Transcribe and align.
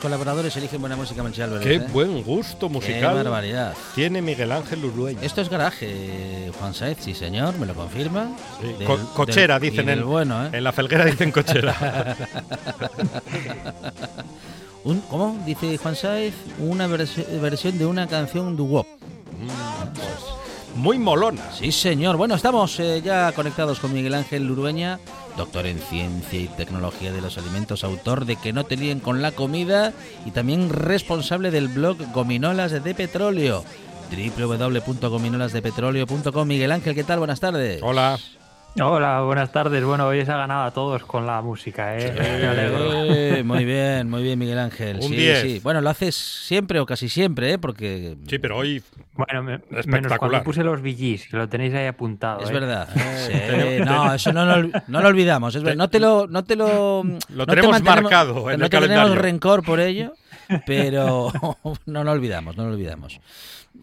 Colaboradores 0.00 0.56
eligen 0.56 0.80
buena 0.80 0.96
música 0.96 1.22
mensual, 1.22 1.60
Qué 1.60 1.78
buen 1.78 2.22
gusto 2.22 2.68
musical. 2.68 3.00
Qué 3.00 3.22
barbaridad. 3.22 3.74
Tiene 3.94 4.20
Miguel 4.22 4.50
Ángel 4.50 4.84
Urueña. 4.84 5.20
Esto 5.22 5.40
es 5.40 5.48
garaje, 5.48 6.50
Juan 6.58 6.74
Saez, 6.74 6.98
sí 7.00 7.14
señor, 7.14 7.56
me 7.58 7.66
lo 7.66 7.74
confirma. 7.74 8.36
cochera, 9.14 9.60
dicen 9.60 9.88
en, 9.88 10.04
bueno, 10.06 10.46
¿eh? 10.46 10.50
en 10.52 10.64
la 10.64 10.72
felguera 10.72 11.04
dicen 11.04 11.30
cochera. 11.30 12.16
Un, 14.82 15.00
¿Cómo? 15.02 15.38
Dice 15.44 15.76
Juan 15.76 15.94
Saez, 15.94 16.34
una 16.58 16.86
versión 16.86 17.78
de 17.78 17.84
una 17.86 18.06
canción 18.06 18.56
doo 18.56 18.82
mm, 18.82 19.88
pues, 19.94 20.39
muy 20.76 20.98
molona. 20.98 21.52
Sí, 21.52 21.72
señor. 21.72 22.16
Bueno, 22.16 22.34
estamos 22.34 22.80
eh, 22.80 23.02
ya 23.04 23.32
conectados 23.32 23.80
con 23.80 23.92
Miguel 23.92 24.14
Ángel 24.14 24.50
Urueña 24.50 24.98
doctor 25.36 25.66
en 25.66 25.78
ciencia 25.78 26.40
y 26.40 26.48
tecnología 26.48 27.12
de 27.12 27.20
los 27.20 27.38
alimentos, 27.38 27.84
autor 27.84 28.24
de 28.26 28.34
Que 28.36 28.52
no 28.52 28.64
te 28.64 28.76
líen 28.76 28.98
con 29.00 29.22
la 29.22 29.32
comida 29.32 29.92
y 30.26 30.32
también 30.32 30.68
responsable 30.68 31.50
del 31.50 31.68
blog 31.68 31.96
Gominolas 32.12 32.72
de 32.72 32.94
Petróleo 32.94 33.64
www.gominolasdepetróleo.com 34.10 36.48
Miguel 36.48 36.72
Ángel, 36.72 36.94
¿qué 36.94 37.04
tal? 37.04 37.20
Buenas 37.20 37.40
tardes. 37.40 37.80
Hola. 37.82 38.18
Hola, 38.78 39.22
buenas 39.22 39.50
tardes. 39.50 39.84
Bueno, 39.84 40.06
hoy 40.06 40.24
se 40.24 40.30
ha 40.30 40.36
ganado 40.36 40.62
a 40.62 40.70
todos 40.70 41.02
con 41.04 41.26
la 41.26 41.42
música, 41.42 41.98
¿eh? 41.98 42.14
Me 42.16 42.46
alegro. 42.46 43.44
muy 43.44 43.64
bien, 43.64 44.08
muy 44.08 44.22
bien, 44.22 44.38
Miguel 44.38 44.58
Ángel. 44.58 45.02
sí, 45.02 45.34
sí. 45.42 45.60
Bueno, 45.62 45.80
lo 45.80 45.90
haces 45.90 46.14
siempre 46.14 46.78
o 46.78 46.86
casi 46.86 47.08
siempre, 47.08 47.54
¿eh? 47.54 47.58
Porque... 47.58 48.16
Sí, 48.28 48.38
pero 48.38 48.58
hoy... 48.58 48.82
Bueno, 49.14 49.42
me, 49.42 49.60
menos 49.86 50.16
cuando 50.18 50.42
puse 50.44 50.62
los 50.62 50.80
VGs, 50.80 51.28
que 51.28 51.36
lo 51.36 51.48
tenéis 51.48 51.74
ahí 51.74 51.86
apuntado. 51.86 52.40
Es 52.42 52.50
¿eh? 52.50 52.52
verdad. 52.52 52.88
Sí. 52.94 53.84
No, 53.84 54.14
eso 54.14 54.32
no, 54.32 54.44
lo 54.44 55.08
olvidamos. 55.08 55.54
Es 55.54 55.62
verdad. 55.62 55.76
No 55.76 55.90
te 55.90 55.98
lo... 55.98 56.26
No 56.28 56.44
te 56.44 56.54
lo, 56.54 57.02
lo 57.28 57.46
tenemos 57.46 57.82
marcado 57.82 58.50
en 58.50 58.60
no 58.60 58.66
el 58.66 58.70
calendario. 58.70 59.04
tenemos 59.04 59.18
rencor 59.22 59.64
por 59.64 59.80
ello, 59.80 60.14
pero 60.64 61.32
no 61.86 62.04
lo 62.04 62.10
olvidamos, 62.12 62.56
no 62.56 62.66
lo 62.66 62.74
olvidamos. 62.74 63.20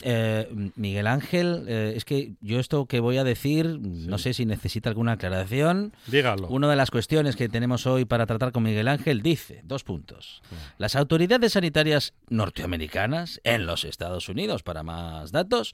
Eh, 0.02 0.48
Miguel 0.76 1.08
Ángel, 1.08 1.66
eh, 1.68 1.94
es 1.96 2.06
que 2.06 2.34
yo 2.42 2.60
esto 2.60 2.86
que 2.86 3.00
voy 3.00 3.18
a 3.18 3.24
decir, 3.24 3.80
no 3.82 4.18
sé 4.18 4.34
si 4.34 4.46
necesita 4.46 4.90
alguna 4.90 5.14
aclaración. 5.14 5.94
Dígalo. 6.08 6.48
Una 6.48 6.70
de 6.70 6.76
las 6.76 6.92
cuestiones 6.92 7.36
que 7.36 7.50
tenemos 7.50 7.86
hoy 7.86 8.06
para 8.06 8.26
tratar 8.26 8.52
con 8.52 8.64
Miguel 8.64 8.88
Ángel 8.88 9.22
dice, 9.22 9.62
dos 9.64 9.84
puntos. 9.84 10.42
Las 10.78 10.96
autoridades 10.96 11.54
sanitarias 11.54 12.14
norteamericanas 12.30 13.42
en 13.44 13.66
los 13.66 13.84
Estados 13.84 14.30
Unidos, 14.30 14.64
para 14.64 14.84
más 14.84 15.32
datos, 15.32 15.74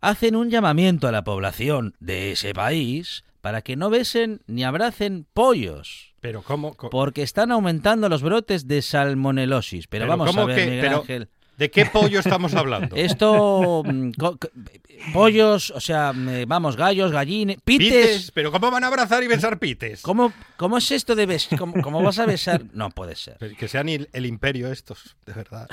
hacen 0.00 0.36
un 0.36 0.50
llamamiento 0.50 1.08
a 1.08 1.12
la 1.12 1.24
población 1.24 1.94
de 2.00 2.32
ese 2.32 2.52
país 2.52 3.24
para 3.40 3.60
que 3.60 3.76
no 3.76 3.90
besen 3.90 4.40
ni 4.46 4.64
abracen 4.64 5.26
pollos. 5.34 6.14
Pero 6.20 6.42
cómo, 6.42 6.74
porque 6.74 7.22
están 7.22 7.50
aumentando 7.50 8.08
los 8.08 8.22
brotes 8.22 8.68
de 8.68 8.80
salmonelosis. 8.80 9.88
Pero, 9.88 10.06
vamos 10.06 10.36
a 10.36 10.44
ver, 10.44 10.70
Miguel 10.70 10.94
Ángel. 10.94 11.28
¿De 11.56 11.70
qué 11.70 11.86
pollo 11.86 12.20
estamos 12.20 12.54
hablando? 12.54 12.96
Esto, 12.96 13.82
mm, 13.84 14.10
pollos, 15.12 15.70
o 15.70 15.80
sea, 15.80 16.12
mm, 16.12 16.46
vamos, 16.46 16.76
gallos, 16.76 17.12
gallines, 17.12 17.58
pites. 17.62 18.30
¿Pero 18.32 18.50
cómo 18.50 18.70
van 18.70 18.84
a 18.84 18.88
abrazar 18.88 19.22
y 19.22 19.28
besar 19.28 19.58
pites? 19.58 20.02
¿Cómo, 20.02 20.32
cómo 20.56 20.78
es 20.78 20.90
esto 20.90 21.14
de 21.14 21.26
besar? 21.26 21.58
¿Cómo, 21.58 22.02
vas 22.02 22.18
a 22.18 22.26
besar? 22.26 22.62
No 22.72 22.90
puede 22.90 23.16
ser. 23.16 23.38
que 23.56 23.68
sean 23.68 23.88
el 23.88 24.26
imperio 24.26 24.72
estos, 24.72 25.16
de 25.26 25.32
verdad. 25.32 25.68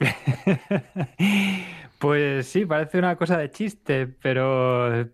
Pues 1.98 2.46
sí, 2.46 2.64
parece 2.64 2.98
una 2.98 3.16
cosa 3.16 3.36
de 3.38 3.50
chiste, 3.50 4.06
pero 4.06 5.08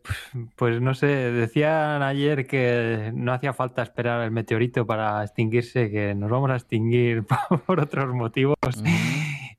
pues 0.54 0.82
no 0.82 0.92
sé, 0.92 1.06
decían 1.06 2.02
ayer 2.02 2.46
que 2.46 3.10
no 3.14 3.32
hacía 3.32 3.54
falta 3.54 3.82
esperar 3.82 4.22
el 4.22 4.30
meteorito 4.30 4.86
para 4.86 5.24
extinguirse, 5.24 5.90
que 5.90 6.14
nos 6.14 6.30
vamos 6.30 6.50
a 6.50 6.56
extinguir 6.56 7.24
por 7.66 7.80
otros 7.80 8.14
motivos. 8.14 8.56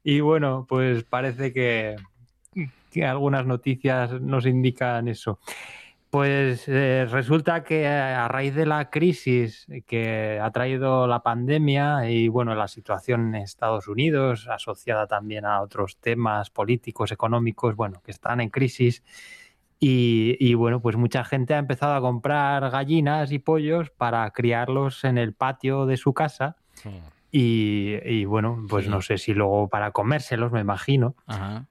Y 0.08 0.20
bueno, 0.20 0.68
pues 0.70 1.04
parece 1.04 1.52
que, 1.52 1.96
algunas 3.04 3.48
noticias 3.48 4.22
nos 4.22 4.46
indican 4.46 5.08
eso. 5.08 5.40
Pues 6.12 6.66
eh, 6.68 7.08
resulta 7.10 7.64
que 7.64 7.88
a 7.88 8.28
raíz 8.28 8.54
de 8.54 8.68
la 8.68 8.92
crisis 8.92 9.66
que 9.88 10.40
ha 10.40 10.52
traído 10.52 11.08
la 11.08 11.24
pandemia 11.24 12.08
y 12.08 12.28
bueno, 12.28 12.54
la 12.54 12.68
situación 12.68 13.30
en 13.30 13.42
Estados 13.42 13.88
Unidos, 13.88 14.48
asociada 14.48 15.08
también 15.08 15.44
a 15.44 15.60
otros 15.62 15.98
temas 15.98 16.52
políticos, 16.52 17.12
económicos, 17.12 17.76
bueno, 17.76 18.04
que 18.06 18.12
están 18.12 18.42
en 18.42 18.52
crisis, 18.52 19.04
y, 19.80 20.54
bueno, 20.54 20.82
pues 20.82 20.96
mucha 20.98 21.24
gente 21.24 21.54
ha 21.54 21.58
empezado 21.58 21.96
a 21.96 22.02
comprar 22.02 22.70
gallinas 22.70 23.32
y 23.32 23.40
pollos 23.40 23.90
para 23.90 24.30
criarlos 24.32 25.04
en 25.04 25.18
el 25.18 25.34
patio 25.34 25.86
de 25.86 25.98
su 25.98 26.14
casa. 26.14 26.58
Y, 27.38 28.24
bueno, 28.24 28.66
pues 28.70 28.88
no 28.88 29.02
sé 29.02 29.18
si 29.18 29.34
luego 29.34 29.68
para 29.68 29.92
comérselos, 29.92 30.54
me 30.54 30.62
imagino. 30.62 31.16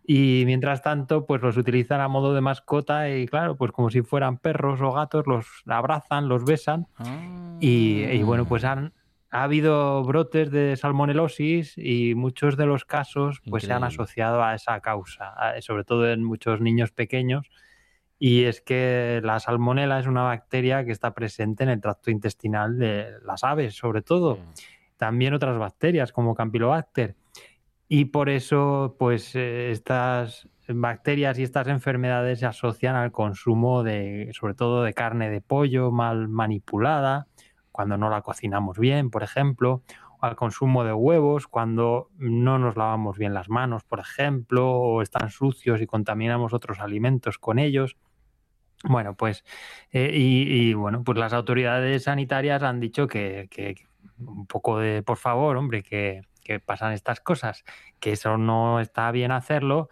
Y 0.06 0.42
mientras 0.44 0.82
tanto, 0.82 1.24
pues 1.24 1.40
los 1.40 1.56
utilizan 1.56 2.02
a 2.02 2.08
modo 2.08 2.34
de 2.34 2.42
mascota 2.42 3.08
y 3.08 3.26
claro, 3.26 3.56
pues 3.56 3.72
como 3.72 3.88
si 3.88 4.02
fueran 4.02 4.36
perros 4.36 4.82
o 4.82 4.92
gatos, 4.92 5.26
los 5.26 5.46
abrazan, 5.66 6.28
los 6.28 6.44
besan. 6.44 6.86
Y, 7.60 8.22
bueno, 8.24 8.44
pues 8.44 8.62
han, 8.64 8.92
ha 9.30 9.44
habido 9.44 10.04
brotes 10.04 10.50
de 10.50 10.76
salmonelosis 10.76 11.78
y 11.78 12.14
muchos 12.14 12.58
de 12.58 12.66
los 12.66 12.84
casos 12.84 13.40
pues 13.48 13.62
se 13.62 13.72
han 13.72 13.84
asociado 13.84 14.44
a 14.44 14.54
esa 14.54 14.78
causa, 14.80 15.32
sobre 15.60 15.84
todo 15.84 16.10
en 16.12 16.22
muchos 16.22 16.60
niños 16.60 16.92
pequeños. 16.92 17.48
Y 18.18 18.44
es 18.44 18.60
que 18.60 19.20
la 19.24 19.40
salmonela 19.40 19.98
es 19.98 20.06
una 20.06 20.22
bacteria 20.22 20.84
que 20.84 20.92
está 20.92 21.14
presente 21.14 21.64
en 21.64 21.70
el 21.70 21.80
tracto 21.80 22.10
intestinal 22.10 22.78
de 22.78 23.12
las 23.24 23.44
aves, 23.44 23.74
sobre 23.74 24.02
todo 24.02 24.38
también 25.04 25.34
otras 25.34 25.58
bacterias 25.58 26.12
como 26.12 26.34
Campylobacter. 26.34 27.14
Y 27.88 28.06
por 28.06 28.30
eso, 28.30 28.96
pues 28.98 29.34
eh, 29.34 29.70
estas 29.70 30.48
bacterias 30.66 31.38
y 31.38 31.42
estas 31.42 31.68
enfermedades 31.68 32.38
se 32.38 32.46
asocian 32.46 32.96
al 32.96 33.12
consumo 33.12 33.82
de, 33.82 34.30
sobre 34.32 34.54
todo 34.54 34.82
de 34.82 34.94
carne 34.94 35.28
de 35.28 35.42
pollo 35.42 35.90
mal 35.90 36.28
manipulada, 36.28 37.26
cuando 37.70 37.98
no 37.98 38.08
la 38.08 38.22
cocinamos 38.22 38.78
bien, 38.78 39.10
por 39.10 39.22
ejemplo, 39.22 39.82
o 40.18 40.24
al 40.24 40.36
consumo 40.36 40.84
de 40.84 40.94
huevos, 40.94 41.48
cuando 41.48 42.08
no 42.16 42.58
nos 42.58 42.74
lavamos 42.74 43.18
bien 43.18 43.34
las 43.34 43.50
manos, 43.50 43.84
por 43.84 44.00
ejemplo, 44.00 44.72
o 44.72 45.02
están 45.02 45.28
sucios 45.28 45.82
y 45.82 45.86
contaminamos 45.86 46.54
otros 46.54 46.80
alimentos 46.80 47.36
con 47.36 47.58
ellos. 47.58 47.98
Bueno, 48.84 49.16
pues, 49.16 49.44
eh, 49.92 50.12
y, 50.14 50.72
bueno, 50.72 51.04
pues 51.04 51.18
las 51.18 51.34
autoridades 51.34 52.04
sanitarias 52.04 52.62
han 52.62 52.80
dicho 52.80 53.06
que 53.06 53.48
un 54.18 54.46
poco 54.46 54.78
de, 54.78 55.02
por 55.02 55.16
favor, 55.16 55.56
hombre, 55.56 55.82
que, 55.82 56.22
que 56.42 56.60
pasan 56.60 56.92
estas 56.92 57.20
cosas, 57.20 57.64
que 58.00 58.12
eso 58.12 58.38
no 58.38 58.80
está 58.80 59.10
bien 59.10 59.32
hacerlo 59.32 59.88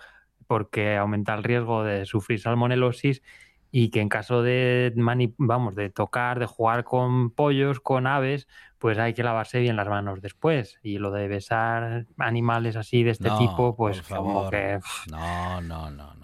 porque 0.46 0.96
aumenta 0.96 1.34
el 1.34 1.44
riesgo 1.44 1.82
de 1.82 2.04
sufrir 2.04 2.40
salmonelosis 2.40 3.22
y 3.74 3.88
que 3.88 4.00
en 4.00 4.10
caso 4.10 4.42
de 4.42 4.92
vamos 5.38 5.74
de 5.74 5.88
tocar, 5.88 6.38
de 6.38 6.44
jugar 6.44 6.84
con 6.84 7.30
pollos, 7.30 7.80
con 7.80 8.06
aves, 8.06 8.46
pues 8.78 8.98
hay 8.98 9.14
que 9.14 9.22
lavarse 9.22 9.60
bien 9.60 9.76
las 9.76 9.88
manos 9.88 10.20
después. 10.20 10.78
Y 10.82 10.98
lo 10.98 11.10
de 11.10 11.26
besar 11.26 12.04
animales 12.18 12.76
así 12.76 13.02
de 13.02 13.12
este 13.12 13.30
tipo, 13.38 13.74
pues 13.74 14.02
como 14.02 14.50
que 14.50 14.78
no, 15.10 15.62
no, 15.62 15.90
no, 15.90 16.14
no. 16.14 16.21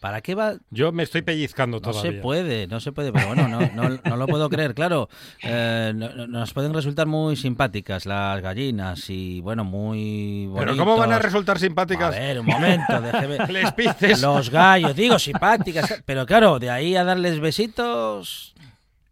¿Para 0.00 0.20
qué 0.20 0.36
va? 0.36 0.54
Yo 0.70 0.92
me 0.92 1.02
estoy 1.02 1.22
pellizcando 1.22 1.80
todavía. 1.80 2.10
No 2.10 2.16
se 2.16 2.22
puede, 2.22 2.66
no 2.68 2.78
se 2.78 2.92
puede, 2.92 3.12
pero 3.12 3.26
bueno, 3.26 3.48
no, 3.48 3.98
no, 4.04 4.16
lo 4.16 4.26
puedo 4.28 4.48
creer. 4.48 4.74
Claro, 4.74 5.08
eh, 5.42 5.92
nos 5.94 6.52
pueden 6.52 6.72
resultar 6.72 7.08
muy 7.08 7.34
simpáticas 7.34 8.06
las 8.06 8.40
gallinas 8.40 9.10
y, 9.10 9.40
bueno, 9.40 9.64
muy 9.64 10.46
bonitos. 10.46 10.76
¿Pero 10.76 10.76
cómo 10.76 10.96
van 10.96 11.12
a 11.12 11.18
resultar 11.18 11.58
simpáticas? 11.58 12.14
A 12.14 12.18
ver, 12.18 12.38
un 12.38 12.46
momento, 12.46 13.00
déjeme. 13.00 13.38
Les 13.48 13.72
pices. 13.72 14.22
Los 14.22 14.50
gallos, 14.50 14.94
digo, 14.94 15.18
simpáticas. 15.18 16.02
Pero 16.04 16.26
claro, 16.26 16.60
de 16.60 16.70
ahí 16.70 16.94
a 16.94 17.02
darles 17.02 17.40
besitos, 17.40 18.54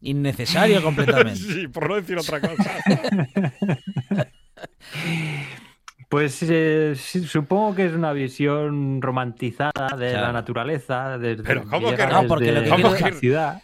innecesario 0.02 0.82
completamente. 0.84 1.40
sí, 1.40 1.66
por 1.68 1.88
no 1.88 1.96
decir 1.96 2.16
otra 2.16 2.40
cosa. 2.40 2.70
Pues 6.08 6.40
eh, 6.48 6.94
supongo 6.94 7.74
que 7.74 7.86
es 7.86 7.92
una 7.92 8.12
visión 8.12 9.02
romantizada 9.02 9.96
de 9.98 10.12
la 10.12 10.30
naturaleza. 10.30 11.18
De, 11.18 11.34
pero 11.36 11.64
¿cómo 11.64 11.92
que 11.94 12.06
no? 12.06 12.28
Porque 12.28 12.52
lo 12.52 12.62
que, 12.62 12.70
quiero, 12.70 12.90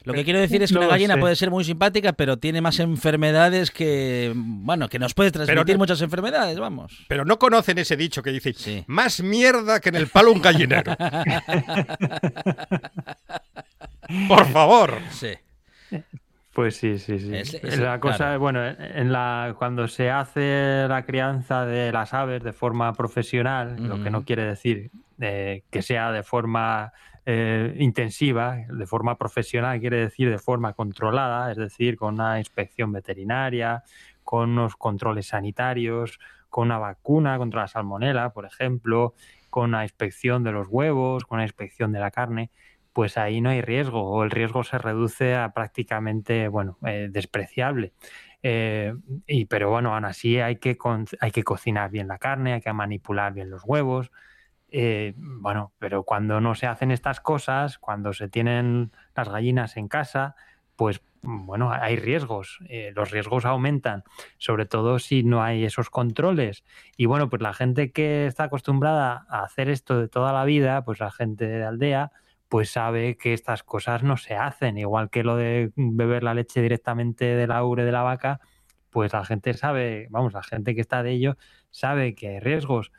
lo 0.02 0.12
que 0.12 0.24
quiero 0.24 0.40
decir 0.40 0.60
es 0.60 0.72
que 0.72 0.78
una 0.78 0.88
gallina 0.88 1.16
puede 1.18 1.36
ser 1.36 1.52
muy 1.52 1.62
simpática, 1.62 2.14
pero 2.14 2.38
tiene 2.38 2.60
más 2.60 2.80
enfermedades 2.80 3.70
que, 3.70 4.32
bueno, 4.34 4.88
que 4.88 4.98
nos 4.98 5.14
puede 5.14 5.30
transmitir 5.30 5.78
muchas 5.78 6.02
enfermedades, 6.02 6.58
vamos. 6.58 7.04
Pero 7.08 7.24
no 7.24 7.38
conocen 7.38 7.78
ese 7.78 7.96
dicho 7.96 8.24
que 8.24 8.32
dice, 8.32 8.82
más 8.88 9.22
mierda 9.22 9.78
que 9.78 9.90
en 9.90 9.96
el 9.96 10.08
palo 10.08 10.32
un 10.32 10.42
gallinero. 10.42 10.96
Por 14.28 14.46
favor. 14.46 14.98
Sí. 15.10 15.34
Pues 16.52 16.76
sí, 16.76 16.98
sí, 16.98 17.18
sí. 17.18 17.60
la 17.78 17.98
cosa, 17.98 18.36
bueno, 18.36 18.62
en 18.66 19.10
la, 19.10 19.54
cuando 19.56 19.88
se 19.88 20.10
hace 20.10 20.86
la 20.86 21.02
crianza 21.06 21.64
de 21.64 21.90
las 21.92 22.12
aves 22.12 22.42
de 22.42 22.52
forma 22.52 22.92
profesional, 22.92 23.76
lo 23.78 24.02
que 24.02 24.10
no 24.10 24.24
quiere 24.24 24.44
decir 24.44 24.90
eh, 25.18 25.62
que 25.70 25.80
sea 25.80 26.12
de 26.12 26.22
forma 26.22 26.92
eh, 27.24 27.74
intensiva, 27.78 28.56
de 28.68 28.86
forma 28.86 29.16
profesional, 29.16 29.80
quiere 29.80 29.96
decir 29.96 30.28
de 30.28 30.38
forma 30.38 30.74
controlada, 30.74 31.50
es 31.50 31.56
decir, 31.56 31.96
con 31.96 32.14
una 32.14 32.38
inspección 32.38 32.92
veterinaria, 32.92 33.82
con 34.22 34.50
unos 34.50 34.76
controles 34.76 35.28
sanitarios, 35.28 36.18
con 36.50 36.66
una 36.66 36.78
vacuna 36.78 37.38
contra 37.38 37.62
la 37.62 37.68
salmonela, 37.68 38.34
por 38.34 38.44
ejemplo, 38.44 39.14
con 39.48 39.70
una 39.70 39.84
inspección 39.84 40.44
de 40.44 40.52
los 40.52 40.66
huevos, 40.68 41.24
con 41.24 41.36
una 41.36 41.44
inspección 41.44 41.92
de 41.92 42.00
la 42.00 42.10
carne 42.10 42.50
pues 42.92 43.16
ahí 43.16 43.40
no 43.40 43.50
hay 43.50 43.60
riesgo 43.62 44.02
o 44.02 44.22
el 44.24 44.30
riesgo 44.30 44.64
se 44.64 44.78
reduce 44.78 45.34
a 45.34 45.52
prácticamente, 45.52 46.48
bueno, 46.48 46.78
eh, 46.86 47.08
despreciable. 47.10 47.92
Eh, 48.42 48.94
y, 49.26 49.46
pero 49.46 49.70
bueno, 49.70 49.94
aún 49.94 50.04
así 50.04 50.40
hay 50.40 50.56
que, 50.56 50.76
hay 51.20 51.30
que 51.30 51.44
cocinar 51.44 51.90
bien 51.90 52.08
la 52.08 52.18
carne, 52.18 52.54
hay 52.54 52.60
que 52.60 52.72
manipular 52.72 53.32
bien 53.32 53.50
los 53.50 53.62
huevos. 53.64 54.10
Eh, 54.70 55.14
bueno, 55.16 55.72
pero 55.78 56.02
cuando 56.02 56.40
no 56.40 56.54
se 56.54 56.66
hacen 56.66 56.90
estas 56.90 57.20
cosas, 57.20 57.78
cuando 57.78 58.12
se 58.12 58.28
tienen 58.28 58.92
las 59.14 59.28
gallinas 59.28 59.76
en 59.76 59.88
casa, 59.88 60.34
pues 60.76 61.02
bueno, 61.22 61.70
hay 61.70 61.94
riesgos, 61.96 62.58
los 62.96 63.12
riesgos 63.12 63.44
aumentan, 63.44 64.02
sobre 64.38 64.66
todo 64.66 64.98
si 64.98 65.22
no 65.22 65.40
hay 65.40 65.64
esos 65.64 65.88
controles. 65.88 66.64
Y 66.96 67.06
bueno, 67.06 67.30
pues 67.30 67.40
la 67.42 67.52
gente 67.52 67.92
que 67.92 68.26
está 68.26 68.44
acostumbrada 68.44 69.24
a 69.28 69.44
hacer 69.44 69.68
esto 69.68 70.00
de 70.00 70.08
toda 70.08 70.32
la 70.32 70.44
vida, 70.44 70.84
pues 70.84 70.98
la 70.98 71.12
gente 71.12 71.46
de 71.46 71.64
aldea, 71.64 72.10
pues 72.52 72.68
sabe 72.68 73.16
que 73.16 73.32
estas 73.32 73.62
cosas 73.62 74.02
no 74.02 74.18
se 74.18 74.34
hacen, 74.34 74.76
igual 74.76 75.08
que 75.08 75.24
lo 75.24 75.36
de 75.36 75.72
beber 75.74 76.22
la 76.22 76.34
leche 76.34 76.60
directamente 76.60 77.24
de 77.24 77.46
la 77.46 77.64
ubre 77.64 77.82
de 77.82 77.92
la 77.92 78.02
vaca, 78.02 78.40
pues 78.90 79.14
la 79.14 79.24
gente 79.24 79.54
sabe, 79.54 80.06
vamos, 80.10 80.34
la 80.34 80.42
gente 80.42 80.74
que 80.74 80.82
está 80.82 81.02
de 81.02 81.12
ello 81.12 81.38
sabe 81.70 82.14
que 82.14 82.28
hay 82.28 82.40
riesgos. 82.40 82.92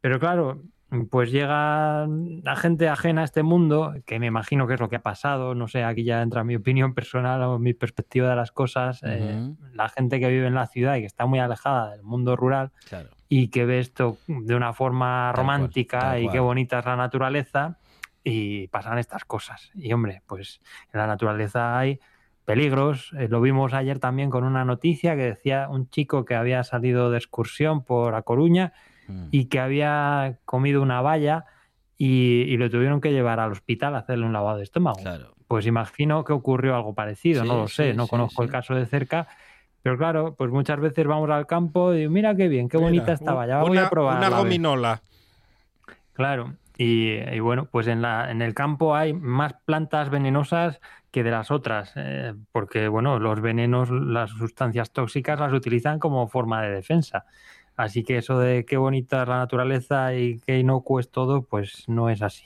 Pero 0.00 0.20
claro, 0.20 0.62
pues 1.10 1.32
llega 1.32 2.06
la 2.06 2.54
gente 2.54 2.88
ajena 2.88 3.22
a 3.22 3.24
este 3.24 3.42
mundo, 3.42 3.96
que 4.06 4.20
me 4.20 4.26
imagino 4.26 4.68
que 4.68 4.74
es 4.74 4.80
lo 4.80 4.88
que 4.88 4.94
ha 4.94 5.02
pasado, 5.02 5.56
no 5.56 5.66
sé, 5.66 5.82
aquí 5.82 6.04
ya 6.04 6.22
entra 6.22 6.44
mi 6.44 6.54
opinión 6.54 6.94
personal 6.94 7.42
o 7.42 7.58
mi 7.58 7.74
perspectiva 7.74 8.30
de 8.30 8.36
las 8.36 8.52
cosas, 8.52 9.00
eh, 9.02 9.50
la 9.72 9.88
gente 9.88 10.20
que 10.20 10.28
vive 10.28 10.46
en 10.46 10.54
la 10.54 10.68
ciudad 10.68 10.94
y 10.94 11.00
que 11.00 11.06
está 11.06 11.26
muy 11.26 11.40
alejada 11.40 11.90
del 11.90 12.04
mundo 12.04 12.36
rural 12.36 12.70
y 13.28 13.48
que 13.48 13.64
ve 13.64 13.80
esto 13.80 14.18
de 14.28 14.54
una 14.54 14.72
forma 14.72 15.32
romántica 15.32 16.20
y 16.20 16.28
qué 16.28 16.38
bonita 16.38 16.78
es 16.78 16.84
la 16.84 16.94
naturaleza, 16.94 17.76
y 18.24 18.68
pasan 18.68 18.98
estas 18.98 19.24
cosas. 19.24 19.70
Y 19.74 19.92
hombre, 19.92 20.22
pues 20.26 20.60
en 20.92 21.00
la 21.00 21.06
naturaleza 21.06 21.78
hay 21.78 22.00
peligros. 22.44 23.12
Eh, 23.18 23.28
lo 23.28 23.40
vimos 23.40 23.74
ayer 23.74 23.98
también 23.98 24.30
con 24.30 24.44
una 24.44 24.64
noticia 24.64 25.14
que 25.14 25.24
decía 25.24 25.68
un 25.68 25.88
chico 25.90 26.24
que 26.24 26.34
había 26.34 26.64
salido 26.64 27.10
de 27.10 27.18
excursión 27.18 27.84
por 27.84 28.14
A 28.14 28.22
Coruña 28.22 28.72
mm. 29.06 29.28
y 29.30 29.46
que 29.46 29.60
había 29.60 30.38
comido 30.44 30.82
una 30.82 31.02
valla 31.02 31.44
y, 31.96 32.56
lo 32.56 32.68
tuvieron 32.70 33.00
que 33.00 33.12
llevar 33.12 33.40
al 33.40 33.52
hospital 33.52 33.94
a 33.94 33.98
hacerle 33.98 34.26
un 34.26 34.32
lavado 34.32 34.58
de 34.58 34.64
estómago. 34.64 34.98
Pues 35.46 35.66
imagino 35.66 36.24
que 36.24 36.32
ocurrió 36.32 36.74
algo 36.74 36.94
parecido, 36.94 37.44
no 37.44 37.56
lo 37.56 37.68
sé, 37.68 37.94
no 37.94 38.08
conozco 38.08 38.42
el 38.42 38.50
caso 38.50 38.74
de 38.74 38.86
cerca. 38.86 39.28
Pero 39.82 39.98
claro, 39.98 40.34
pues 40.34 40.50
muchas 40.50 40.80
veces 40.80 41.06
vamos 41.06 41.30
al 41.30 41.46
campo 41.46 41.94
y 41.94 42.08
mira 42.08 42.34
qué 42.34 42.48
bien, 42.48 42.68
qué 42.68 42.78
bonita 42.78 43.12
esta 43.12 43.34
valla, 43.34 43.60
voy 43.60 43.76
a 43.78 43.90
probar. 43.90 44.18
Una 44.18 44.30
gominola. 44.30 45.02
Claro, 46.14 46.54
y, 46.76 47.38
bueno, 47.38 47.68
pues 47.70 47.86
en, 47.86 48.02
la, 48.02 48.30
en 48.30 48.42
el 48.42 48.54
campo 48.54 48.96
hay 48.96 49.12
más 49.12 49.54
plantas 49.64 50.10
venenosas 50.10 50.80
que 51.12 51.22
de 51.22 51.30
las 51.30 51.52
otras, 51.52 51.92
eh, 51.94 52.34
porque 52.50 52.88
bueno, 52.88 53.20
los 53.20 53.40
venenos, 53.40 53.90
las 53.90 54.30
sustancias 54.30 54.90
tóxicas 54.90 55.38
las 55.38 55.52
utilizan 55.52 56.00
como 56.00 56.26
forma 56.26 56.62
de 56.62 56.70
defensa. 56.70 57.26
Así 57.76 58.02
que 58.02 58.18
eso 58.18 58.38
de 58.38 58.64
qué 58.64 58.76
bonita 58.76 59.22
es 59.22 59.28
la 59.28 59.38
naturaleza 59.38 60.14
y 60.14 60.40
qué 60.40 60.58
inocuo 60.58 60.98
es 60.98 61.10
todo, 61.10 61.42
pues 61.42 61.88
no 61.88 62.10
es 62.10 62.22
así. 62.22 62.44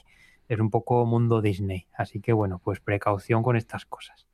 Es 0.49 0.61
un 0.61 0.71
poco 0.71 1.05
mundo 1.07 1.41
Disney. 1.41 1.87
Así 1.95 2.21
que 2.21 2.33
bueno, 2.33 2.61
pues 2.63 2.81
precaución 2.81 3.43
con 3.43 3.57
estas 3.57 3.87
cosas. 3.87 4.27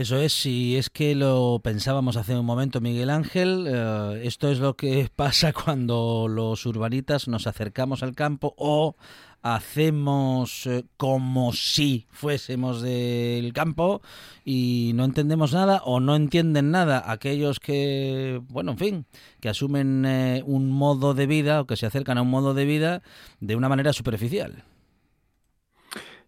Eso 0.00 0.16
es, 0.16 0.32
si 0.32 0.78
es 0.78 0.88
que 0.88 1.14
lo 1.14 1.60
pensábamos 1.62 2.16
hace 2.16 2.34
un 2.34 2.46
momento, 2.46 2.80
Miguel 2.80 3.10
Ángel, 3.10 3.66
eh, 3.68 4.22
esto 4.24 4.50
es 4.50 4.58
lo 4.58 4.74
que 4.74 5.10
pasa 5.14 5.52
cuando 5.52 6.26
los 6.26 6.64
urbanitas 6.64 7.28
nos 7.28 7.46
acercamos 7.46 8.02
al 8.02 8.14
campo 8.14 8.54
o 8.56 8.96
hacemos 9.42 10.64
eh, 10.64 10.86
como 10.96 11.52
si 11.52 12.06
fuésemos 12.08 12.80
del 12.80 13.52
campo 13.52 14.00
y 14.42 14.92
no 14.94 15.04
entendemos 15.04 15.52
nada 15.52 15.82
o 15.84 16.00
no 16.00 16.16
entienden 16.16 16.70
nada 16.70 17.04
aquellos 17.12 17.60
que, 17.60 18.40
bueno, 18.48 18.72
en 18.72 18.78
fin, 18.78 19.06
que 19.38 19.50
asumen 19.50 20.06
eh, 20.06 20.42
un 20.46 20.72
modo 20.72 21.12
de 21.12 21.26
vida 21.26 21.60
o 21.60 21.66
que 21.66 21.76
se 21.76 21.84
acercan 21.84 22.16
a 22.16 22.22
un 22.22 22.30
modo 22.30 22.54
de 22.54 22.64
vida 22.64 23.02
de 23.40 23.54
una 23.54 23.68
manera 23.68 23.92
superficial. 23.92 24.64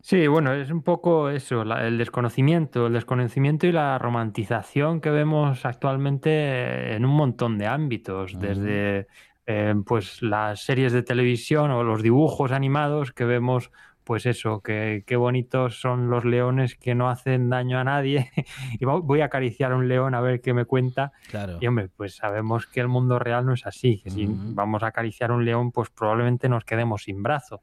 Sí, 0.03 0.27
bueno, 0.27 0.53
es 0.53 0.69
un 0.73 0.83
poco 0.83 1.31
eso, 1.31 1.63
el 1.63 1.97
desconocimiento, 1.97 2.89
el 2.89 2.93
desconocimiento 2.93 3.69
y 3.69 3.73
la 3.73 3.97
romantización 3.99 5.01
que 5.01 5.11
vemos 5.11 5.65
actualmente 5.65 6.95
en 6.95 7.05
un 7.05 7.13
montón 7.13 7.57
de 7.57 7.69
ámbitos, 7.69 8.37
desde 8.37 9.07
eh, 9.47 9.75
pues 9.87 10.21
las 10.21 10.65
series 10.65 10.93
de 10.93 11.05
televisión 11.05 11.71
o 11.71 11.85
los 11.85 12.03
dibujos 12.03 12.51
animados 12.51 13.13
que 13.13 13.25
vemos, 13.25 13.71
pues 14.03 14.27
eso, 14.27 14.61
que 14.61 15.05
qué 15.07 15.15
bonitos 15.15 15.81
son 15.81 16.11
los 16.11 16.25
leones 16.25 16.75
que 16.75 16.97
no 16.97 17.09
hacen 17.09 17.49
daño 17.49 17.79
a 17.79 17.85
nadie 17.85 18.29
y 18.81 18.85
voy 18.85 19.21
a 19.21 19.27
acariciar 19.27 19.71
a 19.71 19.77
un 19.77 19.87
león 19.87 20.17
a 20.17 20.21
ver 20.21 20.41
qué 20.41 20.53
me 20.53 20.65
cuenta. 20.65 21.13
Claro. 21.29 21.59
Y 21.61 21.67
hombre, 21.69 21.89
pues 21.97 22.17
sabemos 22.17 22.67
que 22.67 22.81
el 22.81 22.89
mundo 22.89 23.21
real 23.21 23.47
no 23.47 23.53
es 23.53 23.65
así, 23.67 24.01
que 24.03 24.11
si 24.11 24.27
vamos 24.29 24.83
a 24.83 24.89
acariciar 24.89 25.31
a 25.31 25.35
un 25.35 25.45
león, 25.45 25.71
pues 25.71 25.91
probablemente 25.91 26.49
nos 26.49 26.65
quedemos 26.65 27.05
sin 27.05 27.23
brazo. 27.23 27.63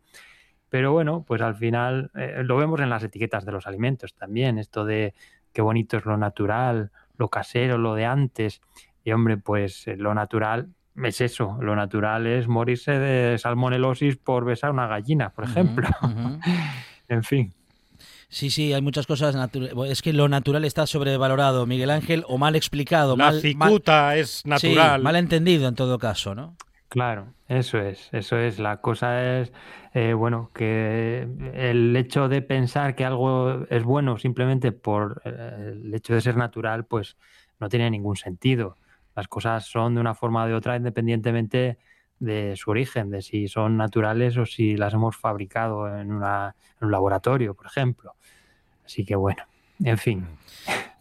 Pero 0.69 0.91
bueno, 0.91 1.23
pues 1.27 1.41
al 1.41 1.55
final 1.55 2.11
eh, 2.15 2.41
lo 2.43 2.57
vemos 2.57 2.79
en 2.79 2.89
las 2.89 3.03
etiquetas 3.03 3.45
de 3.45 3.51
los 3.51 3.67
alimentos 3.67 4.13
también, 4.13 4.59
esto 4.59 4.85
de 4.85 5.13
qué 5.51 5.61
bonito 5.61 5.97
es 5.97 6.05
lo 6.05 6.17
natural, 6.17 6.91
lo 7.17 7.29
casero, 7.29 7.77
lo 7.77 7.95
de 7.95 8.05
antes. 8.05 8.61
Y 9.03 9.11
hombre, 9.11 9.37
pues 9.37 9.87
eh, 9.87 9.97
lo 9.97 10.13
natural 10.13 10.69
es 11.03 11.21
eso, 11.21 11.57
lo 11.61 11.75
natural 11.75 12.27
es 12.27 12.47
morirse 12.47 12.91
de 12.91 13.37
salmonelosis 13.37 14.17
por 14.17 14.45
besar 14.45 14.71
una 14.71 14.87
gallina, 14.87 15.31
por 15.31 15.45
ejemplo. 15.45 15.87
en 17.07 17.23
fin. 17.23 17.53
Sí, 18.31 18.51
sí, 18.51 18.73
hay 18.73 18.81
muchas 18.81 19.07
cosas. 19.07 19.35
Es 19.87 20.01
que 20.03 20.13
lo 20.13 20.29
natural 20.29 20.63
está 20.63 20.85
sobrevalorado, 20.85 21.65
Miguel 21.65 21.89
Ángel, 21.89 22.23
o 22.27 22.37
mal 22.37 22.55
explicado. 22.55 23.17
La 23.17 23.31
mal, 23.31 23.41
cicuta 23.41 24.15
es 24.17 24.45
natural. 24.45 25.01
mal 25.01 25.15
entendido 25.15 25.67
en 25.67 25.73
todo 25.73 25.97
caso, 25.97 26.35
¿no? 26.35 26.55
Claro, 26.89 27.35
eso 27.47 27.77
es, 27.79 28.09
eso 28.13 28.37
es. 28.39 28.57
La 28.57 28.81
cosa 28.81 29.39
es, 29.41 29.53
eh, 29.93 30.13
bueno, 30.13 30.49
que 30.55 31.27
el 31.53 31.95
hecho 31.95 32.27
de 32.29 32.41
pensar 32.41 32.95
que 32.95 33.05
algo 33.05 33.65
es 33.69 33.83
bueno 33.83 34.17
simplemente 34.17 34.71
por 34.71 35.21
eh, 35.23 35.73
el 35.73 35.93
hecho 35.93 36.15
de 36.15 36.21
ser 36.21 36.35
natural, 36.35 36.85
pues 36.85 37.15
no 37.59 37.69
tiene 37.69 37.91
ningún 37.91 38.15
sentido. 38.15 38.79
Las 39.15 39.27
cosas 39.27 39.65
son 39.67 39.93
de 39.95 40.01
una 40.01 40.15
forma 40.15 40.43
o 40.45 40.47
de 40.47 40.55
otra 40.55 40.77
independientemente 40.77 41.77
de 42.17 42.55
su 42.57 42.71
origen, 42.71 43.11
de 43.11 43.21
si 43.21 43.47
son 43.47 43.77
naturales 43.77 44.35
o 44.37 44.45
si 44.47 44.75
las 44.75 44.93
hemos 44.95 45.15
fabricado 45.15 45.95
en, 45.95 46.11
una, 46.11 46.55
en 46.81 46.85
un 46.87 46.91
laboratorio, 46.91 47.53
por 47.53 47.67
ejemplo. 47.67 48.15
Así 48.85 49.05
que 49.05 49.15
bueno, 49.15 49.43
en 49.83 49.97
fin. 49.97 50.27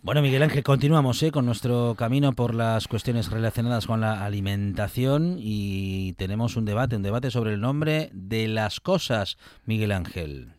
Bueno, 0.01 0.23
Miguel 0.23 0.43
Ángel, 0.43 0.63
continuamos 0.63 1.23
¿eh? 1.23 1.33
con 1.33 1.45
nuestro 1.45 1.97
camino 1.99 2.33
por 2.33 2.55
las 2.55 2.87
cuestiones 2.87 3.31
relacionadas 3.31 3.87
con 3.87 4.01
la 4.01 4.25
alimentación 4.25 5.37
y 5.39 6.13
tenemos 6.15 6.57
un 6.57 6.65
debate, 6.65 6.97
un 6.97 7.03
debate 7.03 7.31
sobre 7.31 7.55
el 7.55 7.61
nombre 7.61 8.09
de 8.13 8.47
las 8.47 8.81
cosas, 8.81 9.39
Miguel 9.65 9.91
Ángel. 9.93 10.53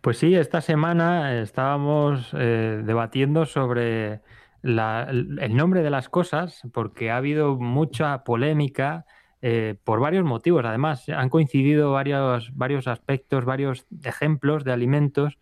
Pues 0.00 0.18
sí, 0.18 0.34
esta 0.34 0.60
semana 0.60 1.40
estábamos 1.40 2.30
eh, 2.32 2.82
debatiendo 2.84 3.44
sobre 3.44 4.22
el 4.62 5.56
nombre 5.56 5.82
de 5.82 5.90
las 5.90 6.08
cosas 6.08 6.62
porque 6.72 7.10
ha 7.10 7.18
habido 7.18 7.56
mucha 7.56 8.24
polémica 8.24 9.04
eh, 9.42 9.76
por 9.84 10.00
varios 10.00 10.24
motivos. 10.24 10.64
Además, 10.64 11.08
han 11.08 11.28
coincidido 11.28 11.92
varios, 11.92 12.50
varios 12.54 12.88
aspectos, 12.88 13.44
varios 13.44 13.86
ejemplos 14.02 14.64
de 14.64 14.72
alimentos 14.72 15.38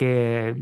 que, 0.00 0.56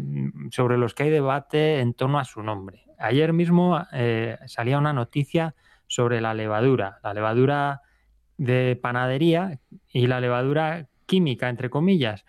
sobre 0.50 0.78
los 0.78 0.95
que 0.95 1.04
hay 1.04 1.11
debate 1.11 1.78
en 1.78 1.95
torno 1.95 2.18
a 2.18 2.25
su 2.25 2.42
nombre. 2.42 2.83
Ayer 2.99 3.33
mismo 3.33 3.80
eh, 3.92 4.37
salía 4.47 4.78
una 4.78 4.92
noticia 4.92 5.54
sobre 5.87 6.21
la 6.21 6.35
levadura, 6.35 6.99
la 7.04 7.14
levadura 7.14 7.83
de 8.37 8.76
panadería 8.83 9.61
y 9.92 10.09
la 10.09 10.18
levadura 10.18 10.88
química, 11.07 11.49
entre 11.49 11.71
comillas 11.71 12.25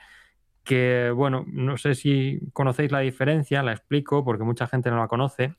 que, 0.63 1.11
bueno, 1.15 1.45
no 1.47 1.77
sé 1.77 1.95
si 1.95 2.41
conocéis 2.53 2.91
la 2.91 2.99
diferencia, 2.99 3.63
la 3.63 3.71
explico 3.71 4.23
porque 4.23 4.43
mucha 4.43 4.67
gente 4.67 4.91
no 4.91 4.97
la 4.97 5.07
conoce. 5.07 5.55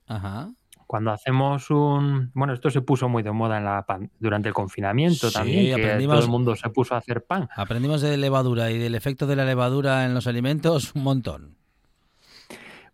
Cuando 0.90 1.12
hacemos 1.12 1.70
un... 1.70 2.32
Bueno, 2.34 2.52
esto 2.52 2.68
se 2.68 2.82
puso 2.82 3.08
muy 3.08 3.22
de 3.22 3.30
moda 3.30 3.58
en 3.58 3.64
la 3.64 3.86
durante 4.18 4.48
el 4.48 4.54
confinamiento 4.54 5.30
también, 5.30 5.76
que 5.76 6.04
todo 6.04 6.18
el 6.18 6.28
mundo 6.28 6.56
se 6.56 6.68
puso 6.70 6.96
a 6.96 6.98
hacer 6.98 7.22
pan. 7.22 7.48
Aprendimos 7.54 8.00
de 8.00 8.16
levadura 8.16 8.72
y 8.72 8.78
del 8.78 8.96
efecto 8.96 9.28
de 9.28 9.36
la 9.36 9.44
levadura 9.44 10.04
en 10.04 10.14
los 10.14 10.26
alimentos 10.26 10.92
un 10.96 11.04
montón. 11.04 11.54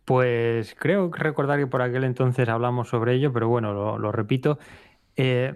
Pues 0.04 0.76
creo 0.78 1.10
recordar 1.10 1.58
que 1.58 1.66
por 1.66 1.80
aquel 1.80 2.04
entonces 2.04 2.46
hablamos 2.50 2.90
sobre 2.90 3.14
ello, 3.14 3.32
pero 3.32 3.48
bueno, 3.48 3.72
lo, 3.72 3.96
lo 3.96 4.12
repito. 4.12 4.58
Eh, 5.16 5.54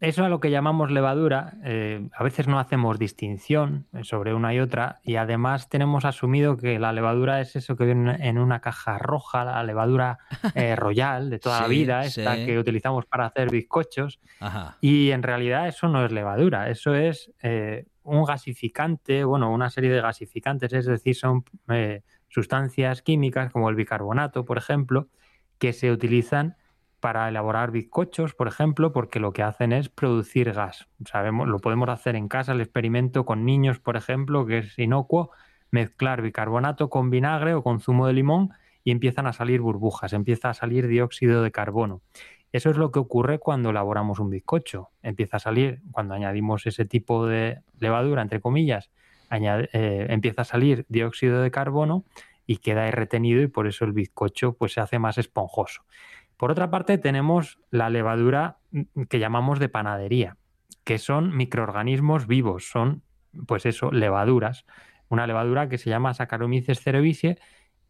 eso 0.00 0.24
a 0.24 0.28
lo 0.28 0.38
que 0.38 0.52
llamamos 0.52 0.92
levadura, 0.92 1.54
eh, 1.64 2.08
a 2.14 2.22
veces 2.22 2.46
no 2.46 2.60
hacemos 2.60 3.00
distinción 3.00 3.86
sobre 4.02 4.32
una 4.32 4.54
y 4.54 4.60
otra 4.60 5.00
y 5.02 5.16
además 5.16 5.68
tenemos 5.68 6.04
asumido 6.04 6.56
que 6.56 6.78
la 6.78 6.92
levadura 6.92 7.40
es 7.40 7.56
eso 7.56 7.76
que 7.76 7.84
viene 7.84 8.16
en 8.28 8.38
una 8.38 8.60
caja 8.60 8.98
roja, 8.98 9.44
la 9.44 9.64
levadura 9.64 10.18
eh, 10.54 10.76
royal 10.76 11.30
de 11.30 11.40
toda 11.40 11.62
la 11.62 11.68
vida, 11.68 12.04
esta 12.04 12.36
que 12.36 12.58
utilizamos 12.58 13.06
para 13.06 13.26
hacer 13.26 13.50
bizcochos. 13.50 14.20
Y 14.80 15.10
en 15.10 15.24
realidad 15.24 15.66
eso 15.66 15.88
no 15.88 16.04
es 16.04 16.12
levadura, 16.12 16.70
eso 16.70 16.94
es 16.94 17.32
eh, 17.42 17.86
un 18.04 18.24
gasificante, 18.24 19.24
bueno, 19.24 19.52
una 19.52 19.68
serie 19.68 19.90
de 19.90 20.00
gasificantes, 20.00 20.72
es 20.72 20.86
decir, 20.86 21.16
son 21.16 21.44
sustancias 22.28 23.02
químicas 23.02 23.50
como 23.50 23.68
el 23.68 23.74
bicarbonato, 23.74 24.44
por 24.44 24.58
ejemplo, 24.58 25.08
que 25.58 25.72
se 25.72 25.90
utilizan 25.90 26.56
para 27.00 27.28
elaborar 27.28 27.70
bizcochos, 27.70 28.34
por 28.34 28.48
ejemplo, 28.48 28.92
porque 28.92 29.20
lo 29.20 29.32
que 29.32 29.42
hacen 29.42 29.72
es 29.72 29.88
producir 29.88 30.52
gas. 30.52 30.88
Sabemos, 31.04 31.48
lo 31.48 31.58
podemos 31.58 31.88
hacer 31.88 32.16
en 32.16 32.28
casa, 32.28 32.52
el 32.52 32.60
experimento 32.60 33.24
con 33.24 33.44
niños, 33.44 33.78
por 33.78 33.96
ejemplo, 33.96 34.46
que 34.46 34.58
es 34.58 34.78
inocuo, 34.78 35.30
mezclar 35.70 36.22
bicarbonato 36.22 36.90
con 36.90 37.10
vinagre 37.10 37.54
o 37.54 37.62
con 37.62 37.80
zumo 37.80 38.06
de 38.06 38.12
limón 38.12 38.50
y 38.84 38.90
empiezan 38.90 39.26
a 39.26 39.32
salir 39.32 39.60
burbujas, 39.60 40.12
empieza 40.12 40.50
a 40.50 40.54
salir 40.54 40.88
dióxido 40.88 41.42
de 41.42 41.50
carbono. 41.50 42.02
Eso 42.52 42.70
es 42.70 42.78
lo 42.78 42.90
que 42.90 42.98
ocurre 42.98 43.38
cuando 43.38 43.70
elaboramos 43.70 44.18
un 44.18 44.30
bizcocho. 44.30 44.88
Empieza 45.02 45.36
a 45.36 45.40
salir, 45.40 45.82
cuando 45.92 46.14
añadimos 46.14 46.66
ese 46.66 46.86
tipo 46.86 47.26
de 47.26 47.60
levadura, 47.78 48.22
entre 48.22 48.40
comillas, 48.40 48.90
eh, 49.30 50.06
empieza 50.08 50.42
a 50.42 50.44
salir 50.46 50.86
dióxido 50.88 51.42
de 51.42 51.50
carbono 51.50 52.04
y 52.46 52.56
queda 52.56 52.90
retenido 52.90 53.42
y 53.42 53.48
por 53.48 53.66
eso 53.66 53.84
el 53.84 53.92
bizcocho 53.92 54.54
pues, 54.54 54.72
se 54.72 54.80
hace 54.80 54.98
más 54.98 55.18
esponjoso. 55.18 55.82
Por 56.38 56.52
otra 56.52 56.70
parte, 56.70 56.96
tenemos 56.96 57.58
la 57.70 57.90
levadura 57.90 58.58
mm, 58.70 59.02
que 59.10 59.18
llamamos 59.18 59.58
de 59.58 59.68
panadería, 59.68 60.36
que 60.84 60.98
son 60.98 61.36
microorganismos 61.36 62.26
vivos, 62.26 62.70
son, 62.70 63.02
pues 63.46 63.66
eso, 63.66 63.90
levaduras. 63.90 64.64
Una 65.08 65.26
levadura 65.26 65.68
que 65.68 65.78
se 65.78 65.90
llama 65.90 66.14
Saccharomyces 66.14 66.80
cerevisiae 66.80 67.38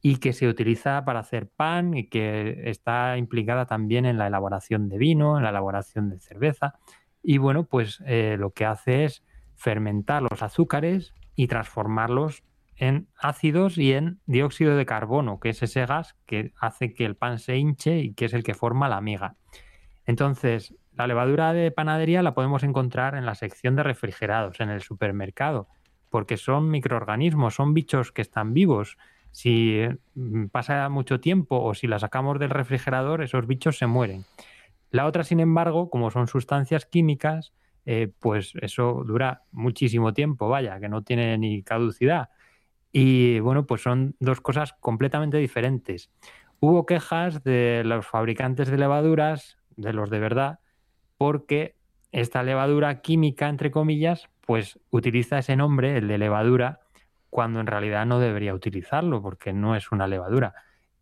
y 0.00 0.17
que 0.17 0.33
se 0.33 0.49
utiliza 0.49 1.05
para 1.05 1.21
hacer 1.21 1.49
pan 1.49 1.95
y 1.95 2.09
que 2.09 2.62
está 2.71 3.19
implicada 3.19 3.67
también 3.67 4.07
en 4.07 4.17
la 4.17 4.28
elaboración 4.28 4.88
de 4.88 4.97
vino, 4.97 5.37
en 5.37 5.45
la 5.45 5.50
elaboración 5.50 6.09
de 6.09 6.19
cerveza. 6.19 6.75
Y 7.23 7.38
bueno, 7.38 7.64
pues 7.64 8.02
eh, 8.07 8.37
lo 8.38 8.52
que 8.52 8.64
hace 8.64 9.05
es 9.05 9.25
fermentar 9.57 10.23
los 10.23 10.43
azúcares 10.43 11.12
y 11.35 11.49
transformarlos 11.49 12.45
en 12.79 13.09
ácidos 13.19 13.77
y 13.77 13.93
en 13.93 14.21
dióxido 14.27 14.77
de 14.77 14.87
carbono, 14.87 15.41
que 15.41 15.51
es 15.51 15.63
ese 15.63 15.85
gas 15.85 16.17
que 16.27 16.53
hace 16.61 16.95
que 16.95 17.05
el 17.05 17.17
pan 17.17 17.39
se 17.39 17.57
hinche 17.57 17.99
y 17.99 18.15
que 18.15 18.27
es 18.27 18.35
el 18.35 18.45
que 18.45 18.55
forma 18.55 18.89
la 18.89 19.01
miga. 19.01 19.35
Entonces, 20.07 20.75
la 20.95 21.07
levadura 21.07 21.53
de 21.53 21.71
panadería 21.71 22.23
la 22.23 22.35
podemos 22.35 22.63
encontrar 22.63 23.15
en 23.15 23.27
la 23.27 23.35
sección 23.35 23.77
de 23.77 23.83
refrigerados, 23.83 24.61
en 24.61 24.71
el 24.71 24.81
supermercado, 24.81 25.69
porque 26.09 26.37
son 26.37 26.71
microorganismos, 26.71 27.55
son 27.55 27.75
bichos 27.75 28.13
que 28.13 28.23
están 28.23 28.55
vivos. 28.55 28.97
Si 29.33 29.83
mm, 30.15 30.47
pasa 30.47 30.89
mucho 30.89 31.21
tiempo 31.21 31.61
o 31.61 31.75
si 31.75 31.89
la 31.89 31.99
sacamos 31.99 32.39
del 32.39 32.51
refrigerador, 32.51 33.23
esos 33.23 33.47
bichos 33.47 33.77
se 33.77 33.87
mueren. 33.87 34.25
La 34.91 35.07
otra, 35.07 35.25
sin 35.25 35.41
embargo, 35.41 35.91
como 35.91 36.11
son 36.11 36.29
sustancias 36.29 36.87
químicas, 36.87 37.53
eh, 37.85 38.11
pues 38.19 38.53
eso 38.61 39.05
dura 39.07 39.43
muchísimo 39.53 40.15
tiempo, 40.15 40.49
vaya, 40.49 40.81
que 40.81 40.89
no 40.89 41.03
tiene 41.03 41.37
ni 41.39 41.63
caducidad. 41.63 42.31
Y 42.92 43.40
bueno, 43.40 43.66
pues 43.66 43.83
son 43.83 44.16
dos 44.21 44.40
cosas 44.40 44.75
completamente 44.80 45.37
diferentes. 45.37 46.11
Hubo 46.61 46.87
quejas 46.87 47.45
de 47.45 47.83
los 47.85 48.07
fabricantes 48.07 48.68
de 48.68 48.78
levaduras, 48.78 49.59
de 49.76 49.92
los 49.92 50.11
de 50.11 50.18
verdad, 50.18 50.59
porque 51.16 51.76
esta 52.12 52.42
levadura 52.42 53.00
química, 53.00 53.49
entre 53.49 53.71
comillas, 53.71 54.28
pues 54.47 54.80
utiliza 54.90 55.38
ese 55.38 55.57
nombre, 55.57 55.99
el 55.99 56.09
de 56.09 56.18
levadura, 56.18 56.80
cuando 57.30 57.61
en 57.61 57.66
realidad 57.66 58.07
no 58.07 58.18
debería 58.18 58.54
utilizarlo, 58.54 59.21
porque 59.21 59.52
no 59.52 59.76
es 59.76 59.92
una 59.92 60.07
levadura. 60.07 60.54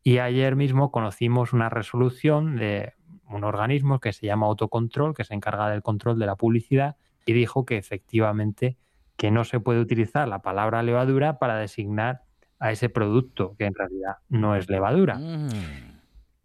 Y 0.02 0.18
ayer 0.18 0.56
mismo 0.56 0.90
conocimos 0.90 1.52
una 1.52 1.68
resolución 1.68 2.56
de 2.56 2.94
un 3.28 3.44
organismo 3.44 4.00
que 4.00 4.12
se 4.12 4.26
llama 4.26 4.46
Autocontrol, 4.46 5.14
que 5.14 5.24
se 5.24 5.34
encarga 5.34 5.70
del 5.70 5.82
control 5.82 6.18
de 6.18 6.26
la 6.26 6.36
publicidad, 6.36 6.96
y 7.24 7.32
dijo 7.32 7.64
que 7.64 7.76
efectivamente 7.76 8.76
que 9.16 9.30
no 9.30 9.44
se 9.44 9.60
puede 9.60 9.80
utilizar 9.80 10.28
la 10.28 10.40
palabra 10.40 10.82
levadura 10.82 11.38
para 11.38 11.56
designar 11.56 12.22
a 12.58 12.72
ese 12.72 12.88
producto 12.88 13.54
que 13.58 13.66
en 13.66 13.74
realidad 13.74 14.16
no 14.28 14.56
es 14.56 14.68
levadura. 14.68 15.16
Mm. 15.16 15.48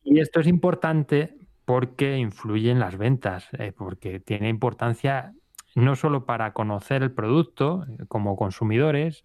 Y 0.03 0.19
esto 0.19 0.39
es 0.39 0.47
importante 0.47 1.37
porque 1.65 2.17
influye 2.17 2.71
en 2.71 2.79
las 2.79 2.97
ventas, 2.97 3.47
eh, 3.53 3.71
porque 3.71 4.19
tiene 4.19 4.49
importancia 4.49 5.33
no 5.75 5.95
solo 5.95 6.25
para 6.25 6.53
conocer 6.53 7.03
el 7.03 7.11
producto 7.11 7.85
eh, 7.87 8.05
como 8.07 8.35
consumidores, 8.35 9.23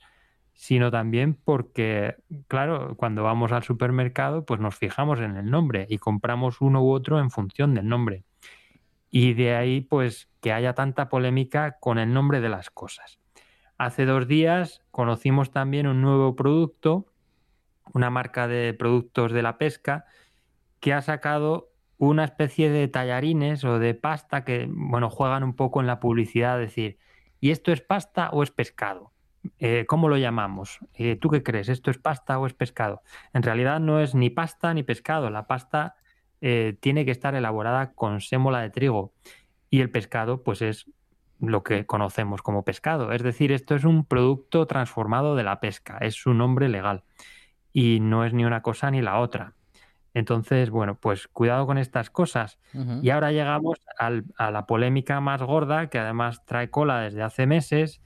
sino 0.53 0.91
también 0.91 1.35
porque, 1.35 2.17
claro, 2.49 2.95
cuando 2.97 3.23
vamos 3.23 3.53
al 3.53 3.63
supermercado, 3.63 4.45
pues 4.45 4.61
nos 4.61 4.77
fijamos 4.77 5.21
en 5.21 5.37
el 5.37 5.51
nombre 5.51 5.87
y 5.89 5.99
compramos 5.99 6.61
uno 6.61 6.83
u 6.83 6.93
otro 6.93 7.21
en 7.21 7.31
función 7.31 7.75
del 7.75 7.89
nombre. 7.89 8.25
Y 9.11 9.35
de 9.35 9.55
ahí, 9.55 9.83
pues, 9.83 10.29
que 10.41 10.53
haya 10.53 10.73
tanta 10.75 11.09
polémica 11.09 11.77
con 11.79 11.99
el 11.99 12.13
nombre 12.13 12.41
de 12.41 12.49
las 12.49 12.71
cosas. 12.71 13.19
Hace 13.79 14.07
dos 14.07 14.27
días 14.27 14.83
conocimos 14.91 15.51
también 15.51 15.87
un 15.87 16.01
nuevo 16.01 16.35
producto, 16.35 17.07
una 17.93 18.09
marca 18.09 18.49
de 18.49 18.73
productos 18.73 19.33
de 19.33 19.43
la 19.43 19.59
pesca, 19.59 20.07
que 20.81 20.95
ha 20.95 21.03
sacado 21.03 21.69
una 21.99 22.25
especie 22.25 22.71
de 22.71 22.89
tallarines 22.89 23.65
o 23.65 23.79
de 23.79 23.95
pasta 23.95 24.45
que, 24.45 24.67
bueno, 24.71 25.11
juegan 25.11 25.45
un 25.45 25.55
poco 25.55 25.81
en 25.81 25.87
la 25.87 26.01
publicidad, 26.01 26.59
decir, 26.59 26.99
¿y 27.41 27.51
esto 27.51 27.71
es 27.71 27.83
pasta 27.83 28.31
o 28.31 28.43
es 28.43 28.51
pescado? 28.51 29.13
Eh, 29.59 29.85
¿Cómo 29.87 30.09
lo 30.09 30.17
llamamos? 30.17 30.81
Eh, 30.95 31.17
¿Tú 31.17 31.29
qué 31.29 31.43
crees? 31.43 31.69
¿Esto 31.69 31.91
es 31.91 31.99
pasta 31.99 32.39
o 32.39 32.47
es 32.47 32.55
pescado? 32.55 33.03
En 33.35 33.43
realidad 33.43 33.79
no 33.79 34.01
es 34.01 34.15
ni 34.15 34.31
pasta 34.31 34.73
ni 34.73 34.83
pescado. 34.83 35.29
La 35.31 35.47
pasta 35.47 35.97
eh, 36.41 36.77
tiene 36.81 37.05
que 37.05 37.11
estar 37.11 37.35
elaborada 37.35 37.93
con 37.93 38.21
sémola 38.21 38.61
de 38.61 38.71
trigo 38.71 39.13
y 39.71 39.81
el 39.81 39.91
pescado 39.91 40.43
pues 40.43 40.63
es 40.63 40.91
lo 41.41 41.63
que 41.63 41.87
conocemos 41.87 42.43
como 42.43 42.65
pescado. 42.65 43.13
Es 43.13 43.23
decir, 43.23 43.53
esto 43.53 43.75
es 43.75 43.85
un 43.85 44.05
producto 44.05 44.67
transformado 44.67 45.37
de 45.37 45.45
la 45.45 45.61
pesca, 45.61 45.99
es 46.01 46.15
su 46.15 46.35
nombre 46.35 46.69
legal 46.69 47.05
y 47.73 48.01
no 48.01 48.25
es 48.25 48.33
ni 48.33 48.45
una 48.45 48.63
cosa 48.63 48.91
ni 48.91 49.03
la 49.03 49.19
otra. 49.19 49.55
Entonces, 50.15 50.71
bueno, 50.71 50.95
pues 50.95 51.29
cuidado 51.29 51.67
con 51.67 51.77
estas 51.77 52.09
cosas. 52.09 52.59
Y 53.03 53.11
ahora 53.11 53.33
llegamos 53.33 53.79
a 53.99 54.51
la 54.51 54.67
polémica 54.67 55.21
más 55.21 55.43
gorda, 55.43 55.91
que 55.91 55.99
además 55.99 56.45
trae 56.47 56.71
cola 56.71 57.01
desde 57.01 57.23
hace 57.23 57.47
meses, 57.47 58.01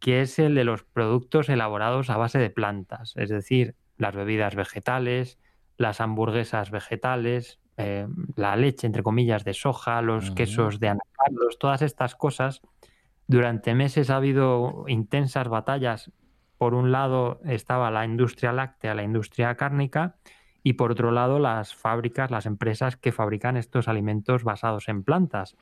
que 0.00 0.20
es 0.20 0.40
el 0.40 0.56
de 0.56 0.64
los 0.64 0.82
productos 0.82 1.48
elaborados 1.48 2.10
a 2.10 2.16
base 2.16 2.38
de 2.38 2.50
plantas, 2.50 3.12
es 3.16 3.28
decir, 3.28 3.76
las 3.96 4.16
bebidas 4.16 4.56
vegetales, 4.56 5.38
las 5.76 6.00
hamburguesas 6.00 6.72
vegetales, 6.72 7.60
eh, 7.76 8.06
la 8.36 8.56
leche, 8.56 8.86
entre 8.86 9.02
comillas, 9.02 9.44
de 9.44 9.54
soja, 9.54 10.00
los 10.02 10.30
quesos 10.30 10.78
de 10.78 10.88
anacardos, 10.88 11.58
todas 11.58 11.82
estas 11.82 12.14
cosas, 12.14 12.62
durante 13.26 13.74
meses 13.74 14.10
ha 14.10 14.16
habido 14.16 14.84
intensas 14.86 15.48
batallas. 15.48 16.12
Por 16.58 16.74
un 16.74 16.92
lado 16.92 17.40
estaba 17.44 17.90
la 17.90 18.04
industria 18.04 18.52
láctea, 18.52 18.94
la 18.94 19.02
industria 19.02 19.56
cárnica, 19.56 20.16
y 20.62 20.74
por 20.74 20.92
otro 20.92 21.10
lado 21.10 21.38
las 21.38 21.74
fábricas, 21.74 22.30
las 22.30 22.46
empresas 22.46 22.96
que 22.96 23.12
fabrican 23.12 23.56
estos 23.56 23.88
alimentos 23.88 24.44
basados 24.44 24.88
en 24.88 25.02
plantas. 25.02 25.56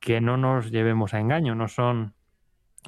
Que 0.00 0.20
no 0.20 0.36
nos 0.36 0.70
llevemos 0.70 1.14
a 1.14 1.20
engaño, 1.20 1.54
no 1.54 1.68
son 1.68 2.14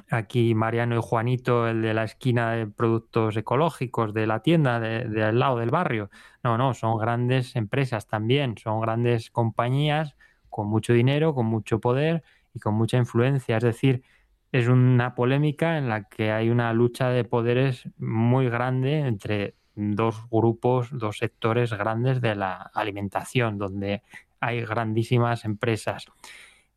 aquí 0.09 0.55
Mariano 0.55 0.97
y 0.97 1.01
Juanito, 1.01 1.67
el 1.67 1.81
de 1.81 1.93
la 1.93 2.03
esquina 2.03 2.51
de 2.51 2.67
productos 2.67 3.35
ecológicos 3.37 4.13
de 4.13 4.27
la 4.27 4.41
tienda 4.41 4.79
del 4.79 5.11
de, 5.13 5.31
lado 5.33 5.57
del 5.57 5.69
barrio. 5.69 6.09
No, 6.43 6.57
no, 6.57 6.73
son 6.73 6.97
grandes 6.97 7.55
empresas 7.55 8.07
también, 8.07 8.57
son 8.57 8.81
grandes 8.81 9.31
compañías 9.31 10.15
con 10.49 10.67
mucho 10.67 10.93
dinero, 10.93 11.33
con 11.33 11.45
mucho 11.45 11.79
poder 11.79 12.23
y 12.53 12.59
con 12.59 12.75
mucha 12.75 12.97
influencia. 12.97 13.57
Es 13.57 13.63
decir, 13.63 14.03
es 14.51 14.67
una 14.67 15.15
polémica 15.15 15.77
en 15.77 15.89
la 15.89 16.03
que 16.05 16.31
hay 16.31 16.49
una 16.49 16.71
lucha 16.73 17.09
de 17.09 17.23
poderes 17.23 17.89
muy 17.97 18.49
grande 18.49 18.99
entre 18.99 19.55
dos 19.75 20.27
grupos, 20.29 20.89
dos 20.91 21.17
sectores 21.17 21.71
grandes 21.73 22.21
de 22.21 22.35
la 22.35 22.71
alimentación, 22.73 23.57
donde 23.57 24.01
hay 24.39 24.61
grandísimas 24.61 25.45
empresas. 25.45 26.05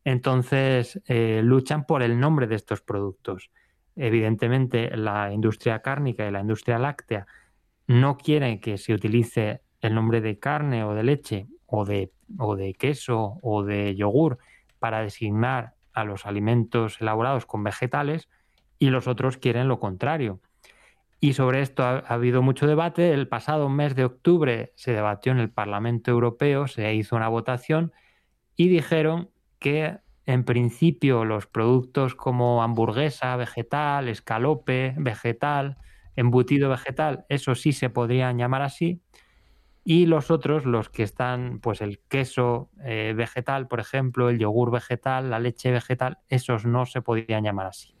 Entonces, 0.03 1.01
eh, 1.07 1.41
luchan 1.43 1.85
por 1.85 2.01
el 2.01 2.19
nombre 2.19 2.47
de 2.47 2.55
estos 2.55 2.81
productos. 2.81 3.51
Evidentemente, 3.95 4.95
la 4.97 5.31
industria 5.31 5.81
cárnica 5.81 6.27
y 6.27 6.31
la 6.31 6.41
industria 6.41 6.79
láctea 6.79 7.27
no 7.87 8.17
quieren 8.17 8.59
que 8.59 8.77
se 8.77 8.93
utilice 8.93 9.61
el 9.81 9.93
nombre 9.93 10.21
de 10.21 10.39
carne 10.39 10.83
o 10.83 10.93
de 10.93 11.03
leche 11.03 11.47
o 11.65 11.85
de, 11.85 12.11
o 12.37 12.55
de 12.55 12.73
queso 12.73 13.37
o 13.41 13.63
de 13.63 13.95
yogur 13.95 14.37
para 14.79 15.01
designar 15.01 15.73
a 15.93 16.03
los 16.05 16.25
alimentos 16.25 17.01
elaborados 17.01 17.45
con 17.45 17.63
vegetales 17.63 18.29
y 18.79 18.89
los 18.89 19.07
otros 19.07 19.37
quieren 19.37 19.67
lo 19.67 19.79
contrario. 19.79 20.39
Y 21.19 21.33
sobre 21.33 21.61
esto 21.61 21.83
ha, 21.83 21.99
ha, 21.99 22.13
habido 22.13 22.41
mucho 22.41 22.65
debate. 22.65 23.13
El 23.13 23.27
pasado 23.27 23.69
mes 23.69 23.95
de 23.95 24.05
octubre 24.05 24.73
se 24.75 24.93
debatió 24.93 25.31
en 25.31 25.37
el 25.37 25.51
Parlamento 25.51 26.09
Europeo, 26.09 26.67
se 26.67 26.93
hizo 26.95 27.15
una 27.15 27.27
votación 27.27 27.91
y 28.55 28.69
dijeron 28.69 29.30
que 29.61 29.99
en 30.25 30.43
principio 30.43 31.23
los 31.23 31.45
productos 31.45 32.15
como 32.15 32.63
hamburguesa 32.63 33.35
vegetal, 33.35 34.09
escalope 34.09 34.95
vegetal, 34.97 35.77
embutido 36.15 36.67
vegetal, 36.69 37.25
eso 37.29 37.53
sí 37.53 37.71
se 37.71 37.89
podrían 37.89 38.39
llamar 38.39 38.63
así. 38.63 39.01
Y 39.83 40.07
los 40.07 40.31
otros, 40.31 40.65
los 40.65 40.89
que 40.89 41.03
están, 41.03 41.59
pues 41.59 41.81
el 41.81 41.99
queso 42.07 42.71
eh, 42.83 43.13
vegetal, 43.15 43.67
por 43.67 43.79
ejemplo, 43.79 44.29
el 44.29 44.39
yogur 44.39 44.71
vegetal, 44.71 45.29
la 45.29 45.39
leche 45.39 45.71
vegetal, 45.71 46.17
esos 46.27 46.65
no 46.65 46.85
se 46.85 47.01
podrían 47.01 47.43
llamar 47.43 47.67
así. 47.67 47.95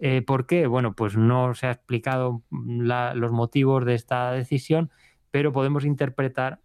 Eh, 0.00 0.22
¿Por 0.22 0.46
qué? 0.46 0.66
Bueno, 0.66 0.94
pues 0.94 1.16
no 1.16 1.54
se 1.54 1.68
ha 1.68 1.72
explicado 1.72 2.42
los 2.50 3.32
motivos 3.32 3.84
de 3.84 3.94
esta 3.94 4.32
decisión, 4.32 4.90
pero 5.30 5.52
podemos 5.52 5.84
interpretar 5.84 6.60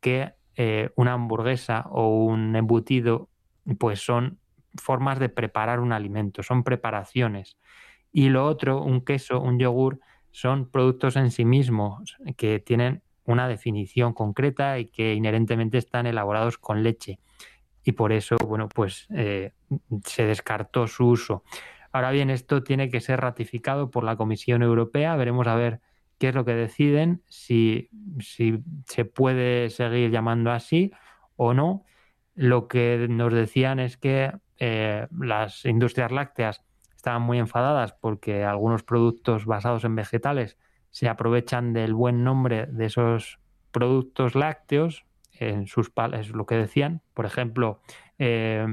que 0.00 0.34
eh, 0.54 0.90
una 0.94 1.14
hamburguesa 1.14 1.86
o 1.90 2.24
un 2.24 2.54
embutido 2.54 3.28
pues 3.78 4.00
son 4.04 4.38
formas 4.74 5.18
de 5.18 5.28
preparar 5.28 5.80
un 5.80 5.92
alimento, 5.92 6.42
son 6.42 6.64
preparaciones. 6.64 7.56
Y 8.12 8.28
lo 8.28 8.46
otro, 8.46 8.82
un 8.82 9.04
queso, 9.04 9.40
un 9.40 9.58
yogur, 9.58 10.00
son 10.30 10.70
productos 10.70 11.16
en 11.16 11.30
sí 11.30 11.44
mismos 11.44 12.16
que 12.36 12.58
tienen 12.58 13.02
una 13.24 13.48
definición 13.48 14.12
concreta 14.12 14.78
y 14.78 14.86
que 14.86 15.14
inherentemente 15.14 15.78
están 15.78 16.06
elaborados 16.06 16.58
con 16.58 16.82
leche. 16.82 17.18
Y 17.84 17.92
por 17.92 18.12
eso, 18.12 18.36
bueno, 18.46 18.68
pues 18.68 19.06
eh, 19.10 19.52
se 20.04 20.24
descartó 20.24 20.86
su 20.86 21.06
uso. 21.08 21.44
Ahora 21.92 22.10
bien, 22.10 22.30
esto 22.30 22.62
tiene 22.62 22.88
que 22.88 23.00
ser 23.00 23.20
ratificado 23.20 23.90
por 23.90 24.04
la 24.04 24.16
Comisión 24.16 24.62
Europea. 24.62 25.16
Veremos 25.16 25.46
a 25.46 25.54
ver 25.56 25.80
qué 26.18 26.28
es 26.28 26.34
lo 26.34 26.44
que 26.44 26.54
deciden, 26.54 27.22
si, 27.28 27.90
si 28.20 28.62
se 28.86 29.04
puede 29.04 29.70
seguir 29.70 30.10
llamando 30.10 30.52
así 30.52 30.92
o 31.36 31.52
no. 31.54 31.84
Lo 32.34 32.68
que 32.68 33.06
nos 33.08 33.32
decían 33.32 33.78
es 33.78 33.96
que 33.96 34.32
eh, 34.58 35.06
las 35.18 35.64
industrias 35.64 36.12
lácteas 36.12 36.64
estaban 36.94 37.22
muy 37.22 37.38
enfadadas 37.38 37.94
porque 37.94 38.44
algunos 38.44 38.84
productos 38.84 39.44
basados 39.44 39.84
en 39.84 39.96
vegetales 39.96 40.56
se 40.90 41.08
aprovechan 41.08 41.72
del 41.72 41.94
buen 41.94 42.22
nombre 42.22 42.66
de 42.66 42.86
esos 42.86 43.40
productos 43.72 44.36
lácteos 44.36 45.04
en 45.32 45.66
sus 45.66 45.90
es 46.12 46.28
lo 46.30 46.46
que 46.46 46.54
decían. 46.54 47.02
Por 47.12 47.26
ejemplo 47.26 47.80
eh, 48.18 48.66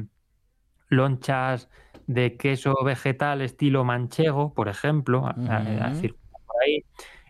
lonchas 0.90 1.70
de 2.06 2.38
queso 2.38 2.76
vegetal 2.84 3.42
estilo 3.42 3.84
manchego 3.84 4.54
por 4.54 4.68
ejemplo 4.68 5.22
por 5.22 6.64
ahí 6.64 6.84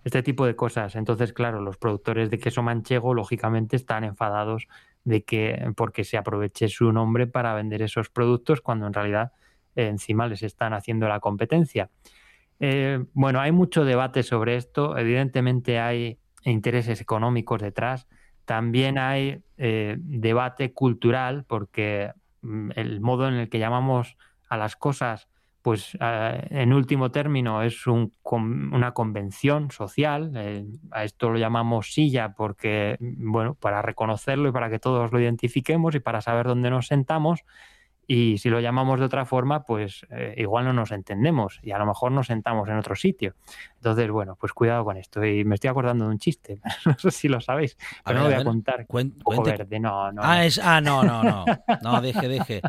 este 0.03 0.21
tipo 0.21 0.45
de 0.45 0.57
cosas. 0.57 0.97
Entonces 0.97 1.31
claro 1.31 1.61
los 1.61 1.77
productores 1.77 2.29
de 2.29 2.39
queso 2.39 2.61
manchego 2.61 3.13
lógicamente 3.13 3.77
están 3.77 4.03
enfadados 4.03 4.67
de 5.09 5.23
que 5.23 5.71
porque 5.75 6.03
se 6.03 6.17
aproveche 6.17 6.69
su 6.69 6.91
nombre 6.91 7.25
para 7.25 7.55
vender 7.55 7.81
esos 7.81 8.09
productos 8.09 8.61
cuando 8.61 8.85
en 8.85 8.93
realidad 8.93 9.31
eh, 9.75 9.87
encima 9.87 10.27
les 10.27 10.43
están 10.43 10.73
haciendo 10.73 11.07
la 11.07 11.19
competencia. 11.19 11.89
Eh, 12.59 13.03
bueno, 13.13 13.39
hay 13.39 13.51
mucho 13.51 13.85
debate 13.85 14.21
sobre 14.21 14.55
esto. 14.55 14.97
Evidentemente 14.97 15.79
hay 15.79 16.19
intereses 16.43 17.01
económicos 17.01 17.59
detrás. 17.59 18.07
También 18.45 18.99
hay 18.99 19.41
eh, 19.57 19.97
debate 19.99 20.73
cultural 20.73 21.43
porque 21.47 22.11
mm, 22.41 22.71
el 22.75 23.01
modo 23.01 23.27
en 23.27 23.33
el 23.33 23.49
que 23.49 23.57
llamamos 23.57 24.15
a 24.47 24.57
las 24.57 24.75
cosas 24.75 25.27
pues 25.61 25.97
eh, 25.99 26.47
en 26.49 26.73
último 26.73 27.11
término 27.11 27.61
es 27.63 27.85
una 27.87 28.93
convención 28.93 29.71
social, 29.71 30.31
eh, 30.35 30.65
a 30.91 31.03
esto 31.03 31.29
lo 31.29 31.37
llamamos 31.37 31.93
silla 31.93 32.33
porque, 32.33 32.97
bueno, 32.99 33.55
para 33.55 33.81
reconocerlo 33.81 34.49
y 34.49 34.51
para 34.51 34.69
que 34.69 34.79
todos 34.79 35.11
lo 35.11 35.19
identifiquemos 35.19 35.95
y 35.95 35.99
para 35.99 36.21
saber 36.21 36.47
dónde 36.47 36.69
nos 36.69 36.87
sentamos, 36.87 37.43
y 38.11 38.39
si 38.39 38.49
lo 38.49 38.59
llamamos 38.59 38.99
de 38.99 39.05
otra 39.05 39.23
forma, 39.23 39.61
pues 39.61 40.03
eh, 40.09 40.33
igual 40.37 40.65
no 40.65 40.73
nos 40.73 40.89
entendemos 40.89 41.59
y 41.61 41.69
a 41.69 41.77
lo 41.77 41.85
mejor 41.85 42.11
nos 42.11 42.25
sentamos 42.25 42.67
en 42.67 42.75
otro 42.75 42.95
sitio. 42.95 43.35
Entonces, 43.75 44.09
bueno, 44.09 44.35
pues 44.35 44.51
cuidado 44.51 44.83
con 44.83 44.97
esto. 44.97 45.23
Y 45.23 45.45
me 45.45 45.53
estoy 45.53 45.69
acordando 45.69 46.05
de 46.05 46.09
un 46.09 46.17
chiste, 46.17 46.59
no 46.87 46.97
sé 46.97 47.11
si 47.11 47.27
lo 47.27 47.39
sabéis, 47.39 47.77
pero 48.03 48.17
no 48.17 48.23
lo 48.23 48.31
voy 48.31 48.41
a, 48.41 48.43
contar. 48.43 48.87
verde, 49.45 49.79
no, 49.79 50.11
no. 50.11 50.23
Ah, 50.23 50.43
es, 50.43 50.57
ah, 50.57 50.81
no, 50.81 51.03
no, 51.03 51.23
no. 51.23 51.45
No, 51.83 52.01
deje, 52.01 52.27
deje. 52.27 52.61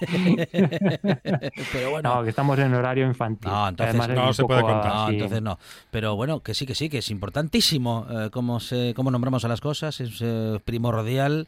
pero 1.72 1.90
bueno. 1.90 2.14
No, 2.14 2.22
que 2.22 2.30
estamos 2.30 2.58
en 2.58 2.72
horario 2.72 3.06
infantil. 3.06 3.50
No, 3.50 3.68
entonces 3.68 4.08
no 4.08 4.32
se 4.32 4.42
puede 4.44 4.62
contar. 4.62 4.94
No, 4.94 5.10
entonces 5.10 5.42
no. 5.42 5.58
Pero 5.90 6.16
bueno, 6.16 6.40
que 6.40 6.54
sí, 6.54 6.64
que 6.64 6.74
sí, 6.74 6.88
que 6.88 6.98
es 6.98 7.10
importantísimo 7.10 8.06
eh, 8.10 8.30
cómo, 8.32 8.58
se, 8.60 8.94
cómo 8.96 9.10
nombramos 9.10 9.44
a 9.44 9.48
las 9.48 9.60
cosas, 9.60 10.00
es 10.00 10.18
eh, 10.22 10.58
primordial. 10.64 11.46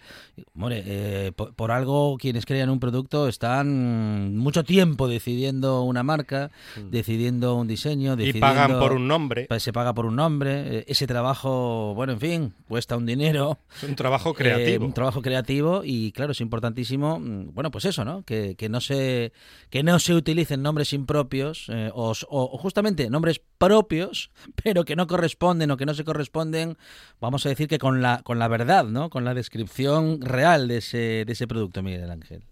Hombre, 0.54 1.32
por, 1.34 1.54
por 1.54 1.72
algo 1.72 2.18
quienes 2.18 2.44
crean 2.44 2.68
un 2.68 2.78
producto 2.78 2.97
están 3.28 4.36
mucho 4.36 4.64
tiempo 4.64 5.08
decidiendo 5.08 5.82
una 5.82 6.02
marca, 6.02 6.50
mm. 6.76 6.90
decidiendo 6.90 7.54
un 7.54 7.68
diseño, 7.68 8.16
decidiendo, 8.16 8.38
y 8.38 8.40
pagan 8.40 8.78
por 8.78 8.92
un 8.92 9.08
nombre. 9.08 9.46
Se 9.58 9.72
paga 9.72 9.94
por 9.94 10.06
un 10.06 10.16
nombre. 10.16 10.78
Eh, 10.78 10.84
ese 10.88 11.06
trabajo, 11.06 11.94
bueno, 11.94 12.12
en 12.14 12.20
fin, 12.20 12.54
cuesta 12.68 12.96
un 12.96 13.06
dinero. 13.06 13.58
Es 13.76 13.88
un 13.88 13.94
trabajo 13.94 14.34
creativo. 14.34 14.84
Eh, 14.84 14.86
un 14.86 14.92
trabajo 14.92 15.22
creativo 15.22 15.82
y 15.84 16.12
claro, 16.12 16.32
es 16.32 16.40
importantísimo, 16.40 17.18
mm, 17.18 17.54
bueno, 17.54 17.70
pues 17.70 17.84
eso, 17.84 18.04
¿no? 18.04 18.22
Que, 18.22 18.54
que 18.56 18.68
no 18.68 18.80
se 18.80 19.32
que 19.70 19.82
no 19.82 19.98
se 19.98 20.14
utilicen 20.14 20.62
nombres 20.62 20.92
impropios 20.92 21.66
eh, 21.68 21.90
o, 21.94 22.14
o, 22.28 22.58
justamente 22.58 23.10
nombres 23.10 23.40
propios, 23.58 24.30
pero 24.62 24.84
que 24.84 24.96
no 24.96 25.06
corresponden 25.06 25.70
o 25.70 25.76
que 25.76 25.86
no 25.86 25.94
se 25.94 26.04
corresponden, 26.04 26.76
vamos 27.20 27.44
a 27.46 27.48
decir 27.48 27.68
que 27.68 27.78
con 27.78 28.02
la 28.02 28.22
con 28.22 28.38
la 28.38 28.48
verdad, 28.48 28.84
¿no? 28.84 29.10
Con 29.10 29.24
la 29.24 29.34
descripción 29.34 30.20
real 30.20 30.68
de 30.68 30.78
ese 30.78 31.24
de 31.26 31.32
ese 31.32 31.46
producto, 31.46 31.82
Miguel 31.82 32.10
Ángel. 32.10 32.42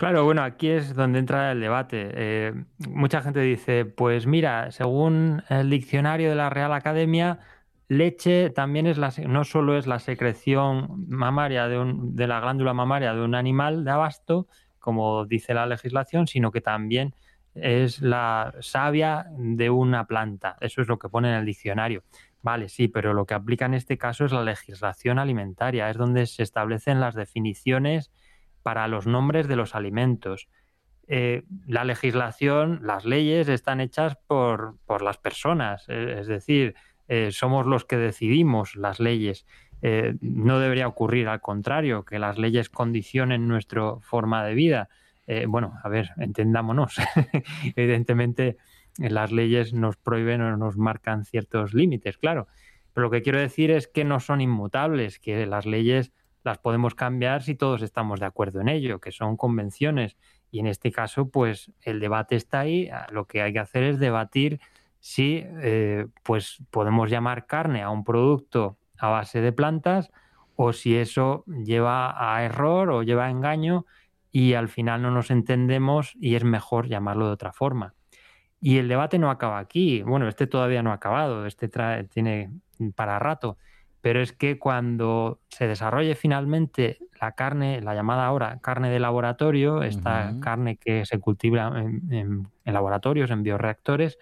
Claro, 0.00 0.24
bueno, 0.24 0.42
aquí 0.42 0.70
es 0.70 0.94
donde 0.94 1.18
entra 1.18 1.52
el 1.52 1.60
debate. 1.60 2.08
Eh, 2.14 2.54
mucha 2.88 3.20
gente 3.20 3.40
dice, 3.40 3.84
pues 3.84 4.26
mira, 4.26 4.70
según 4.70 5.42
el 5.50 5.68
diccionario 5.68 6.30
de 6.30 6.36
la 6.36 6.48
Real 6.48 6.72
Academia, 6.72 7.40
leche 7.86 8.48
también 8.48 8.86
es 8.86 8.96
la, 8.96 9.12
no 9.28 9.44
solo 9.44 9.76
es 9.76 9.86
la 9.86 9.98
secreción 9.98 11.06
mamaria 11.10 11.68
de, 11.68 11.78
un, 11.78 12.16
de 12.16 12.26
la 12.26 12.40
glándula 12.40 12.72
mamaria 12.72 13.12
de 13.12 13.20
un 13.20 13.34
animal 13.34 13.84
de 13.84 13.90
abasto, 13.90 14.48
como 14.78 15.26
dice 15.26 15.52
la 15.52 15.66
legislación, 15.66 16.26
sino 16.26 16.50
que 16.50 16.62
también 16.62 17.14
es 17.54 18.00
la 18.00 18.54
savia 18.60 19.26
de 19.36 19.68
una 19.68 20.06
planta. 20.06 20.56
Eso 20.62 20.80
es 20.80 20.88
lo 20.88 20.98
que 20.98 21.10
pone 21.10 21.28
en 21.28 21.34
el 21.34 21.44
diccionario. 21.44 22.04
Vale, 22.40 22.70
sí, 22.70 22.88
pero 22.88 23.12
lo 23.12 23.26
que 23.26 23.34
aplica 23.34 23.66
en 23.66 23.74
este 23.74 23.98
caso 23.98 24.24
es 24.24 24.32
la 24.32 24.44
legislación 24.44 25.18
alimentaria, 25.18 25.90
es 25.90 25.98
donde 25.98 26.24
se 26.24 26.42
establecen 26.42 27.00
las 27.00 27.14
definiciones 27.14 28.10
para 28.62 28.88
los 28.88 29.06
nombres 29.06 29.48
de 29.48 29.56
los 29.56 29.74
alimentos. 29.74 30.48
Eh, 31.06 31.42
la 31.66 31.84
legislación, 31.84 32.80
las 32.82 33.04
leyes 33.04 33.48
están 33.48 33.80
hechas 33.80 34.16
por, 34.26 34.76
las 35.02 35.18
personas, 35.18 35.84
eh, 35.88 36.18
es 36.20 36.28
decir, 36.28 36.74
eh, 37.08 37.30
somos 37.32 37.66
los 37.66 37.84
que 37.84 37.96
decidimos 37.96 38.76
las 38.76 39.00
leyes 39.00 39.46
no 40.20 40.58
debería 40.58 40.86
ocurrir, 40.86 41.26
al 41.28 41.40
contrario, 41.40 42.04
que 42.04 42.18
las 42.18 42.36
leyes 42.36 42.68
condicionen 42.68 43.48
nuestra 43.48 43.94
forma 44.02 44.44
de 44.44 44.52
vida. 44.52 44.90
Bueno, 45.48 45.72
a 45.82 45.88
ver, 45.88 46.10
entendámonos. 46.18 46.96
Evidentemente, 47.76 48.58
las 48.98 49.32
leyes 49.32 49.72
nos 49.72 49.96
prohíben 49.96 50.42
o 50.42 50.54
nos 50.58 50.76
marcan 50.76 51.24
ciertos 51.24 51.72
límites, 51.72 52.18
claro. 52.18 52.46
Pero 52.92 53.06
lo 53.06 53.10
que 53.10 53.22
quiero 53.22 53.38
decir 53.38 53.70
es 53.70 53.88
que 53.88 54.04
no 54.04 54.20
son 54.20 54.42
inmutables, 54.42 55.18
que 55.18 55.46
las 55.46 55.64
leyes 55.64 56.12
las 56.42 56.58
podemos 56.58 56.94
cambiar 56.94 57.42
si 57.42 57.54
todos 57.54 57.82
estamos 57.82 58.20
de 58.20 58.26
acuerdo 58.26 58.60
en 58.60 58.68
ello, 58.68 59.00
que 59.00 59.12
son 59.12 59.36
convenciones. 59.36 60.16
Y 60.50 60.60
en 60.60 60.66
este 60.66 60.90
caso, 60.90 61.28
pues 61.28 61.72
el 61.82 62.00
debate 62.00 62.36
está 62.36 62.60
ahí. 62.60 62.90
Lo 63.10 63.26
que 63.26 63.42
hay 63.42 63.52
que 63.52 63.58
hacer 63.58 63.84
es 63.84 63.98
debatir 63.98 64.60
si 64.98 65.44
eh, 65.46 66.06
pues 66.22 66.62
podemos 66.70 67.10
llamar 67.10 67.46
carne 67.46 67.82
a 67.82 67.90
un 67.90 68.04
producto 68.04 68.76
a 68.98 69.08
base 69.08 69.40
de 69.40 69.52
plantas 69.52 70.10
o 70.56 70.72
si 70.72 70.96
eso 70.96 71.44
lleva 71.46 72.14
a 72.16 72.44
error 72.44 72.90
o 72.90 73.02
lleva 73.02 73.26
a 73.26 73.30
engaño 73.30 73.86
y 74.30 74.54
al 74.54 74.68
final 74.68 75.02
no 75.02 75.10
nos 75.10 75.30
entendemos 75.30 76.14
y 76.20 76.34
es 76.34 76.44
mejor 76.44 76.86
llamarlo 76.86 77.26
de 77.26 77.32
otra 77.32 77.52
forma. 77.52 77.94
Y 78.60 78.76
el 78.76 78.88
debate 78.88 79.18
no 79.18 79.30
acaba 79.30 79.58
aquí. 79.58 80.02
Bueno, 80.02 80.28
este 80.28 80.46
todavía 80.46 80.82
no 80.82 80.90
ha 80.90 80.94
acabado, 80.94 81.46
este 81.46 81.70
tiene 82.08 82.50
para 82.94 83.18
rato. 83.18 83.56
Pero 84.00 84.20
es 84.20 84.32
que 84.32 84.58
cuando 84.58 85.40
se 85.48 85.66
desarrolle 85.66 86.14
finalmente 86.14 86.98
la 87.20 87.32
carne, 87.32 87.82
la 87.82 87.94
llamada 87.94 88.26
ahora 88.26 88.58
carne 88.60 88.90
de 88.90 88.98
laboratorio, 88.98 89.82
esta 89.82 90.34
carne 90.40 90.76
que 90.76 91.04
se 91.04 91.18
cultiva 91.18 91.68
en, 91.78 92.48
laboratorios, 92.64 93.30
en 93.30 93.42
bioreactores, 93.42 94.18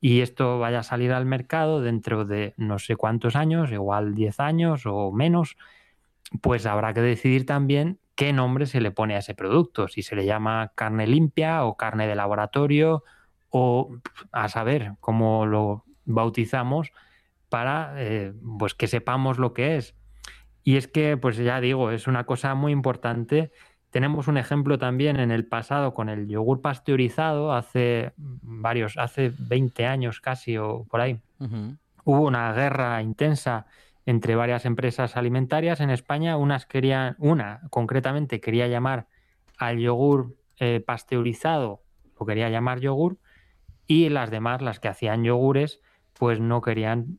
y 0.00 0.20
esto 0.20 0.58
vaya 0.58 0.80
a 0.80 0.82
salir 0.82 1.12
al 1.12 1.26
mercado 1.26 1.80
dentro 1.80 2.24
de 2.24 2.54
no 2.56 2.78
sé 2.78 2.96
cuántos 2.96 3.36
años, 3.36 3.70
igual 3.70 4.14
10 4.14 4.40
años 4.40 4.82
o 4.86 5.12
menos, 5.12 5.56
pues 6.40 6.64
habrá 6.66 6.94
que 6.94 7.02
decidir 7.02 7.44
también 7.44 7.98
qué 8.14 8.32
nombre 8.32 8.66
se 8.66 8.80
le 8.80 8.90
pone 8.90 9.14
a 9.14 9.18
ese 9.18 9.34
producto, 9.34 9.88
si 9.88 10.02
se 10.02 10.16
le 10.16 10.24
llama 10.24 10.72
carne 10.74 11.06
limpia 11.06 11.64
o 11.64 11.76
carne 11.76 12.06
de 12.06 12.14
laboratorio 12.14 13.04
o 13.50 13.94
a 14.32 14.48
saber 14.48 14.94
cómo 15.00 15.44
lo 15.44 15.84
bautizamos 16.04 16.92
para 17.52 17.92
eh, 17.98 18.32
pues 18.58 18.74
que 18.74 18.88
sepamos 18.88 19.38
lo 19.38 19.52
que 19.52 19.76
es. 19.76 19.94
Y 20.64 20.76
es 20.76 20.88
que, 20.88 21.16
pues 21.16 21.36
ya 21.36 21.60
digo, 21.60 21.90
es 21.90 22.06
una 22.06 22.24
cosa 22.24 22.54
muy 22.54 22.72
importante 22.72 23.52
tenemos 23.92 24.26
un 24.26 24.38
ejemplo 24.38 24.78
también 24.78 25.20
en 25.20 25.30
el 25.30 25.44
pasado 25.44 25.92
con 25.92 26.08
el 26.08 26.26
yogur 26.26 26.62
pasteurizado, 26.62 27.52
hace 27.52 28.14
varios, 28.16 28.96
hace 28.96 29.34
20 29.38 29.84
años 29.84 30.18
casi 30.18 30.56
o 30.56 30.86
por 30.90 31.02
ahí. 31.02 31.20
Hubo 32.04 32.22
una 32.22 32.54
guerra 32.54 33.02
intensa 33.02 33.66
entre 34.06 34.34
varias 34.34 34.64
empresas 34.64 35.18
alimentarias 35.18 35.80
en 35.80 35.90
España. 35.90 36.38
Unas 36.38 36.64
querían, 36.64 37.16
una 37.18 37.60
concretamente 37.68 38.40
quería 38.40 38.66
llamar 38.66 39.08
al 39.58 39.78
yogur 39.78 40.36
eh, 40.58 40.82
pasteurizado, 40.84 41.82
lo 42.18 42.24
quería 42.24 42.48
llamar 42.48 42.80
yogur, 42.80 43.18
y 43.86 44.08
las 44.08 44.30
demás, 44.30 44.62
las 44.62 44.80
que 44.80 44.88
hacían 44.88 45.22
yogures, 45.22 45.82
pues 46.18 46.40
no 46.40 46.60
querían 46.60 47.18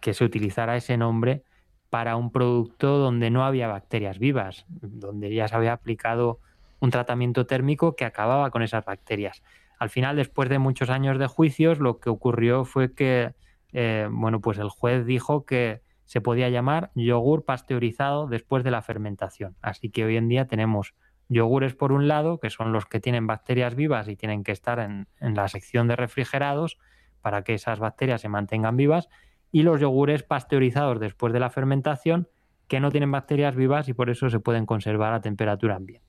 que 0.00 0.14
se 0.14 0.24
utilizara 0.24 0.76
ese 0.76 0.96
nombre 0.96 1.42
para 1.90 2.16
un 2.16 2.32
producto 2.32 2.98
donde 2.98 3.30
no 3.30 3.44
había 3.44 3.68
bacterias 3.68 4.18
vivas, 4.18 4.66
donde 4.68 5.32
ya 5.32 5.46
se 5.48 5.54
había 5.54 5.72
aplicado 5.72 6.40
un 6.80 6.90
tratamiento 6.90 7.46
térmico 7.46 7.94
que 7.96 8.04
acababa 8.04 8.50
con 8.50 8.62
esas 8.62 8.84
bacterias. 8.84 9.42
Al 9.78 9.90
final, 9.90 10.16
después 10.16 10.48
de 10.48 10.58
muchos 10.58 10.90
años 10.90 11.18
de 11.18 11.26
juicios, 11.26 11.78
lo 11.78 12.00
que 12.00 12.10
ocurrió 12.10 12.64
fue 12.64 12.94
que, 12.94 13.34
eh, 13.72 14.08
bueno, 14.10 14.40
pues 14.40 14.58
el 14.58 14.68
juez 14.68 15.06
dijo 15.06 15.44
que 15.44 15.82
se 16.04 16.20
podía 16.20 16.48
llamar 16.48 16.90
yogur 16.94 17.44
pasteurizado 17.44 18.26
después 18.26 18.64
de 18.64 18.70
la 18.70 18.82
fermentación. 18.82 19.56
Así 19.62 19.90
que 19.90 20.04
hoy 20.04 20.16
en 20.16 20.28
día 20.28 20.46
tenemos 20.46 20.94
yogures 21.28 21.74
por 21.74 21.92
un 21.92 22.08
lado, 22.08 22.38
que 22.38 22.50
son 22.50 22.72
los 22.72 22.86
que 22.86 23.00
tienen 23.00 23.26
bacterias 23.26 23.74
vivas 23.74 24.08
y 24.08 24.16
tienen 24.16 24.44
que 24.44 24.52
estar 24.52 24.78
en 24.78 25.06
la 25.20 25.48
sección 25.48 25.88
de 25.88 25.96
refrigerados 25.96 26.78
para 27.24 27.42
que 27.42 27.54
esas 27.54 27.78
bacterias 27.78 28.20
se 28.20 28.28
mantengan 28.28 28.76
vivas, 28.76 29.08
y 29.50 29.62
los 29.62 29.80
yogures 29.80 30.22
pasteurizados 30.22 31.00
después 31.00 31.32
de 31.32 31.40
la 31.40 31.48
fermentación 31.48 32.28
que 32.68 32.80
no 32.80 32.90
tienen 32.90 33.10
bacterias 33.10 33.56
vivas 33.56 33.88
y 33.88 33.94
por 33.94 34.10
eso 34.10 34.28
se 34.28 34.40
pueden 34.40 34.66
conservar 34.66 35.14
a 35.14 35.22
temperatura 35.22 35.76
ambiente. 35.76 36.04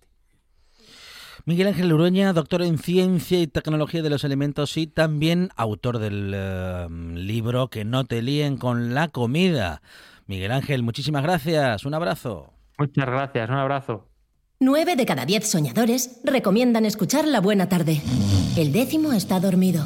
Miguel 1.46 1.68
Ángel 1.68 1.94
Urueña, 1.94 2.34
doctor 2.34 2.64
en 2.64 2.78
Ciencia 2.78 3.40
y 3.40 3.48
Tecnología 3.48 4.02
de 4.02 4.10
los 4.10 4.26
Alimentos 4.26 4.76
y 4.76 4.88
también 4.88 5.50
autor 5.56 6.00
del 6.00 6.34
eh, 6.36 6.88
libro 6.90 7.70
Que 7.70 7.86
no 7.86 8.04
te 8.04 8.22
líen 8.22 8.58
con 8.58 8.94
la 8.94 9.08
comida. 9.08 9.82
Miguel 10.26 10.52
Ángel, 10.52 10.84
muchísimas 10.84 11.24
gracias. 11.24 11.86
Un 11.86 11.94
abrazo. 11.94 12.52
Muchas 12.78 13.06
gracias. 13.06 13.50
Un 13.50 13.56
abrazo. 13.56 14.10
Nueve 14.60 14.96
de 14.96 15.06
cada 15.06 15.26
diez 15.26 15.48
soñadores 15.48 16.20
recomiendan 16.24 16.86
escuchar 16.86 17.28
La 17.28 17.42
Buena 17.42 17.70
Tarde. 17.70 18.02
El 18.58 18.72
décimo 18.72 19.14
está 19.14 19.40
dormido, 19.40 19.86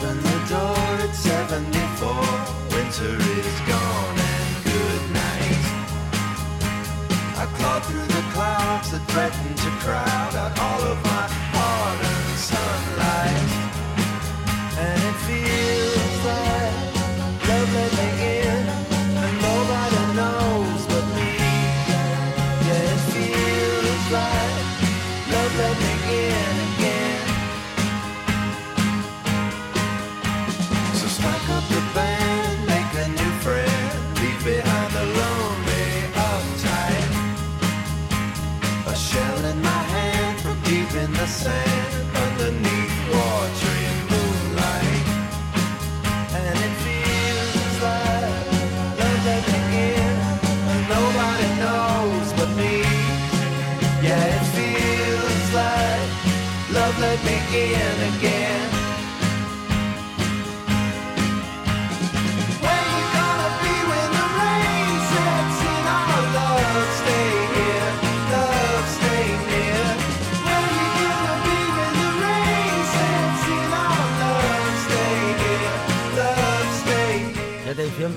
open 0.00 0.16
the 0.22 0.38
door 0.48 0.76
at 1.04 1.14
74. 1.14 2.08
Winter 2.74 3.16
is 3.38 3.60
gone 3.68 4.18
and 4.18 4.64
good 4.64 5.02
night. 5.12 5.64
I 7.36 7.46
clawed 7.56 7.84
through 7.84 8.06
the 8.06 8.24
clouds 8.32 8.90
that 8.92 9.02
threatened 9.08 9.56
to 9.58 9.70
crowd 9.84 10.34
out 10.34 10.58
all 10.58 10.82
of 10.92 11.09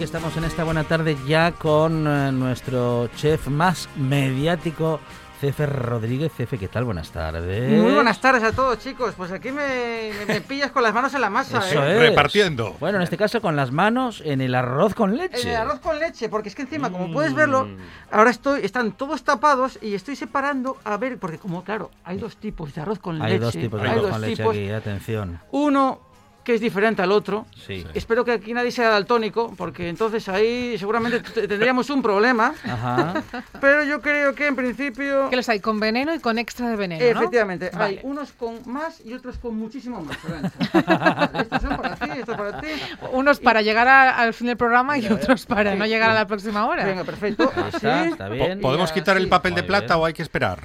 que 0.04 0.06
estamos 0.08 0.36
en 0.36 0.44
esta 0.44 0.66
buena 0.66 0.84
tarde 0.84 1.16
ya 1.26 1.54
con 1.54 2.06
eh, 2.06 2.30
nuestro 2.34 3.08
chef 3.16 3.48
más 3.48 3.88
mediático, 3.96 5.00
Cefe 5.40 5.66
Rodríguez. 5.66 6.30
Cefe, 6.36 6.58
¿qué 6.58 6.68
tal? 6.68 6.84
Buenas 6.84 7.10
tardes. 7.12 7.72
Muy 7.82 7.94
buenas 7.94 8.20
tardes 8.20 8.44
a 8.44 8.52
todos, 8.52 8.80
chicos. 8.80 9.14
Pues 9.16 9.32
aquí 9.32 9.54
me, 9.54 10.12
pillas 10.46 10.72
con 10.72 10.84
las 10.84 10.94
manos 10.94 11.14
en 11.14 11.22
la 11.22 11.30
masa, 11.30 11.62
¿eh? 11.72 12.00
Repartiendo. 12.00 12.76
Bueno, 12.82 12.98
en 12.98 13.04
este 13.04 13.16
caso 13.16 13.40
con 13.40 13.56
las 13.56 13.72
manos 13.72 14.22
en 14.26 14.42
el 14.42 14.56
arroz 14.56 14.94
con 14.94 15.16
leche. 15.16 15.44
En 15.44 15.48
el 15.48 15.56
arroz 15.56 15.80
con 15.80 15.98
leche, 15.98 16.28
porque 16.28 16.50
es 16.50 16.56
que 16.56 16.64
encima, 16.64 16.92
como 16.92 17.10
puedes 17.14 17.34
verlo, 17.34 17.64
mm. 17.64 17.78
ahora 18.12 18.30
estoy, 18.30 18.66
están 18.66 18.92
todos 18.92 19.24
tapados 19.24 19.80
y 19.82 19.96
estoy 19.96 20.18
separando, 20.18 20.76
a 20.84 20.98
ver, 20.98 21.18
porque 21.18 21.38
como 21.38 21.64
claro, 21.64 21.92
hay 22.04 22.18
dos 22.18 22.36
tipos 22.36 22.76
de 22.76 22.82
arroz 22.82 23.00
con 23.00 23.20
leche. 23.20 23.32
Hay 23.32 23.40
dos 23.40 23.54
tipos 23.54 23.82
de 23.82 23.88
arroz 23.88 24.12
con 24.12 24.20
leche 24.20 24.44
aquí, 24.44 24.70
atención. 24.70 25.40
Uno 25.52 26.13
que 26.44 26.54
es 26.56 26.62
diferente 26.62 27.02
al 27.02 27.12
otro. 27.12 27.46
Sí. 27.66 27.86
Espero 27.94 28.26
que 28.26 28.32
aquí 28.34 28.54
nadie 28.54 28.72
sea 28.72 28.90
daltónico, 28.90 29.54
porque 29.58 29.88
entonces 29.90 30.28
ahí 30.30 30.78
seguramente 30.78 31.20
tendríamos 31.48 31.90
un 31.90 32.02
problema. 32.02 32.54
Ajá. 32.66 33.24
Pero 33.62 33.84
yo 33.84 34.02
creo 34.02 34.36
que 34.36 34.48
en 34.48 34.56
principio... 34.56 35.30
Que 35.30 35.36
los 35.36 35.48
hay 35.50 35.60
con 35.60 35.80
veneno 35.80 36.14
y 36.14 36.20
con 36.20 36.38
extra 36.38 36.70
de 36.70 36.76
veneno, 36.76 37.04
¿no? 37.04 37.10
Efectivamente, 37.12 37.68
hay 37.74 37.78
Vale. 37.80 38.00
unos 38.04 38.32
con 38.34 38.60
más 38.66 39.02
y 39.06 39.14
otros 39.14 39.38
con 39.38 39.56
muchísimo 39.58 40.02
más. 40.02 40.18
Estos 41.36 41.62
son 41.62 41.78
para 41.78 41.96
ti, 41.96 42.10
estos 42.20 42.36
para 42.38 42.60
ti. 42.62 42.68
Unos 43.12 43.40
para 43.40 43.62
llegar 43.62 43.88
a- 43.88 44.18
al 44.18 44.34
fin 44.34 44.48
del 44.48 44.58
programa 44.58 44.98
y 44.98 45.08
otros 45.08 45.46
para 45.46 45.74
Sí. 45.74 45.80
no 45.80 45.86
llegar 45.86 46.10
a 46.10 46.14
la 46.14 46.28
próxima 46.28 46.66
hora. 46.68 46.86
Venga, 46.86 47.04
perfecto. 47.04 47.52
Está, 47.74 48.06
está 48.06 48.30
bien. 48.30 48.60
¿Podemos 48.60 48.92
quitar 48.92 49.18
el 49.18 49.30
papel 49.30 49.56
de 49.56 49.64
plata 49.64 49.96
bien. 49.96 50.00
o 50.02 50.06
hay 50.06 50.14
que 50.14 50.22
esperar? 50.24 50.60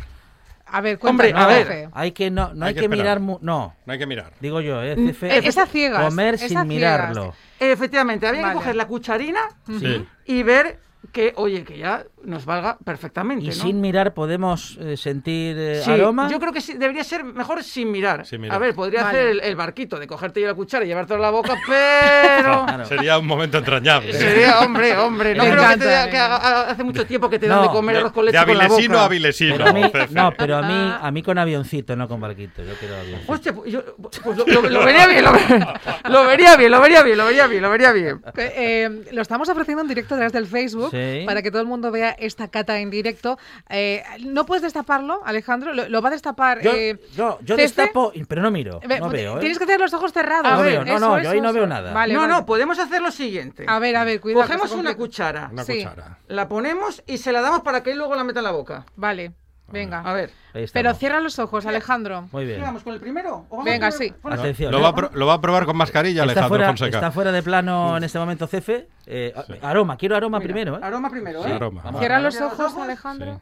A 0.70 0.81
ver, 0.81 0.98
Hombre, 1.02 1.33
a 1.35 1.46
ver. 1.46 1.88
Hay 1.92 2.12
que 2.12 2.31
no, 2.31 2.52
no 2.54 2.64
hay, 2.66 2.70
Hay 2.70 2.74
que 2.74 2.81
que, 2.83 2.88
mirar 2.88 3.20
mu- 3.20 3.38
no, 3.40 3.74
No 3.87 3.92
hay 3.92 3.98
que 3.98 4.07
mirar. 4.07 4.33
digo 4.40 4.61
yo, 4.61 4.81
Cefe, 4.83 5.38
eh, 5.38 5.40
es 5.44 5.57
a 5.59 5.66
ciegas, 5.66 6.04
comer 6.04 6.35
es 6.35 6.40
sin 6.40 6.48
ciegas. 6.50 6.66
mirarlo. 6.66 7.35
Efectivamente, 7.59 8.26
había 8.26 8.42
Vale. 8.42 8.52
que 8.54 8.59
coger 8.59 8.76
la 8.76 8.87
cucharina 8.87 9.40
Sí. 9.66 10.07
y 10.26 10.42
ver 10.42 10.81
que, 11.12 11.32
oye, 11.37 11.64
que 11.64 11.78
ya 11.78 12.04
nos 12.24 12.44
valga 12.44 12.76
perfectamente. 12.84 13.44
Y 13.44 13.48
¿no? 13.48 13.54
sin 13.54 13.80
mirar 13.80 14.12
podemos 14.14 14.76
eh, 14.80 14.96
sentir 14.96 15.56
eh, 15.58 15.80
Sí, 15.82 15.90
aroma. 15.92 16.28
Yo 16.28 16.38
creo 16.40 16.52
que 16.52 16.61
sí, 16.61 16.74
debería 16.74 17.02
ser 17.04 17.24
mejor 17.24 17.62
sin 17.64 17.90
mirar. 17.90 18.26
Sin 18.26 18.40
mirar. 18.40 18.56
A 18.56 18.58
ver, 18.58 18.74
podría 18.74 19.04
Vale. 19.04 19.18
hacer 19.18 19.28
el, 19.30 19.40
el 19.40 19.56
barquito 19.56 19.98
de 19.98 20.06
cogerte 20.06 20.40
yo 20.40 20.46
la 20.48 20.54
cuchara 20.54 20.84
y 20.84 20.88
llevártelo 20.88 21.20
a 21.20 21.22
la 21.22 21.30
boca, 21.30 21.54
pero. 21.66 22.64
Claro. 22.66 22.84
Sería 22.84 23.16
un 23.18 23.26
momento 23.26 23.58
entrañable. 23.58 24.12
Sería, 24.12 24.61
hombre, 24.61 24.96
hombre. 24.98 25.34
No 25.34 25.44
Me 25.44 25.50
creo 25.52 25.62
que, 25.62 25.68
te 25.68 25.74
encanta, 25.74 25.90
da- 26.04 26.11
que 26.11 26.18
haga- 26.18 26.70
hace 26.70 26.84
mucho 26.84 27.06
tiempo 27.06 27.30
que 27.30 27.38
te 27.38 27.46
dan 27.46 27.62
de 27.62 27.68
comer 27.68 28.04
De, 28.04 28.11
con 28.11 28.24
leche 28.26 28.38
de 28.38 28.44
con 28.44 28.58
la 28.58 28.64
avilesino 28.64 28.92
boca. 28.94 29.02
a 29.02 29.06
avilesino. 29.06 29.56
Pero 29.56 29.68
a 29.68 29.72
mí, 29.72 29.82
Cefe. 29.90 30.14
no, 30.14 30.32
pero 30.37 30.56
a 30.56 30.62
mí, 30.62 30.74
Ah. 30.74 31.00
a 31.02 31.11
mí 31.11 31.22
con 31.22 31.38
avioncito, 31.38 31.96
no 31.96 32.08
con 32.08 32.20
barquito. 32.20 32.62
Yo 32.64 32.74
quiero 32.74 32.96
avioncito. 32.96 33.32
Hostia, 33.32 33.52
pues, 33.54 33.72
yo- 33.72 33.82
pues 33.96 34.37
lo, 34.37 34.44
lo- 34.46 34.68
lo 34.68 34.84
vería 34.84 35.06
bien, 35.06 35.24
lo, 35.24 35.32
ver- 35.32 35.66
lo 36.11 36.24
vería 36.26 36.56
bien, 36.56 36.70
lo 36.72 36.80
vería 36.80 37.02
bien, 37.02 37.16
lo 37.18 37.24
vería 37.24 37.46
bien, 37.46 37.62
lo 37.62 37.70
vería 37.70 37.92
bien. 37.92 38.20
Eh, 38.37 39.04
lo 39.12 39.22
estamos 39.22 39.48
ofreciendo 39.48 39.82
en 39.82 39.88
directo 39.88 40.14
a 40.14 40.18
través 40.18 40.32
del 40.32 40.46
Facebook 40.46 40.88
Sí. 40.90 41.22
para 41.27 41.42
que 41.42 41.51
todo 41.51 41.61
el 41.62 41.68
mundo 41.68 41.90
vea 41.90 42.11
esta 42.11 42.48
cata 42.48 42.79
en 42.81 42.90
directo. 42.90 43.38
Eh, 43.68 44.03
¿No 44.24 44.46
puedes 44.46 44.62
destaparlo, 44.62 45.20
Alejandro? 45.24 45.72
¿Lo, 45.74 45.88
lo 45.88 46.03
va 46.03 46.09
a 46.09 46.12
destapar? 46.12 46.61
Yo, 46.62 46.72
eh, 46.74 46.98
yo, 47.14 47.38
destapo, 47.57 48.12
pero 48.29 48.42
no 48.42 48.51
miro. 48.51 48.81
Ve- 48.87 49.01
No 49.01 49.09
veo, 49.09 49.37
¿eh? 49.37 49.40
Tienes 49.40 49.59
que 49.59 49.66
tener 49.66 49.81
los 49.81 49.92
ojos 49.94 50.12
cerrados. 50.12 50.51
No 50.51 50.61
ver, 50.62 50.85
veo, 50.85 50.85
no, 50.85 50.98
no, 51.16 51.22
yo 51.22 51.31
ahí 51.31 51.40
no 51.40 51.53
veo 51.53 51.66
nada. 51.66 51.92
Vale, 51.92 52.14
no, 52.14 52.20
vale. 52.20 52.33
no, 52.33 52.46
podemos 52.46 52.79
hacer 52.79 53.01
lo 53.03 53.11
siguiente. 53.11 53.64
A 53.68 53.79
ver, 53.79 53.96
a 53.96 54.05
ver, 54.05 54.20
cuidado. 54.20 54.42
Cogemos 54.42 54.72
una 54.72 54.94
cuchara, 54.96 55.48
Una 55.53 55.64
Sí. 55.64 55.79
cuchara. 55.85 56.18
la 56.29 56.48
ponemos 56.48 57.03
y 57.07 57.18
se 57.18 57.33
la 57.33 57.40
damos 57.40 57.61
para 57.62 57.83
que 57.83 57.92
él 57.92 57.98
luego 57.98 58.14
la 58.14 58.24
meta 58.24 58.40
en 58.40 58.44
la 58.44 58.53
boca. 58.53 58.85
Vale, 58.96 59.33
venga. 59.68 60.00
A 60.00 60.12
ver. 60.12 60.31
Pero 60.72 60.94
cierra 60.94 61.20
los 61.20 61.38
ojos, 61.38 61.66
Alejandro. 61.66 62.28
Muy 62.33 62.46
¿Qué 62.46 62.57
bien. 62.57 62.78
con 62.81 62.94
el 62.94 63.00
primero? 63.00 63.46
¿O 63.48 63.59
vamos 63.59 63.64
Venga, 63.64 63.90
sí. 63.90 64.12
Atención. 64.24 64.72
Lo 64.72 64.78
¿eh? 64.78 64.83
va, 64.83 64.88
a 64.88 64.94
pro- 64.94 65.11
lo 65.14 65.26
va 65.26 65.35
a 65.35 65.40
probar 65.40 65.66
con 65.66 65.76
mascarilla 65.76 66.22
Está 66.22 66.33
Alejandro 66.33 66.48
fuera, 66.48 66.66
Fonseca. 66.68 66.96
está 66.98 67.11
fuera 67.12 67.33
de 67.33 67.42
plano 67.42 67.96
en 67.96 68.04
este 68.04 68.18
momento, 68.18 68.46
Cefe. 68.46 68.88
Eh, 69.07 69.33
Aroma, 69.62 69.96
quiero 69.96 70.16
aroma 70.16 70.38
mira, 70.38 70.52
primero, 70.52 70.76
¿eh? 70.76 70.81
Aroma 70.83 71.11
primero, 71.11 71.46
¿eh? 71.46 71.52
Aroma. 71.52 71.83
Vamos. 71.85 72.00
Cierra 72.00 72.18
los 72.20 72.40
ojos, 72.40 72.72
Sí. 72.72 72.81
Alejandro. 72.81 73.40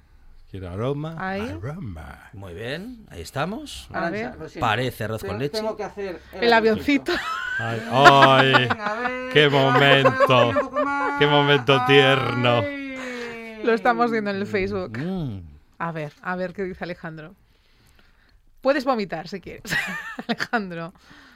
Quiero 0.51 0.71
aroma. 0.71 1.17
Ahí. 1.19 1.41
Aroma. 1.61 2.31
Muy 2.33 2.55
bien, 2.55 3.05
ahí 3.11 3.21
estamos. 3.21 3.89
A 3.93 4.11
ver. 4.11 4.33
Parece 4.61 5.05
arroz 5.05 5.25
con 5.25 5.39
leche. 5.39 5.59
Tengo 5.59 5.77
que 5.77 5.85
hacer 5.85 6.21
El 6.33 6.53
avioncito. 6.53 7.13
Ay, 7.59 7.83
ay, 7.91 8.53
Venga, 8.69 8.87
a 8.87 9.09
ver, 9.09 9.33
Qué 9.33 9.49
momento. 9.49 10.53
Qué 11.19 11.27
momento 11.27 11.83
tierno. 11.87 12.59
Ay. 12.61 13.61
Lo 13.65 13.73
estamos 13.73 14.11
viendo 14.13 14.31
en 14.31 14.37
el 14.37 14.47
Facebook. 14.47 14.97
Mm. 14.99 15.41
A 15.79 15.93
ver, 15.93 16.13
a 16.23 16.37
ver 16.37 16.53
qué 16.53 16.65
dice 16.65 16.85
Alejandro. 16.85 17.35
Puedes 18.61 18.85
vomitar 18.85 19.29
si 19.29 19.41
quieres, 19.41 19.63
Alejandro. 20.29 20.93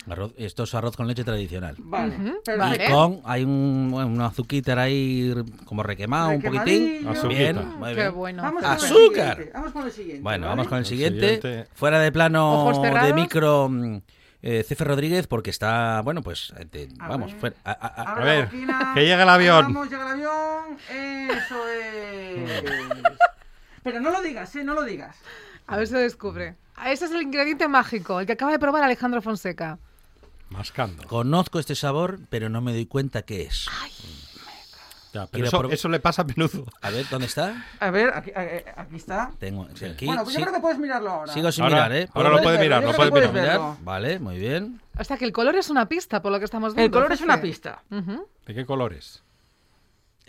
Arroz- 0.08 0.32
esto 0.38 0.62
es 0.64 0.74
arroz 0.74 0.96
con 0.96 1.06
leche 1.06 1.22
tradicional. 1.24 1.76
Vale, 1.78 2.16
vale. 2.58 2.86
Y 2.86 2.90
con, 2.90 3.20
hay 3.24 3.44
un, 3.44 3.88
bueno, 3.92 4.08
un 4.08 4.20
azuquita 4.22 4.80
ahí 4.80 5.32
como 5.66 5.82
requemado, 5.82 6.30
un 6.30 6.40
poquitín. 6.42 7.04
Bien, 7.04 7.08
Azúcar. 7.08 7.54
muy 7.76 7.88
Qué 7.90 8.00
bien. 8.00 8.14
bueno. 8.14 8.42
Vamos 8.42 8.62
con 8.62 8.70
el 8.72 8.76
¡Azúcar! 8.76 9.36
siguiente, 9.36 9.52
Vamos 9.54 9.72
con 9.72 9.84
el 9.84 9.92
siguiente. 9.92 10.22
Bueno, 10.22 10.46
¿vale? 10.46 10.56
vamos 10.56 10.68
con 10.68 10.78
el 10.78 10.84
El 10.84 10.86
siguiente. 10.88 11.66
Fuera 11.74 12.00
de 12.00 12.10
plano 12.10 12.72
de 13.04 13.12
micro, 13.14 13.68
mm, 13.68 13.96
eh, 14.42 14.64
Cefe 14.66 14.84
Rodríguez, 14.84 15.26
porque 15.26 15.50
está, 15.50 16.00
bueno, 16.02 16.22
pues, 16.22 16.52
eh, 16.58 16.64
te- 16.64 16.88
A 16.98 17.08
vamos, 17.08 17.32
ver. 17.32 17.40
fuera- 17.40 17.56
a- 17.62 17.70
a- 17.72 18.02
a- 18.02 18.12
Abre 18.12 18.22
A 18.22 18.24
la 18.24 18.32
ver, 18.32 18.44
boquina. 18.46 18.92
que 18.94 19.00
llega 19.02 19.22
el 19.22 19.28
avión. 19.28 19.64
Vamos, 19.74 19.90
llega 19.90 20.02
el 20.06 20.12
avión. 20.12 20.78
Eso 20.90 21.68
es. 21.68 22.50
Pero 23.82 24.00
no 24.00 24.10
lo 24.10 24.20
digas, 24.22 24.54
¿eh? 24.56 24.64
No 24.64 24.74
lo 24.74 24.82
digas. 24.84 25.16
A 25.66 25.76
ver 25.76 25.86
si 25.86 25.92
lo 25.94 26.00
descubre. 26.00 26.56
Ese 26.86 27.04
es 27.06 27.10
el 27.12 27.22
ingrediente 27.22 27.68
mágico, 27.68 28.20
el 28.20 28.26
que 28.26 28.32
acaba 28.32 28.52
de 28.52 28.58
probar 28.58 28.82
Alejandro 28.82 29.20
Fonseca. 29.22 29.78
Mascando. 30.48 31.06
conozco 31.06 31.58
este 31.60 31.74
sabor, 31.76 32.18
pero 32.28 32.48
no 32.48 32.60
me 32.60 32.72
doy 32.72 32.86
cuenta 32.86 33.22
qué 33.22 33.42
es. 33.42 33.68
Ya, 35.12 35.26
pero 35.26 35.68
eso, 35.72 35.88
le 35.88 35.98
pasa 35.98 36.22
a 36.22 36.24
menudo. 36.24 36.64
A 36.82 36.90
ver, 36.90 37.04
¿dónde 37.08 37.26
está? 37.26 37.66
A 37.80 37.90
ver, 37.90 38.10
aquí, 38.14 38.30
eh, 38.34 38.64
aquí 38.76 38.96
está. 38.96 39.32
Tengo 39.40 39.64
aquí. 39.64 40.06
bueno, 40.06 40.22
pues 40.22 40.36
yo 40.36 40.40
creo 40.42 40.54
que 40.54 40.60
puedes 40.60 40.78
mirarlo 40.78 41.10
ahora. 41.10 41.32
Sigo 41.32 41.50
sin 41.50 41.64
Ahora- 41.64 41.76
mirar, 41.76 41.92
¿eh? 41.92 42.08
ahora 42.14 42.28
lo 42.28 42.34
¿Puedo 42.36 42.44
puede 42.44 42.56
ver? 42.58 42.66
mirar, 42.66 42.82
lo 42.84 42.92
puedes 42.94 43.12
mirar. 43.12 43.32
verlo. 43.32 43.76
Vale, 43.82 44.18
muy 44.20 44.38
bien. 44.38 44.80
O 44.98 45.02
sea 45.04 45.16
que 45.16 45.24
el 45.24 45.32
color 45.32 45.56
es 45.56 45.68
una 45.68 45.86
pista, 45.86 46.22
por 46.22 46.30
lo 46.30 46.38
que 46.38 46.44
estamos 46.44 46.74
viendo. 46.74 46.84
El 46.98 47.02
color 47.02 47.12
es 47.12 47.20
una 47.22 47.40
pista. 47.40 47.82
¿De 47.90 48.54
qué 48.54 48.64
colores? 48.64 49.22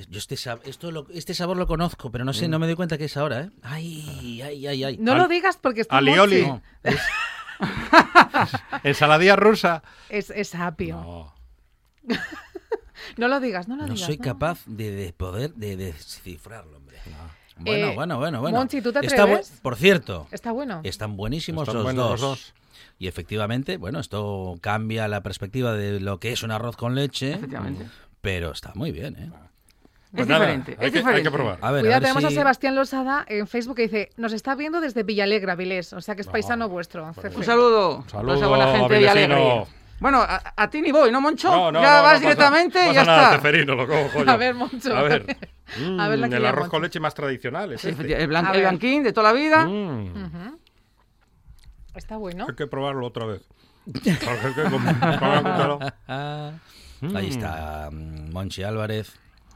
Yo 0.09 0.17
este, 0.19 0.35
sab- 0.35 0.61
esto 0.65 0.91
lo- 0.91 1.07
este 1.11 1.33
sabor 1.33 1.57
lo 1.57 1.67
conozco, 1.67 2.11
pero 2.11 2.23
no 2.25 2.33
sé, 2.33 2.47
no 2.47 2.59
me 2.59 2.65
doy 2.67 2.75
cuenta 2.75 2.97
qué 2.97 3.05
es 3.05 3.17
ahora, 3.17 3.41
¿eh? 3.41 3.49
Ay, 3.61 4.41
ay, 4.41 4.67
ay, 4.67 4.83
ay. 4.83 4.97
No 4.97 5.13
Al- 5.13 5.17
lo 5.19 5.27
digas 5.27 5.57
porque 5.57 5.81
está 5.81 5.97
alioli. 5.97 6.45
No, 6.47 6.61
es- 6.83 6.99
¿Ensaladilla 8.83 9.35
rusa? 9.35 9.83
Es, 10.09 10.29
es 10.29 10.55
apio. 10.55 10.95
No. 10.97 12.15
No. 13.17 13.27
lo 13.27 13.39
digas, 13.39 13.67
no 13.67 13.75
lo 13.75 13.81
no 13.87 13.93
digas. 13.93 14.05
soy 14.05 14.17
no. 14.17 14.23
capaz 14.23 14.59
de, 14.67 14.91
de 14.91 15.11
poder 15.11 15.53
de 15.55 15.75
descifrarlo, 15.75 16.77
hombre. 16.77 16.97
Bueno, 17.57 17.87
Eh, 17.87 17.95
bueno, 17.95 18.17
bueno, 18.19 18.41
bueno. 18.41 18.57
Monchi, 18.57 18.81
¿tú 18.81 18.93
te 18.93 19.05
Está? 19.05 19.27
Por 19.61 19.75
cierto, 19.75 20.27
Está 20.31 20.51
bueno. 20.51 20.81
están 20.83 21.17
buenísimos 21.17 21.63
Están 21.63 21.75
los, 21.75 21.83
buenos 21.83 22.03
dos. 22.09 22.21
los 22.21 22.29
dos. 22.29 22.53
Y 22.99 23.07
efectivamente, 23.07 23.77
bueno, 23.77 23.99
esto 23.99 24.55
cambia 24.61 25.07
la 25.07 25.21
perspectiva 25.23 25.73
de 25.73 25.99
lo 25.99 26.19
que 26.19 26.31
es 26.31 26.43
un 26.43 26.51
arroz 26.51 26.77
con 26.77 26.93
leche, 26.95 27.33
Efectivamente. 27.33 27.87
pero 28.21 28.51
está 28.51 28.71
muy 28.75 28.91
bien, 28.91 29.15
¿eh? 29.17 29.31
Pues 30.11 30.23
es 30.23 30.27
nada, 30.27 30.41
diferente. 30.41 30.71
hay 30.71 30.75
es 30.75 30.79
que- 30.79 30.85
hay 30.85 30.91
diferente. 31.03 31.23
que 31.23 31.31
probar. 31.31 31.57
A 31.61 31.71
ver, 31.71 31.81
Cuidado, 31.83 31.95
a 31.95 31.99
ver 31.99 32.09
tenemos 32.13 32.31
si- 32.31 32.37
a 32.37 32.41
Sebastián 32.41 32.75
Losada 32.75 33.25
en 33.29 33.47
Facebook 33.47 33.75
que 33.77 33.83
dice, 33.83 34.09
nos 34.17 34.33
está 34.33 34.55
viendo 34.55 34.81
desde 34.81 35.03
Villalegra, 35.03 35.55
Vilés, 35.55 35.93
o 35.93 36.01
sea 36.01 36.15
que 36.15 36.21
es 36.21 36.27
No. 36.27 36.33
paisano 36.33 36.67
vuestro. 36.67 37.05
Un 37.05 37.13
saludo. 37.43 37.97
Un 37.99 38.05
a 38.05 38.09
saludo, 38.09 38.35
esa 38.35 38.47
buena 38.47 38.71
gente 38.73 38.93
de 38.93 38.99
Villecino. 38.99 39.35
Alegre. 39.35 39.65
Bueno, 40.01 40.17
a, 40.21 40.41
a 40.57 40.69
ti 40.69 40.81
ni 40.81 40.91
voy, 40.91 41.11
¿no, 41.11 41.21
Moncho? 41.21 41.49
No, 41.49 41.71
no, 41.71 41.81
ya 41.81 41.97
no, 41.97 42.03
vas 42.03 42.03
no 42.03 42.05
pasa- 42.05 42.19
directamente 42.19 42.89
y 42.89 42.93
ya 42.93 43.05
nada, 43.05 43.23
está. 43.23 43.35
Ceferino, 43.37 43.75
lo 43.75 43.87
cojo 43.87 44.23
yo. 44.25 44.29
A 44.31 44.35
ver, 44.35 44.55
Moncho. 44.55 44.97
A 44.97 45.01
ver. 45.03 45.37
A 45.99 46.07
ver 46.09 46.19
la 46.19 46.27
Mm, 46.27 46.33
el 46.33 46.45
arroz 46.45 46.59
Moncho. 46.63 46.71
con 46.71 46.81
leche 46.81 46.99
más 46.99 47.13
tradicional 47.13 47.71
es 47.71 47.79
Sí, 47.81 47.89
este. 47.89 48.21
el, 48.21 48.29
blan- 48.29 48.47
A 48.47 48.51
el 48.53 48.61
blanquín 48.61 49.03
de 49.03 49.13
toda 49.13 49.31
la 49.31 49.39
vida. 49.39 49.65
Mm. 49.65 50.57
Está 51.95 52.17
bueno. 52.17 52.47
Hay 52.49 52.55
que 52.55 52.67
probarlo 52.67 53.07
otra 53.07 53.25
vez. 53.27 53.47
Ahí 57.15 57.29
está 57.29 57.89
mm, 57.91 58.31
Monchi 58.31 58.63
Álvarez. 58.63 59.13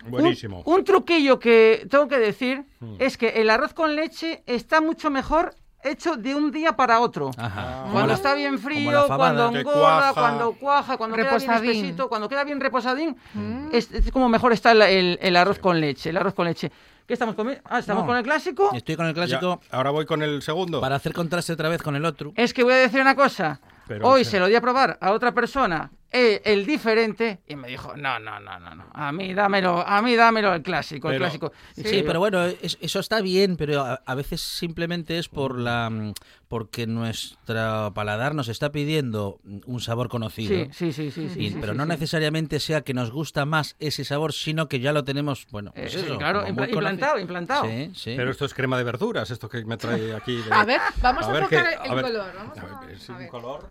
Buenísimo. 0.07 0.61
Un, 0.65 0.75
un 0.75 0.83
truquillo 0.83 1.39
que 1.39 1.87
tengo 1.89 2.07
que 2.07 2.19
decir 2.19 2.63
Mm. 2.79 2.95
es 2.99 3.17
que 3.17 3.29
el 3.29 3.49
arroz 3.49 3.73
con 3.73 3.95
leche 3.95 4.43
está 4.45 4.81
mucho 4.81 5.09
mejor 5.09 5.55
hecho 5.83 6.15
de 6.17 6.33
un 6.35 6.51
día 6.51 6.75
para 6.75 6.99
otro. 6.99 7.31
Ajá. 7.37 7.79
Como 7.81 7.91
Cuando 7.93 8.07
la- 8.09 8.13
está 8.15 8.33
bien 8.33 8.57
frío, 8.59 9.05
cuando 9.07 9.47
engorda, 9.55 9.73
cuaja. 9.73 10.13
cuando 10.13 10.51
cuaja, 10.53 10.97
cuando 10.97 11.15
queda 11.15 11.25
Reposadín. 11.31 11.61
bien 11.61 11.75
espesito, 11.77 12.09
cuando 12.09 12.27
queda 12.29 12.43
bien 12.43 12.59
reposadín, 12.59 13.15
Mm. 13.33 13.69
es, 13.71 13.91
es 13.91 14.11
como 14.11 14.27
mejor 14.29 14.51
está 14.53 14.71
el, 14.71 14.81
el- 14.81 15.19
el 15.21 15.35
arroz 15.35 15.59
con 15.59 15.79
leche, 15.79 16.09
el 16.09 16.17
arroz 16.17 16.33
con 16.33 16.45
leche. 16.45 16.71
¿Qué 17.07 17.13
estamos 17.13 17.35
comiendo? 17.35 17.61
Ah, 17.65 17.77
estamos 17.79 18.01
No. 18.03 18.07
con 18.07 18.17
el 18.17 18.23
clásico. 18.23 18.71
Estoy 18.73 18.95
con 18.95 19.05
el 19.05 19.13
Ya, 19.13 19.25
clásico 19.27 19.61
ahora 19.69 19.91
voy 19.91 20.07
con 20.07 20.23
el 20.23 20.41
segundo. 20.41 20.81
para 20.81 20.95
hacer 20.95 21.13
contraste 21.13 21.53
otra 21.53 21.69
vez 21.69 21.83
con 21.83 21.95
el 21.95 22.03
otro. 22.03 22.33
Es 22.35 22.51
que 22.51 22.63
voy 22.63 22.73
a 22.73 22.77
decir 22.77 22.99
una 22.99 23.15
cosa. 23.15 23.59
Pero, 23.87 24.07
Hoy 24.07 24.25
sí. 24.25 24.31
se 24.31 24.39
lo 24.39 24.47
di 24.47 24.55
a 24.55 24.61
probar 24.61 24.97
a 24.99 25.11
otra 25.11 25.31
persona, 25.33 25.91
eh, 26.17 26.41
el 26.45 26.65
diferente, 26.65 27.39
y 27.47 27.55
me 27.57 27.67
dijo, 27.67 27.95
no, 27.97 28.17
no, 28.19 28.39
no, 28.39 28.57
no, 28.59 28.73
no. 28.73 28.85
A 28.93 29.11
mí 29.11 29.33
dámelo, 29.33 29.85
a 29.85 30.01
mí 30.01 30.15
dámelo 30.15 30.53
el 30.53 30.61
clásico, 30.63 31.09
el 31.11 31.17
clásico. 31.17 31.51
Sí, 31.75 32.03
pero 32.07 32.19
bueno, 32.19 32.45
es- 32.45 32.77
eso 32.79 32.99
está 32.99 33.19
bien, 33.21 33.57
pero 33.57 33.81
a, 33.81 34.01
a 34.05 34.15
veces 34.15 34.39
simplemente 34.41 35.17
es 35.17 35.27
por 35.27 35.59
la 35.59 35.89
mm, 35.89 36.13
porque 36.47 36.87
nuestro 36.87 37.91
paladar 37.93 38.33
nos 38.35 38.47
está 38.47 38.71
pidiendo 38.71 39.39
mm, 39.43 39.59
un 39.65 39.81
sabor 39.81 40.07
conocido. 40.09 40.65
Sí, 40.71 40.91
sí, 40.91 40.93
sí, 40.93 41.11
sí. 41.11 41.29
sí, 41.29 41.39
Y- 41.39 41.49
sí, 41.51 41.57
pero 41.59 41.73
sí, 41.73 41.77
no 41.77 41.83
sí. 41.83 41.89
necesariamente 41.89 42.59
sea 42.59 42.81
que 42.81 42.93
nos 42.93 43.11
gusta 43.11 43.45
más 43.45 43.75
ese 43.79 44.05
sabor, 44.05 44.31
sino 44.33 44.67
que 44.69 44.79
ya 44.79 44.93
lo 44.93 45.03
tenemos, 45.03 45.47
bueno, 45.51 45.71
Eh, 45.75 45.81
pues 45.81 45.93
sí, 45.93 45.99
eso, 45.99 46.17
claro, 46.17 46.47
implantado, 46.47 47.19
implantado. 47.19 47.65
Sí, 47.65 47.91
sí. 47.93 48.13
Pero 48.15 48.31
esto 48.31 48.45
es 48.45 48.53
crema 48.53 48.77
de 48.77 48.83
verduras, 48.85 49.29
esto 49.31 49.49
que 49.49 49.65
me 49.65 49.77
trae 49.77 50.13
aquí. 50.13 50.35
de- 50.41 50.53
A 50.53 50.63
ver, 50.63 50.79
vamos 51.01 51.25
a, 51.27 51.31
ver 51.33 51.43
tocar 51.43 51.63
qué- 51.65 51.73
el, 51.85 51.91
a 51.91 51.93
ver. 51.95 52.05
color. 52.05 52.33
Vamos 52.37 52.57
a, 52.57 52.61
A 52.61 52.79
ver, 52.85 52.97
a 53.09 53.11
un 53.11 53.17
ver. 53.19 53.27
color. 53.27 53.69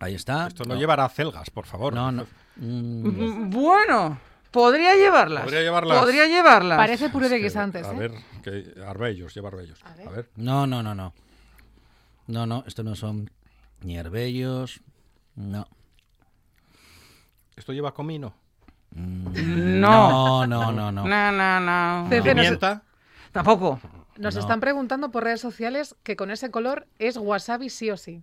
Ahí 0.00 0.14
está. 0.14 0.46
Esto 0.48 0.64
no, 0.64 0.74
llevará 0.76 1.08
celgas, 1.08 1.50
por 1.50 1.66
favor. 1.66 1.92
No, 1.94 2.10
no. 2.10 2.26
Mm, 2.56 3.50
Bueno, 3.50 4.18
podría 4.50 4.94
llevarlas. 4.96 5.44
Podría 5.44 5.60
llevarlas. 5.62 5.98
Podría 6.00 6.26
llevarlas. 6.26 6.78
Parece 6.78 7.10
puré 7.10 7.28
de 7.28 7.38
guisantes, 7.38 7.86
A 7.86 7.92
¿eh? 7.92 7.98
ver, 7.98 8.12
que 8.42 8.74
arbellos, 8.86 9.34
lleva 9.34 9.48
arbellos. 9.48 9.78
A 9.84 9.94
ver. 9.94 10.08
A 10.08 10.10
ver. 10.10 10.30
no, 10.36 10.66
no, 10.66 10.82
no, 10.82 10.94
no. 10.94 11.12
No, 12.26 12.46
no, 12.46 12.64
esto 12.66 12.82
no 12.82 12.94
son 12.94 13.30
ni 13.82 13.96
herbellos. 13.98 14.80
No. 15.36 15.66
¿Esto 17.56 17.72
lleva 17.72 17.92
comino? 17.92 18.34
Mm, 18.92 19.80
No. 19.80 20.46
No, 20.46 20.72
no, 20.72 20.72
no, 20.72 20.92
no. 20.92 21.04
No, 21.06 21.32
no, 21.32 21.60
no. 21.60 22.08
¿Pimienta? 22.10 22.82
Tampoco. 23.32 23.80
Nos 24.16 24.34
No. 24.34 24.40
están 24.40 24.60
preguntando 24.60 25.10
por 25.10 25.24
redes 25.24 25.40
sociales 25.40 25.94
que 26.02 26.16
con 26.16 26.30
ese 26.30 26.50
color 26.50 26.86
es 26.98 27.16
wasabi 27.16 27.70
sí 27.70 27.90
o 27.90 27.96
sí. 27.96 28.22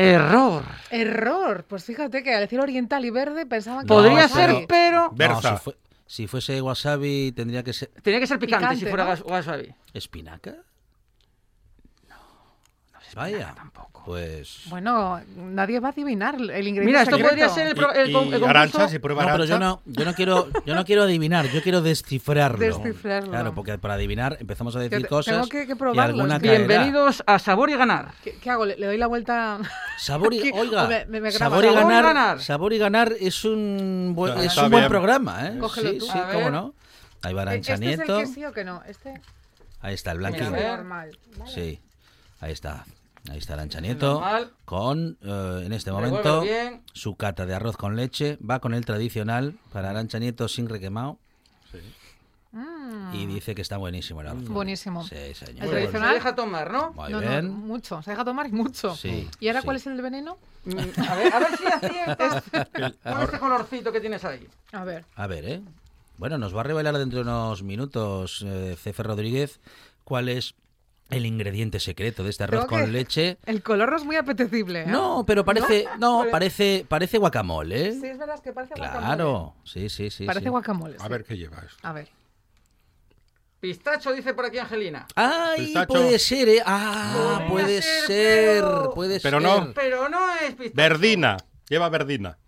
Error. 0.00 0.62
Error. 0.90 1.64
Pues 1.68 1.84
fíjate 1.84 2.22
que 2.22 2.32
al 2.32 2.42
decir 2.42 2.60
oriental 2.60 3.04
y 3.04 3.10
verde 3.10 3.46
pensaban 3.46 3.82
que 3.84 3.88
Podría 3.88 4.28
ser, 4.28 4.64
pero 4.68 5.12
No, 5.16 5.42
si, 5.42 5.56
fue- 5.56 5.76
si 6.06 6.26
fuese 6.28 6.62
wasabi, 6.62 7.32
tendría 7.32 7.64
que 7.64 7.72
ser. 7.72 7.88
tenía 8.02 8.20
que 8.20 8.26
ser 8.28 8.38
picante, 8.38 8.64
Picante, 8.66 8.84
si 8.84 8.90
fuera 8.90 9.04
¿no? 9.16 9.24
wasabi. 9.26 9.74
¿Espinaca? 9.92 10.54
Vaya. 13.18 13.52
tampoco. 13.54 13.88
Pues. 14.04 14.62
Bueno, 14.70 15.20
nadie 15.36 15.80
va 15.80 15.88
a 15.88 15.90
adivinar 15.90 16.36
el 16.36 16.40
ingrediente 16.48 16.84
Mira, 16.86 17.02
esto 17.02 17.16
secreto. 17.16 17.28
podría 17.28 17.48
ser 17.50 17.66
el, 17.66 17.74
pro- 17.74 17.92
el, 17.92 18.08
Y- 18.08 18.12
con- 18.14 18.22
y 18.22 18.26
el 18.28 18.32
concurso. 18.40 18.48
Arancha, 18.48 18.88
si 18.88 18.98
prueba 19.00 19.22
No, 19.26 19.32
pero 19.32 19.44
yo 19.44 19.56
Arancha. 19.56 19.80
no, 19.84 19.92
yo 19.92 20.04
no 20.06 20.14
quiero, 20.14 20.48
yo 20.64 20.74
no 20.74 20.84
quiero 20.86 21.02
adivinar, 21.02 21.46
yo 21.50 21.60
quiero 21.62 21.82
descifrarlo. 21.82 22.58
Descifrarlo. 22.58 23.30
Claro, 23.30 23.54
porque 23.54 23.76
para 23.76 23.94
adivinar 23.94 24.38
empezamos 24.40 24.74
a 24.76 24.78
decir 24.80 25.02
te- 25.02 25.08
cosas. 25.08 25.34
tengo 25.34 25.48
que- 25.48 25.66
que 25.66 25.72
y 25.72 25.74
probarlo, 25.74 26.02
alguna 26.22 26.36
es 26.36 26.42
que- 26.42 26.48
caerá. 26.48 26.66
Bienvenidos 26.66 27.22
a 27.26 27.38
Sabor 27.38 27.68
y 27.68 27.76
Ganar. 27.76 28.12
¿Qué, 28.24 28.38
qué 28.38 28.48
hago? 28.50 28.64
¿Le, 28.64 28.78
le 28.78 28.86
doy 28.86 28.96
la 28.96 29.08
vuelta? 29.08 29.58
Sabor 29.98 30.32
y, 30.32 30.40
oiga, 30.54 30.86
me- 30.88 31.04
me- 31.04 31.20
graba. 31.20 31.32
sabor, 31.38 31.64
y 31.64 31.68
Sabor 31.68 31.80
y 31.82 31.84
ganar, 31.84 32.04
ganar. 32.04 32.40
sabor 32.40 32.72
y 32.72 32.78
ganar 32.78 33.12
es 33.20 33.44
un 33.44 34.12
buen, 34.14 34.30
Está- 34.32 34.44
es 34.44 34.50
está 34.52 34.64
un 34.64 34.70
buen 34.70 34.82
bien. 34.84 34.90
programa, 34.90 35.48
¿eh? 35.48 35.58
Cógelo 35.58 35.90
sí, 35.90 35.98
tú. 35.98 36.06
sí, 36.06 36.12
A 36.18 36.28
cómo 36.28 36.38
ver. 36.44 36.52
no. 36.52 36.74
Ahí 37.20 37.34
va 37.34 37.42
Arancha 37.42 37.74
¿Este 37.74 37.84
es 37.86 37.92
el 37.92 37.98
Nieto. 37.98 38.18
que 38.20 38.26
sí 38.26 38.44
o 38.46 38.52
que 38.52 38.64
no? 38.64 38.82
Este 38.86 39.20
Ahí 39.82 39.92
está 39.92 40.12
el 40.12 40.18
Mira, 40.18 40.48
ver. 40.50 40.78
normal. 40.78 41.18
Sí, 41.46 41.78
ahí 42.40 42.52
está. 42.52 42.86
Ahí 43.30 43.38
está 43.38 43.54
Arancha 43.54 43.80
Nieto 43.80 44.22
con, 44.64 45.18
eh, 45.22 45.62
en 45.64 45.72
este 45.72 45.92
momento, 45.92 46.42
su 46.92 47.14
cata 47.16 47.44
de 47.46 47.54
arroz 47.54 47.76
con 47.76 47.94
leche. 47.96 48.38
Va 48.48 48.58
con 48.60 48.74
el 48.74 48.84
tradicional 48.86 49.58
para 49.72 49.90
Arancha 49.90 50.18
Nieto 50.18 50.48
sin 50.48 50.68
requemado. 50.68 51.18
Mm. 52.52 53.14
Y 53.14 53.26
dice 53.26 53.54
que 53.54 53.60
está 53.60 53.76
buenísimo 53.76 54.22
el 54.22 54.28
arroz. 54.28 54.48
Buenísimo. 54.48 55.02
Sí, 55.04 55.34
señor. 55.34 55.64
El 55.64 55.68
Se 55.68 55.68
tradicional. 55.70 56.14
deja 56.14 56.34
tomar, 56.34 56.70
¿no? 56.70 56.92
Muy 56.94 57.10
No, 57.10 57.20
no, 57.20 57.28
bien. 57.28 57.50
mucho. 57.50 58.02
Se 58.02 58.12
deja 58.12 58.24
tomar 58.24 58.46
y 58.46 58.52
mucho. 58.52 58.94
Sí, 58.96 59.28
¿Y 59.40 59.48
ahora 59.48 59.60
sí. 59.60 59.64
cuál 59.66 59.76
es 59.76 59.86
el 59.86 60.00
veneno? 60.00 60.38
Mm, 60.64 60.78
A 61.08 61.14
ver, 61.14 61.34
a 61.34 61.38
ver 61.40 61.56
si 61.58 61.66
aciertas 61.66 62.42
con 63.02 63.22
este 63.22 63.38
colorcito 63.38 63.92
que 63.92 64.00
tienes 64.00 64.24
ahí. 64.24 64.46
A 64.72 64.84
ver. 64.84 65.04
A 65.16 65.26
ver, 65.26 65.44
¿eh? 65.44 65.60
Bueno, 66.16 66.38
nos 66.38 66.56
va 66.56 66.60
a 66.60 66.64
revelar 66.64 66.96
dentro 66.96 67.18
de 67.18 67.22
unos 67.24 67.62
minutos 67.62 68.42
eh, 68.46 68.76
Cefe 68.80 69.02
Rodríguez 69.02 69.60
cuál 70.04 70.28
es 70.30 70.54
el 71.10 71.24
ingrediente 71.26 71.80
secreto 71.80 72.22
de 72.24 72.30
este 72.30 72.44
arroz 72.44 72.66
con 72.66 72.92
leche. 72.92 73.38
El 73.46 73.62
color 73.62 73.90
no 73.90 73.96
es 73.96 74.04
muy 74.04 74.16
apetecible. 74.16 74.82
¿eh? 74.82 74.86
No, 74.86 75.24
pero 75.26 75.44
parece, 75.44 75.86
no, 75.98 76.18
Pare- 76.20 76.30
parece, 76.30 76.84
parece 76.88 77.18
guacamole. 77.18 77.88
¿eh? 77.88 77.92
Sí, 78.00 78.06
es 78.06 78.18
verdad 78.18 78.40
que 78.42 78.52
parece 78.52 78.74
guacamole. 78.76 79.04
Claro, 79.06 79.54
sí, 79.64 79.88
sí, 79.88 80.10
sí. 80.10 80.24
Parece 80.26 80.44
sí. 80.44 80.50
guacamole. 80.50 80.96
A 80.98 81.04
sí. 81.04 81.08
ver 81.08 81.24
qué 81.24 81.36
lleva 81.36 81.58
esto. 81.58 81.78
A 81.82 81.92
ver. 81.92 82.08
Pistacho 83.60 84.12
dice 84.12 84.34
por 84.34 84.44
aquí 84.44 84.58
Angelina. 84.58 85.06
Ay, 85.16 85.64
Pistacho. 85.66 85.88
puede 85.88 86.18
ser, 86.20 86.48
¿eh? 86.48 86.62
Ah, 86.64 87.38
Podría 87.48 87.48
puede 87.48 87.82
ser, 87.82 88.06
ser, 88.06 88.62
pero- 88.62 88.94
puede 88.94 89.20
Pero 89.20 89.40
ser. 89.40 89.48
no. 89.48 89.72
Pero 89.74 90.08
no 90.08 90.30
es 90.36 90.54
pistacho. 90.54 90.72
Verdina. 90.74 91.36
Lleva 91.68 91.88
verdina. 91.88 92.38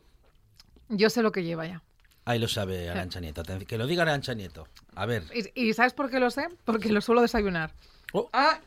Yo 0.89 1.11
sé 1.11 1.23
lo 1.23 1.33
que 1.33 1.43
lleva 1.43 1.67
ya. 1.67 1.83
Ahí 2.27 2.39
lo 2.39 2.47
sabe 2.47 2.89
Arancha 2.91 3.19
Nieto. 3.21 3.43
Que 3.67 3.77
lo 3.79 3.87
diga 3.87 4.03
Arancha 4.03 4.35
Nieto. 4.35 4.69
A 4.95 5.05
ver. 5.07 5.25
¿Y, 5.35 5.69
y 5.69 5.73
sabes 5.75 5.95
por 5.95 6.11
qué 6.11 6.21
lo 6.21 6.31
sé? 6.31 6.47
Porque 6.65 6.91
lo 6.91 7.01
suelo 7.01 7.23
desayunar. 7.23 7.73
Ah, 8.33 8.59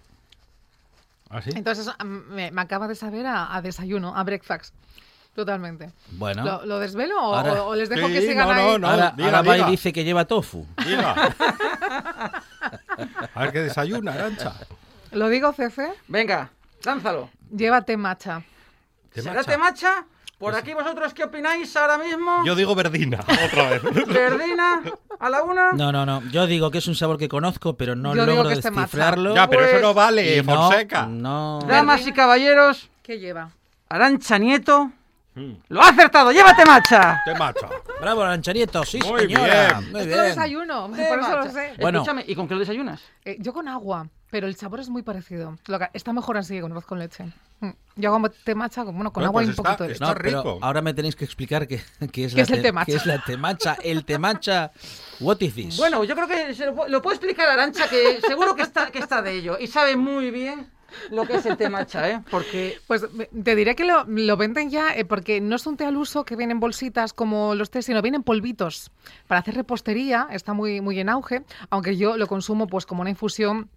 ¿Ah, 1.29 1.41
sí? 1.41 1.49
Entonces 1.55 1.89
me, 2.05 2.51
me 2.51 2.61
acaba 2.61 2.87
de 2.87 2.95
saber 2.95 3.25
a, 3.25 3.55
a 3.55 3.61
desayuno, 3.61 4.15
a 4.15 4.23
breakfast. 4.23 4.73
Totalmente. 5.35 5.91
Bueno, 6.11 6.43
¿Lo, 6.43 6.65
lo 6.65 6.79
desvelo 6.79 7.17
o, 7.19 7.33
Ahora- 7.35 7.63
o- 7.63 7.69
o 7.69 7.75
les 7.75 7.89
dejo 7.89 8.05
Sí, 8.07 8.13
que 8.13 8.21
sigan 8.21 8.47
no, 8.47 8.53
ahí? 8.53 8.65
no, 8.65 8.77
no. 8.77 8.87
ahora, 8.89 9.13
diga, 9.17 9.25
ahora 9.29 9.41
va 9.41 9.55
y 9.55 9.59
diga. 9.59 9.69
dice 9.71 9.91
que 9.91 10.03
lleva 10.03 10.25
tofu. 10.25 10.67
Diga. 10.85 11.15
A 13.33 13.41
ver 13.41 13.51
qué 13.51 13.59
desayuna, 13.61 14.13
Arancha. 14.13 14.53
¿Lo 15.11 15.29
digo, 15.29 15.51
Cefe? 15.53 15.91
venga, 16.07 16.49
lánzalo. 16.83 17.29
Llévate 17.51 17.97
matcha. 17.97 18.43
¿Te 19.11 19.21
¿Será 19.21 19.35
macha? 19.35 19.51
temacha? 19.51 20.05
Por 20.43 20.55
aquí 20.55 20.73
vosotros 20.73 21.13
qué 21.13 21.23
opináis 21.23 21.75
ahora 21.75 21.97
mismo. 21.97 22.43
Yo 22.45 22.55
digo 22.55 22.75
verdina, 22.75 23.19
otra 23.45 23.69
vez. 23.69 23.81
Verdina, 24.07 24.81
a 25.19 25.29
la 25.29 25.43
una. 25.43 25.71
No, 25.71 25.91
no, 25.91 26.05
no. 26.05 26.21
Yo 26.31 26.45
digo 26.47 26.69
que 26.71 26.79
es 26.79 26.87
un 26.87 26.95
sabor 26.95 27.17
que 27.17 27.27
conozco, 27.29 27.75
pero 27.77 27.95
no 27.95 28.13
Yo 28.15 28.25
logro 28.25 28.49
descifrarlo. 28.49 29.33
ya, 29.35 29.47
pero 29.47 29.61
eso 29.63 29.71
Pues- 29.71 29.81
no 29.81 29.93
vale, 29.93 30.37
Y 30.37 30.41
no, 30.43 30.53
Fonseca. 30.55 31.05
No. 31.07 31.59
Damas 31.67 32.05
y 32.07 32.11
caballeros, 32.11 32.89
¿Qué 33.01 33.19
lleva? 33.19 33.49
Arancha 33.89 34.37
Nieto 34.37 34.91
Mm. 35.35 35.53
lo 35.69 35.81
ha 35.81 35.89
acertado. 35.89 36.31
¡Llévate 36.31 36.63
macha! 36.63 37.21
Te 37.25 37.33
macha. 37.35 37.67
Bravo, 37.99 38.21
Arancha 38.21 38.53
Nieto. 38.53 38.83
Sí, 38.85 38.99
Muy 38.99 39.21
señora. 39.21 39.79
bien. 39.79 39.91
Muy 39.91 40.01
Es 40.01 40.07
que 40.07 40.13
bien. 40.13 40.17
lo 40.17 40.23
desayuno, 40.23 40.87
por 40.89 40.99
eso 41.19 41.35
lo 41.37 41.49
sé. 41.51 41.73
Bueno. 41.79 41.99
Escúchame, 41.99 42.23
¿y 42.27 42.35
con 42.35 42.47
qué 42.47 42.53
lo 42.53 42.59
desayunas? 42.59 43.01
Eh, 43.25 43.37
yo 43.39 43.51
con 43.51 43.67
agua, 43.67 44.07
pero 44.33 44.47
el 44.47 44.55
sabor 44.55 44.79
es 44.79 44.89
muy 44.89 45.03
parecido. 45.03 45.59
Lo 45.67 45.77
que- 45.77 45.89
está 45.93 46.11
mejor 46.11 46.37
así, 46.37 46.59
con 46.59 46.71
arroz 46.71 46.87
con 46.87 46.97
leche. 46.97 47.25
Mm. 47.59 47.69
Yo 47.97 48.09
hago 48.09 48.19
con, 48.19 48.31
bueno, 48.95 49.13
con 49.13 49.21
Bueno, 49.21 49.27
agua 49.27 49.31
pues 49.33 49.45
y 49.45 49.47
un 49.49 49.51
está- 49.51 49.61
poquito 49.63 49.83
de 49.83 49.89
leche. 49.89 50.03
está 50.03 50.07
No, 50.15 50.19
pero 50.19 50.37
rico. 50.39 50.57
ahora 50.59 50.81
me 50.81 50.91
tenéis 50.95 51.15
que 51.15 51.23
explicar 51.23 51.67
qué, 51.67 51.79
qué 52.11 52.25
es, 52.25 52.31
¿Qué 52.33 52.37
la 52.37 52.41
es 52.41 52.49
el 52.49 52.55
te- 52.57 52.61
temacha? 52.63 52.85
qué 52.87 52.95
es 52.95 53.05
la 53.05 53.23
temacha. 53.23 53.77
El 53.83 54.05
temacha, 54.05 54.71
what 55.19 55.39
is 55.41 55.53
this? 55.53 55.77
Bueno, 55.77 56.03
yo 56.03 56.15
creo 56.15 56.27
que 56.27 56.55
se 56.55 56.65
lo, 56.65 56.75
pu- 56.75 56.87
lo 56.87 56.99
puede 57.03 57.17
explicar 57.17 57.47
Arancha, 57.47 57.87
que 57.87 58.21
seguro 58.21 58.55
que 58.55 58.63
está, 58.63 58.89
que 58.89 58.97
está 58.97 59.21
de 59.21 59.33
ello. 59.33 59.57
Y 59.59 59.67
sabe 59.67 59.95
muy 59.95 60.31
bien 60.31 60.65
lo 61.11 61.27
que 61.27 61.35
es 61.35 61.45
el 61.45 61.55
té 61.55 61.69
matcha, 61.69 62.09
¿eh? 62.09 62.23
Porque 62.31 62.79
Pues 62.87 63.05
te 63.43 63.55
diré 63.55 63.75
que 63.75 63.83
lo, 63.85 64.03
lo 64.07 64.35
venden 64.35 64.71
ya 64.71 64.95
eh, 64.95 65.05
porque 65.05 65.41
no 65.41 65.55
es 65.57 65.67
un 65.67 65.77
té 65.77 65.85
al 65.85 65.95
uso 65.97 66.25
que 66.25 66.35
vienen 66.35 66.59
bolsitas 66.59 67.13
como 67.13 67.53
los 67.53 67.69
tés, 67.69 67.85
sino 67.85 68.01
vienen 68.01 68.23
polvitos. 68.23 68.89
Para 69.27 69.41
hacer 69.41 69.53
repostería 69.53 70.27
está 70.31 70.53
muy, 70.53 70.81
muy 70.81 70.99
en 70.99 71.09
auge, 71.09 71.43
aunque 71.69 71.97
yo 71.97 72.17
lo 72.17 72.25
consumo 72.25 72.65
pues 72.65 72.87
como 72.87 73.01
una 73.01 73.11
infusión 73.11 73.69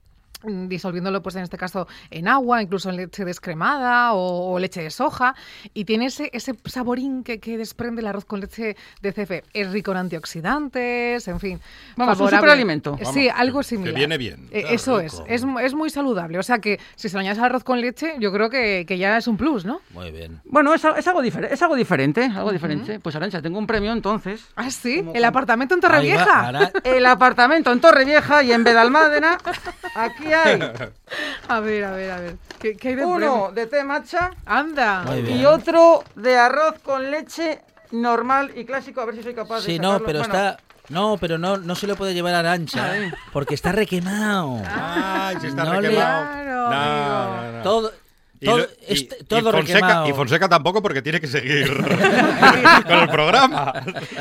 disolviéndolo 0.44 1.22
pues 1.22 1.34
en 1.36 1.42
este 1.42 1.56
caso 1.56 1.86
en 2.10 2.28
agua, 2.28 2.62
incluso 2.62 2.90
en 2.90 2.96
leche 2.96 3.24
descremada 3.24 4.12
o, 4.12 4.52
o 4.52 4.58
leche 4.58 4.82
de 4.82 4.90
soja 4.90 5.34
y 5.74 5.84
tiene 5.84 6.06
ese, 6.06 6.30
ese 6.32 6.54
saborín 6.66 7.24
que, 7.24 7.38
que 7.40 7.56
desprende 7.58 8.00
el 8.02 8.06
arroz 8.06 8.24
con 8.24 8.40
leche 8.40 8.76
de 9.02 9.12
cefe. 9.12 9.44
Es 9.52 9.70
rico 9.72 9.92
en 9.92 9.98
antioxidantes, 9.98 11.28
en 11.28 11.40
fin. 11.40 11.60
Vamos, 11.96 12.12
un 12.12 12.16
favorable. 12.18 12.38
superalimento. 12.38 12.96
Sí, 13.12 13.26
Vamos, 13.28 13.40
algo 13.40 13.58
que- 13.60 13.64
que 13.64 13.68
similar. 13.68 13.94
viene 13.94 14.18
bien. 14.18 14.48
Eh, 14.50 14.64
eso 14.70 15.00
rico. 15.00 15.24
es, 15.28 15.42
es, 15.42 15.48
es 15.62 15.74
muy 15.74 15.90
saludable. 15.90 16.38
O 16.38 16.42
sea 16.42 16.58
que 16.58 16.78
si 16.94 17.08
se 17.08 17.14
lo 17.16 17.20
añades 17.20 17.38
al 17.38 17.46
arroz 17.46 17.64
con 17.64 17.80
leche, 17.80 18.14
yo 18.18 18.32
creo 18.32 18.50
que, 18.50 18.84
que 18.86 18.98
ya 18.98 19.16
es 19.16 19.26
un 19.26 19.36
plus, 19.36 19.64
¿no? 19.64 19.80
Muy 19.94 20.10
bien. 20.10 20.40
Bueno, 20.44 20.74
es, 20.74 20.84
es 20.84 21.06
algo, 21.08 21.22
difer- 21.22 21.48
es 21.50 21.60
algo 21.62 21.74
diferente, 21.74 22.24
algo 22.24 22.52
diferente. 22.52 23.00
Pues 23.00 23.16
Arancha, 23.16 23.42
tengo 23.42 23.58
un 23.58 23.66
premio 23.66 23.92
entonces. 23.92 24.44
Ah, 24.56 24.70
sí, 24.70 24.98
el 25.00 25.04
con- 25.06 25.24
apartamento 25.24 25.74
en 25.74 25.80
va, 25.80 25.88
Torrevieja. 25.88 26.46
ahora- 26.46 26.70
El 26.84 27.06
apartamento 27.06 27.72
en 27.72 27.80
Torrevieja 27.80 28.42
y 28.42 28.52
en 28.52 28.64
Bedalmádena, 28.64 29.38
aquí 29.94 30.25
hay 30.34 30.60
A 31.48 31.60
ver, 31.60 31.84
a 31.84 31.90
ver, 31.92 32.10
a 32.10 32.20
ver. 32.20 32.36
¿Qué, 32.58 32.76
qué 32.76 32.88
hay 32.90 32.94
de 32.96 33.04
uno 33.04 33.52
de 33.52 33.66
té 33.66 33.84
matcha 33.84 34.30
Anda. 34.44 35.04
Y 35.28 35.44
otro 35.44 36.02
de 36.14 36.36
arroz 36.36 36.74
con 36.82 37.10
leche 37.10 37.60
normal 37.92 38.50
y 38.56 38.64
clásico. 38.64 39.00
A 39.00 39.04
ver 39.06 39.16
si 39.16 39.22
soy 39.22 39.34
capaz 39.34 39.56
de 39.56 39.62
Sí, 39.62 39.78
no, 39.78 39.98
pero 40.00 40.20
Bueno, 40.20 40.34
está. 40.34 40.58
No, 40.88 41.16
pero 41.18 41.36
no, 41.36 41.56
no 41.56 41.74
se 41.74 41.86
lo 41.88 41.96
puede 41.96 42.14
llevar 42.14 42.34
a 42.34 42.38
Arancha. 42.40 42.92
Ay. 42.92 43.12
Porque 43.32 43.54
está 43.54 43.72
requemado. 43.72 44.62
Ay, 44.64 45.36
se 45.40 45.48
está 45.48 45.64
No 45.64 45.80
le- 45.80 45.88
requemado. 45.88 46.24
Claro, 46.32 46.70
No, 46.70 47.42
no, 47.42 47.52
no. 47.58 47.62
Todo. 47.62 47.92
Y 48.38 48.44
Todo, 48.46 48.58
lo- 48.58 48.64
y- 48.64 48.68
este- 48.88 49.16
y 49.20 49.24
todo 49.24 49.50
Fonseca, 49.50 49.78
requemado. 49.80 50.08
y 50.08 50.12
Fonseca 50.12 50.48
tampoco 50.48 50.82
porque 50.82 51.00
tiene 51.02 51.20
que 51.20 51.26
seguir 51.26 51.72
con 52.86 52.98
el 52.98 53.08
programa. 53.08 53.72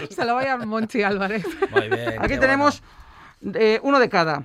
Se 0.10 0.24
lo 0.26 0.36
vaya 0.36 0.58
Monchi 0.58 1.04
Álvarez. 1.04 1.46
Muy 1.72 1.90
bien. 1.90 2.16
Aquí 2.20 2.38
tenemos 2.38 2.82
eh, 3.54 3.80
uno 3.84 4.00
de 4.00 4.10
cada. 4.10 4.44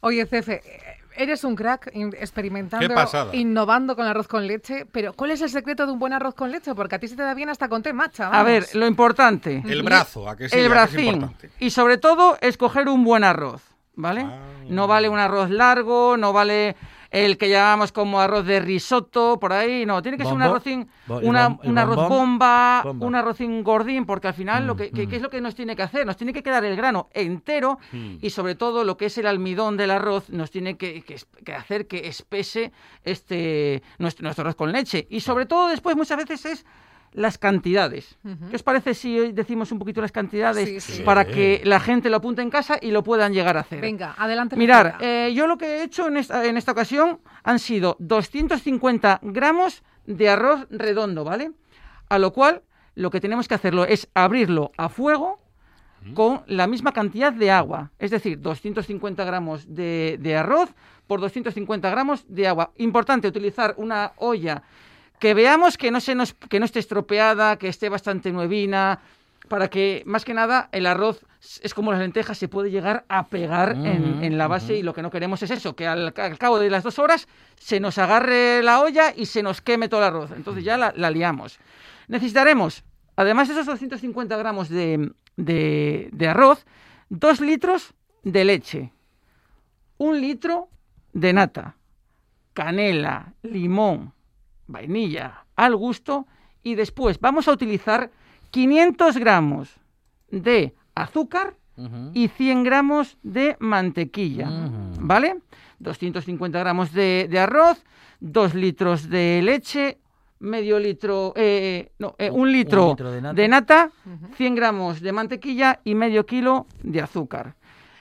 Oye, 0.00 0.26
Cefe, 0.26 0.62
eh, 0.64 0.80
eres 1.16 1.44
un 1.44 1.54
crack 1.56 1.90
experimentando, 1.94 2.94
innovando 3.32 3.96
con 3.96 4.04
el 4.04 4.10
arroz 4.10 4.28
con 4.28 4.46
leche, 4.46 4.86
pero 4.90 5.12
¿cuál 5.12 5.30
es 5.30 5.42
el 5.42 5.50
secreto 5.50 5.86
de 5.86 5.92
un 5.92 5.98
buen 5.98 6.12
arroz 6.12 6.34
con 6.34 6.50
leche? 6.50 6.74
Porque 6.74 6.96
a 6.96 6.98
ti 6.98 7.08
se 7.08 7.16
te 7.16 7.22
da 7.22 7.34
bien 7.34 7.48
hasta 7.48 7.68
con 7.68 7.82
té 7.82 7.92
matcha. 7.92 8.28
A 8.28 8.42
ver, 8.42 8.66
lo 8.74 8.86
importante. 8.86 9.62
El 9.66 9.82
brazo, 9.82 10.28
¿a 10.28 10.36
que 10.36 10.48
sí? 10.48 10.56
¿A 10.56 10.60
el 10.60 10.68
bracín. 10.68 11.34
Y 11.58 11.70
sobre 11.70 11.98
todo, 11.98 12.36
escoger 12.40 12.88
un 12.88 13.04
buen 13.04 13.24
arroz, 13.24 13.62
¿vale? 13.94 14.22
Ah. 14.22 14.40
No 14.68 14.86
vale 14.86 15.08
un 15.08 15.18
arroz 15.18 15.50
largo, 15.50 16.16
no 16.16 16.32
vale 16.32 16.76
el 17.14 17.38
que 17.38 17.48
llamamos 17.48 17.92
como 17.92 18.20
arroz 18.20 18.44
de 18.44 18.58
risotto, 18.58 19.38
por 19.38 19.52
ahí, 19.52 19.86
no. 19.86 20.02
Tiene 20.02 20.18
que 20.18 20.24
ser 20.24 20.32
un 20.34 20.42
arrocín, 20.42 20.88
una- 21.06 21.48
bom- 21.48 21.60
un 21.62 21.78
arroz 21.78 22.08
bomba, 22.08 22.80
Bomba. 22.84 23.06
un 23.06 23.14
arrocín 23.14 23.62
gordín, 23.62 24.04
porque 24.04 24.26
al 24.26 24.34
final 24.34 24.66
lo 24.66 24.74
Mm, 24.74 24.78
que, 24.78 24.90
que- 24.90 25.06
mm. 25.06 25.10
¿qué 25.10 25.16
es 25.16 25.22
lo 25.22 25.30
que 25.30 25.40
nos 25.40 25.54
tiene 25.54 25.76
que 25.76 25.82
hacer? 25.82 26.04
Nos 26.06 26.16
tiene 26.16 26.32
que 26.32 26.42
quedar 26.42 26.64
el 26.64 26.74
grano 26.76 27.08
entero 27.14 27.78
Mm. 27.92 28.16
y 28.20 28.30
sobre 28.30 28.56
todo 28.56 28.82
lo 28.82 28.96
que 28.96 29.06
es 29.06 29.16
el 29.18 29.26
almidón 29.28 29.76
del 29.76 29.92
arroz 29.92 30.28
nos 30.30 30.50
tiene 30.50 30.76
que, 30.76 31.02
que 31.02 31.16
que 31.44 31.54
hacer 31.54 31.86
que 31.86 32.08
espese 32.08 32.72
este 33.04 33.82
nuestro, 33.98 34.24
nuestro 34.24 34.42
arroz 34.42 34.56
con 34.56 34.72
leche. 34.72 35.06
Y 35.08 35.20
sobre 35.20 35.46
todo 35.46 35.68
después 35.68 35.96
muchas 35.96 36.16
veces 36.18 36.44
es 36.46 36.66
las 37.14 37.38
cantidades. 37.38 38.18
¿Qué 38.50 38.56
os 38.56 38.62
parece 38.62 38.92
si 38.92 39.18
hoy 39.18 39.32
decimos 39.32 39.70
un 39.72 39.78
poquito 39.78 40.00
las 40.00 40.10
cantidades 40.12 40.84
Sí, 40.84 40.96
sí. 40.96 41.02
para 41.04 41.24
que 41.24 41.62
la 41.64 41.78
gente 41.80 42.10
lo 42.10 42.16
apunte 42.16 42.42
en 42.42 42.50
casa 42.50 42.76
y 42.82 42.90
lo 42.90 43.02
puedan 43.04 43.32
llegar 43.32 43.56
a 43.56 43.60
hacer? 43.60 43.80
Venga, 43.80 44.14
adelante. 44.18 44.56
Mirar, 44.56 44.96
eh, 45.00 45.32
yo 45.34 45.46
lo 45.46 45.56
que 45.56 45.66
he 45.78 45.82
hecho 45.84 46.08
en 46.08 46.16
esta, 46.16 46.44
en 46.44 46.56
esta 46.56 46.72
ocasión 46.72 47.20
han 47.44 47.60
sido 47.60 47.96
250 48.00 49.20
gramos 49.22 49.82
de 50.06 50.28
arroz 50.28 50.66
redondo, 50.70 51.22
¿vale? 51.24 51.52
A 52.08 52.18
lo 52.18 52.32
cual 52.32 52.62
lo 52.96 53.10
que 53.10 53.20
tenemos 53.20 53.46
que 53.48 53.54
hacerlo 53.54 53.84
es 53.84 54.08
abrirlo 54.14 54.72
a 54.76 54.88
fuego 54.88 55.38
con 56.14 56.42
la 56.48 56.66
misma 56.66 56.92
cantidad 56.92 57.32
de 57.32 57.50
agua. 57.50 57.90
Es 57.98 58.10
decir, 58.10 58.38
250 58.40 59.24
gramos 59.24 59.72
de, 59.74 60.18
de 60.20 60.36
arroz 60.36 60.74
por 61.06 61.20
250 61.20 61.88
gramos 61.90 62.26
de 62.28 62.46
agua. 62.48 62.72
Importante 62.76 63.26
utilizar 63.28 63.74
una 63.78 64.12
olla 64.16 64.62
que 65.24 65.32
veamos 65.32 65.78
que 65.78 65.90
no, 65.90 66.00
se 66.02 66.14
nos, 66.14 66.34
que 66.34 66.60
no 66.60 66.66
esté 66.66 66.80
estropeada, 66.80 67.56
que 67.56 67.68
esté 67.68 67.88
bastante 67.88 68.30
nuevina, 68.30 69.00
para 69.48 69.68
que 69.68 70.02
más 70.04 70.22
que 70.22 70.34
nada 70.34 70.68
el 70.70 70.84
arroz 70.84 71.24
es 71.62 71.72
como 71.72 71.92
las 71.92 72.00
lentejas, 72.02 72.36
se 72.36 72.46
puede 72.46 72.70
llegar 72.70 73.06
a 73.08 73.28
pegar 73.28 73.70
en, 73.70 74.22
en, 74.22 74.36
la 74.36 74.48
base 74.48 74.76
y 74.76 74.82
lo 74.82 74.92
que 74.92 75.00
no 75.00 75.10
queremos 75.10 75.42
es 75.42 75.50
eso, 75.50 75.74
que 75.74 75.86
al, 75.86 76.12
al, 76.14 76.36
cabo 76.36 76.58
de 76.58 76.68
las 76.68 76.82
dos 76.82 76.98
horas 76.98 77.26
se 77.58 77.80
nos 77.80 77.96
agarre 77.96 78.62
la 78.62 78.82
olla 78.82 79.14
y 79.16 79.24
se 79.24 79.42
nos 79.42 79.62
queme 79.62 79.88
todo 79.88 80.00
el 80.00 80.08
arroz. 80.08 80.30
Entonces 80.36 80.62
ya 80.62 80.76
la, 80.76 80.92
la 80.94 81.10
liamos. 81.10 81.58
Necesitaremos, 82.06 82.84
además 83.16 83.48
de 83.48 83.54
esos 83.54 83.64
250 83.64 84.36
gramos 84.36 84.68
de, 84.68 85.10
de, 85.38 86.10
de 86.12 86.28
arroz, 86.28 86.66
dos 87.08 87.40
litros 87.40 87.94
de 88.24 88.44
leche, 88.44 88.92
un 89.96 90.20
litro 90.20 90.68
de 91.14 91.32
nata, 91.32 91.76
canela, 92.52 93.32
limón, 93.42 94.13
vainilla 94.66 95.44
al 95.56 95.76
gusto 95.76 96.26
y 96.62 96.74
después 96.74 97.20
vamos 97.20 97.48
a 97.48 97.52
utilizar 97.52 98.10
500 98.50 99.18
gramos 99.18 99.74
de 100.30 100.74
azúcar 100.94 101.54
uh 101.76 101.82
-huh. 101.82 102.10
y 102.14 102.28
100 102.28 102.64
gramos 102.64 103.18
de 103.22 103.56
mantequilla, 103.60 104.48
uh 104.48 104.52
-huh. 104.52 104.96
¿vale? 105.00 105.36
250 105.78 106.58
gramos 106.58 106.92
de, 106.92 107.26
de, 107.30 107.38
arroz, 107.38 107.84
2 108.20 108.54
litros 108.54 109.10
de 109.10 109.42
leche, 109.42 109.98
medio 110.38 110.78
litro, 110.78 111.32
eh, 111.36 111.90
no, 111.98 112.14
eh, 112.18 112.30
un, 112.30 112.50
litro 112.50 112.84
un, 112.84 112.90
litro 112.90 113.10
de 113.10 113.20
nata, 113.20 113.34
de 113.34 113.48
nata 113.48 113.90
uh 114.06 114.10
-huh. 114.10 114.34
100 114.36 114.54
gramos 114.54 115.00
de 115.00 115.12
mantequilla 115.12 115.80
y 115.84 115.94
medio 115.94 116.24
kilo 116.24 116.66
de 116.82 117.00
azúcar. 117.00 117.56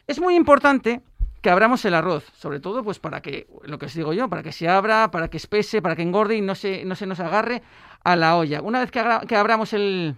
Es 0.06 0.20
muy 0.20 0.36
importante 0.36 1.02
que 1.44 1.50
abramos 1.50 1.84
el 1.84 1.94
arroz, 1.94 2.24
sobre 2.38 2.62
todo 2.62 2.86
pues 2.86 3.00
para 3.00 3.22
que, 3.22 3.48
lo 3.64 3.78
que 3.78 3.88
os 3.88 3.94
digo 3.94 4.14
yo, 4.14 4.30
para 4.30 4.44
que 4.44 4.54
se 4.54 4.70
abra, 4.70 5.12
para 5.12 5.28
que 5.28 5.36
espese, 5.36 5.82
para 5.82 5.94
que 5.94 6.02
engorde 6.02 6.38
y 6.38 6.42
no 6.42 6.56
se, 6.56 6.86
no 6.86 6.96
se 6.96 7.06
nos 7.06 7.20
agarre 7.20 7.62
a 8.02 8.16
la 8.16 8.38
olla. 8.38 8.62
Una 8.62 8.80
vez 8.80 8.92
que, 8.92 9.00
abra, 9.02 9.20
que 9.28 9.36
abramos 9.36 9.74
el, 9.74 10.16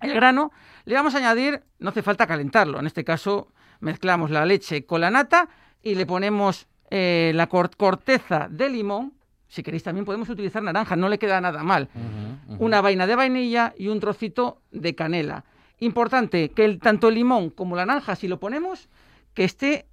el 0.00 0.14
grano, 0.14 0.50
le 0.86 0.94
vamos 0.94 1.14
a 1.14 1.18
añadir, 1.18 1.62
no 1.80 1.90
hace 1.90 2.02
falta 2.02 2.26
calentarlo, 2.26 2.80
en 2.80 2.86
este 2.86 3.04
caso 3.04 3.52
mezclamos 3.80 4.30
la 4.30 4.46
leche 4.46 4.86
con 4.86 5.02
la 5.02 5.10
nata 5.10 5.50
y 5.82 5.94
le 5.96 6.06
ponemos 6.06 6.66
eh, 6.88 7.32
la 7.34 7.46
cort 7.48 7.76
corteza 7.76 8.48
de 8.50 8.70
limón, 8.70 9.12
si 9.48 9.62
queréis 9.62 9.82
también 9.82 10.06
podemos 10.06 10.30
utilizar 10.30 10.62
naranja, 10.62 10.96
no 10.96 11.10
le 11.10 11.18
queda 11.18 11.42
nada 11.42 11.62
mal, 11.62 11.90
uh 11.94 11.98
-huh, 11.98 12.02
uh 12.02 12.52
-huh. 12.54 12.56
una 12.60 12.80
vaina 12.80 13.06
de 13.06 13.16
vainilla 13.16 13.74
y 13.76 13.88
un 13.88 14.00
trocito 14.00 14.62
de 14.70 14.94
canela. 14.94 15.44
Importante 15.80 16.52
que 16.52 16.64
el, 16.64 16.78
tanto 16.78 17.08
el 17.08 17.16
limón 17.16 17.50
como 17.50 17.76
la 17.76 17.84
naranja, 17.84 18.16
si 18.16 18.28
lo 18.28 18.40
ponemos, 18.40 18.88
que 19.34 19.44
esté 19.44 19.87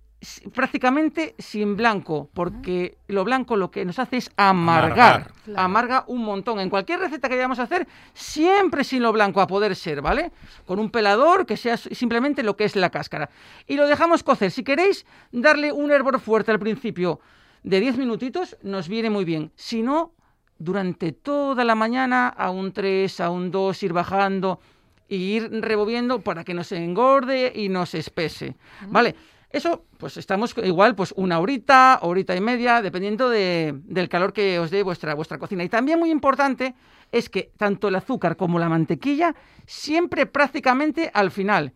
prácticamente 0.54 1.36
sin 1.38 1.76
blanco, 1.76 2.30
porque 2.34 2.98
lo 3.08 3.24
blanco 3.24 3.56
lo 3.56 3.72
que 3.72 3.86
nos 3.86 4.00
hace 4.00 4.18
es 4.18 4.32
amargar, 4.38 4.94
amargar. 4.94 5.32
Claro. 5.46 5.60
amarga 5.60 6.04
un 6.08 6.24
montón. 6.24 6.60
En 6.60 6.70
cualquier 6.70 7.00
receta 7.00 7.30
que 7.30 7.36
vayamos 7.36 7.60
a 7.60 7.64
hacer, 7.64 7.88
siempre 8.14 8.84
sin 8.84 9.04
lo 9.04 9.12
blanco 9.12 9.42
a 9.42 9.48
poder 9.48 9.76
ser, 9.76 10.02
¿vale? 10.02 10.32
Con 10.66 10.80
un 10.80 10.90
pelador 10.90 11.46
que 11.46 11.58
sea 11.58 11.78
simplemente 11.78 12.44
lo 12.44 12.56
que 12.56 12.66
es 12.66 12.76
la 12.76 12.90
cáscara. 12.90 13.30
Y 13.68 13.76
lo 13.76 13.88
dejamos 13.88 14.24
cocer. 14.24 14.52
Si 14.52 14.64
queréis 14.64 15.06
darle 15.32 15.72
un 15.72 15.92
hervor 15.92 16.20
fuerte 16.20 16.52
al 16.52 16.60
principio 16.60 17.20
de 17.64 17.80
10 17.80 17.98
minutitos, 17.98 18.58
nos 18.62 18.88
viene 18.88 19.10
muy 19.10 19.26
bien. 19.26 19.52
Si 19.56 19.82
no, 19.82 20.14
durante 20.58 21.12
toda 21.12 21.64
la 21.64 21.76
mañana, 21.76 22.28
a 22.30 22.50
un 22.52 22.72
3, 22.72 23.20
a 23.20 23.30
un 23.30 23.52
2, 23.52 23.84
ir 23.84 23.94
bajando 23.94 24.60
y 25.08 25.16
ir 25.16 25.50
removiendo 25.62 26.22
para 26.22 26.44
que 26.44 26.54
nos 26.54 26.72
engorde 26.72 27.52
y 27.56 27.70
nos 27.70 27.94
espese, 27.94 28.56
¿vale? 28.88 29.16
Eso, 29.50 29.86
pues 29.98 30.18
estamos 30.18 30.56
igual, 30.64 30.96
pues 30.96 31.14
una 31.16 31.40
horita, 31.40 32.00
horita 32.02 32.36
y 32.36 32.42
media, 32.42 32.82
dependiendo 32.82 33.30
de, 33.30 33.74
del 33.84 34.10
calor 34.10 34.34
que 34.34 34.60
os 34.60 34.72
dé 34.72 34.84
vuestra, 34.84 35.14
vuestra 35.14 35.38
cocina. 35.38 35.64
Y 35.64 35.70
también 35.70 36.00
muy 36.00 36.12
importante 36.12 36.76
es 37.12 37.30
que 37.30 37.52
tanto 37.58 37.88
el 37.88 37.96
azúcar 37.96 38.36
como 38.36 38.60
la 38.60 38.70
mantequilla, 38.70 39.36
siempre 39.66 40.26
prácticamente 40.26 41.10
al 41.14 41.32
final. 41.32 41.74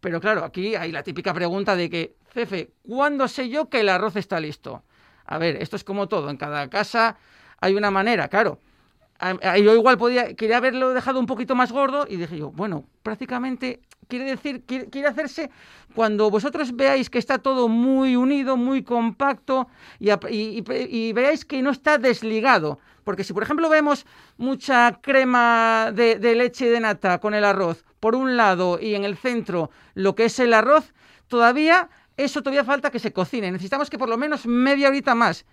Pero 0.00 0.20
claro, 0.20 0.44
aquí 0.44 0.76
hay 0.76 0.92
la 0.92 1.02
típica 1.02 1.34
pregunta 1.34 1.74
de 1.74 1.90
que, 1.90 2.16
Cefe, 2.32 2.70
¿cuándo 2.82 3.26
sé 3.26 3.48
yo 3.48 3.68
que 3.68 3.80
el 3.80 3.88
arroz 3.88 4.16
está 4.16 4.38
listo? 4.38 4.84
A 5.24 5.38
ver, 5.38 5.56
esto 5.60 5.76
es 5.76 5.84
como 5.84 6.08
todo, 6.08 6.30
en 6.30 6.36
cada 6.36 6.68
casa 6.70 7.16
hay 7.60 7.74
una 7.74 7.90
manera, 7.90 8.28
claro. 8.28 8.60
Yo 9.20 9.74
igual 9.74 9.98
podía, 9.98 10.34
quería 10.34 10.58
haberlo 10.58 10.94
dejado 10.94 11.18
un 11.18 11.26
poquito 11.26 11.56
más 11.56 11.72
gordo 11.72 12.06
y 12.08 12.16
dije 12.16 12.38
yo, 12.38 12.50
bueno, 12.52 12.84
prácticamente 13.02 13.80
quiere 14.06 14.24
decir, 14.24 14.64
quiere, 14.64 15.08
hacerse 15.08 15.50
cuando 15.94 16.30
vosotros 16.30 16.74
veáis 16.76 17.10
que 17.10 17.18
está 17.18 17.38
todo 17.38 17.68
muy 17.68 18.14
unido, 18.14 18.56
muy 18.56 18.82
compacto 18.82 19.68
y, 19.98 21.12
veáis 21.12 21.44
que 21.44 21.62
no 21.62 21.70
está 21.70 21.98
desligado. 21.98 22.78
Porque 23.02 23.24
si, 23.24 23.32
por 23.32 23.42
ejemplo, 23.42 23.68
vemos 23.68 24.06
mucha 24.36 25.00
crema 25.00 25.90
de, 25.94 26.16
de 26.16 26.34
leche 26.34 26.68
de 26.68 26.78
nata 26.78 27.18
con 27.18 27.34
el 27.34 27.44
arroz 27.44 27.84
por 28.00 28.14
un 28.14 28.36
lado 28.36 28.78
y 28.80 28.94
en 28.94 29.04
el 29.04 29.16
centro 29.16 29.70
lo 29.94 30.14
que 30.14 30.26
es 30.26 30.38
el 30.38 30.54
arroz, 30.54 30.92
todavía 31.26 31.88
eso 32.18 32.42
todavía 32.42 32.64
falta 32.64 32.90
que 32.90 32.98
se 32.98 33.12
cocine. 33.12 33.50
Necesitamos 33.50 33.88
que 33.88 33.98
por 33.98 34.08
lo 34.08 34.18
menos 34.18 34.46
media 34.46 34.88
horita 34.88 35.14
más. 35.14 35.46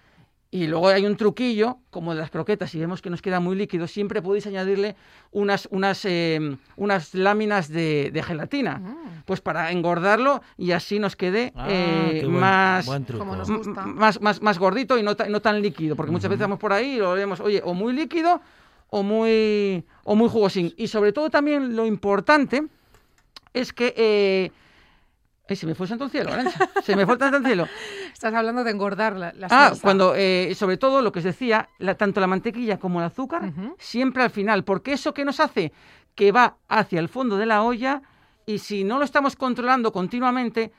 Y 0.52 0.68
luego 0.68 0.88
hay 0.88 1.06
un 1.06 1.18
truquillo, 1.18 1.80
como 1.90 2.14
de 2.14 2.22
las 2.22 2.30
croquetas, 2.30 2.72
si 2.72 2.80
vemos 2.80 3.02
que 3.02 3.10
nos 3.10 3.22
queda 3.22 3.40
muy 3.40 3.56
líquido, 3.56 3.88
siempre 3.88 4.22
podéis 4.22 4.48
añadirle 4.48 4.96
unas, 5.32 5.68
unas, 5.72 6.06
eh, 6.06 6.58
unas 6.78 7.14
láminas 7.14 7.68
de, 7.68 8.12
de 8.14 8.24
gelatina, 8.24 8.78
mm. 8.78 9.24
pues 9.26 9.42
para 9.42 9.72
engordarlo 9.72 10.42
y 10.58 10.72
así 10.72 11.00
nos 11.00 11.16
quede 11.16 11.52
ah, 11.56 11.68
eh, 11.70 12.22
buen, 12.24 12.40
más, 12.40 12.86
buen 12.86 13.06
más, 13.96 14.22
más, 14.22 14.42
más, 14.42 14.60
gordito 14.60 14.98
y 14.98 15.04
no, 15.04 15.16
no 15.28 15.42
tan 15.42 15.62
líquido, 15.62 15.96
porque 15.96 16.10
uh 16.10 16.14
-huh. 16.14 16.18
muchas 16.18 16.30
veces 16.30 16.42
vamos 16.42 16.60
por 16.60 16.72
ahí 16.72 16.94
y 16.94 16.98
lo 17.00 17.14
vemos, 17.14 17.40
oye, 17.42 17.62
o 17.64 17.74
muy 17.74 17.92
líquido 17.92 18.40
o 18.90 19.04
muy, 19.04 19.84
o 20.06 20.16
muy 20.16 20.30
jugosín. 20.30 20.74
Y 20.78 20.88
sobre 20.88 21.12
todo 21.12 21.30
también 21.30 21.76
lo 21.76 21.86
importante 21.86 22.64
es 23.54 23.74
que... 23.74 23.94
Eh, 23.98 24.52
Ay, 25.48 25.56
se 25.56 25.68
me 25.68 25.76
fue 25.76 25.86
el 25.86 25.90
santo 25.90 26.10
cielo, 26.10 26.32
Arancha. 26.34 26.70
Se 26.84 26.96
me 26.96 27.06
fue 27.06 27.16
el 27.16 27.20
santo 27.20 27.42
cielo. 27.48 27.68
Estás 28.14 28.34
hablando 28.34 28.64
de 28.64 28.72
engordar 28.72 29.16
la, 29.16 29.32
la 29.34 29.48
Ah, 29.48 29.68
salsa. 29.70 29.82
cuando, 29.84 30.14
eh, 30.16 30.54
sobre 30.56 30.78
todo, 30.78 31.02
lo 31.02 31.12
que 31.12 31.20
os 31.20 31.26
decía, 31.26 31.70
la, 31.78 31.96
tanto 31.96 32.20
la 32.20 32.28
mantequilla 32.28 32.78
como 32.80 33.00
el 33.00 33.06
azúcar, 33.06 33.44
uh 33.44 33.48
-huh. 33.48 33.76
siempre 33.78 34.24
al 34.24 34.30
final, 34.32 34.64
porque 34.64 34.94
eso 34.94 35.14
que 35.14 35.24
nos 35.26 35.40
hace 35.40 35.72
que 36.16 36.32
va 36.32 36.56
hacia 36.70 37.00
el 37.00 37.10
fondo 37.10 37.38
de 37.38 37.46
la 37.46 37.62
olla 37.62 38.02
y 38.48 38.60
si 38.60 38.84
no 38.84 38.98
lo 39.00 39.06
estamos 39.06 39.36
controlando 39.36 39.92
continuamente, 39.92 40.72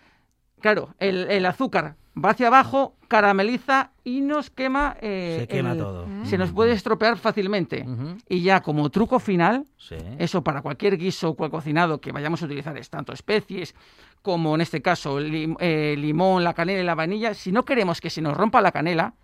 claro, 0.61 0.95
el, 0.99 1.31
el 1.31 1.47
azúcar 1.47 1.97
va 2.23 2.31
hacia 2.31 2.47
abajo, 2.47 2.95
carameliza 3.09 3.91
y 4.05 4.21
nos 4.21 4.51
quema. 4.51 4.97
Eh, 5.01 5.39
se 5.41 5.49
quema 5.49 5.73
el, 5.73 5.79
todo. 5.79 6.07
Se 6.25 6.39
nos 6.39 6.53
puede 6.53 6.73
estropear 6.73 7.19
fácilmente. 7.19 7.85
Uh 7.87 7.91
-huh. 7.91 8.23
Y 8.29 8.43
ya 8.43 8.63
como 8.63 8.89
truco 8.91 9.19
final, 9.19 9.67
sí. 9.77 9.97
eso 10.19 10.43
para 10.43 10.63
cualquier 10.63 10.97
guiso 10.97 11.31
o 11.31 11.51
cocinado 11.51 12.01
que 12.01 12.13
vayamos 12.13 12.43
a 12.43 12.47
utilizar 12.47 12.77
es 12.79 12.89
tanto 12.89 13.13
especies 13.13 13.75
como 14.23 14.55
en 14.55 14.61
este 14.61 14.83
caso 14.83 15.21
lim, 15.21 15.57
eh, 15.61 15.95
limón, 15.99 16.43
la 16.43 16.55
canela 16.55 16.81
y 16.81 16.85
la 16.85 16.95
vainilla. 16.95 17.35
Si 17.35 17.53
no 17.53 17.65
queremos 17.65 18.01
que 18.01 18.11
se 18.11 18.23
nos 18.23 18.37
rompa 18.37 18.61
la 18.61 18.73
canela, 18.73 19.15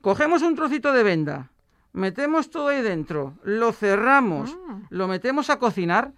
cogemos 0.00 0.42
un 0.42 0.56
trocito 0.56 0.92
de 0.92 1.02
venda, 1.02 1.50
metemos 1.92 2.50
todo 2.50 2.68
ahí 2.68 2.82
dentro, 2.82 3.34
lo 3.44 3.72
cerramos, 3.72 4.56
mm. 4.56 4.86
lo 4.90 5.06
metemos 5.06 5.50
a 5.50 5.58
cocinar 5.58 6.12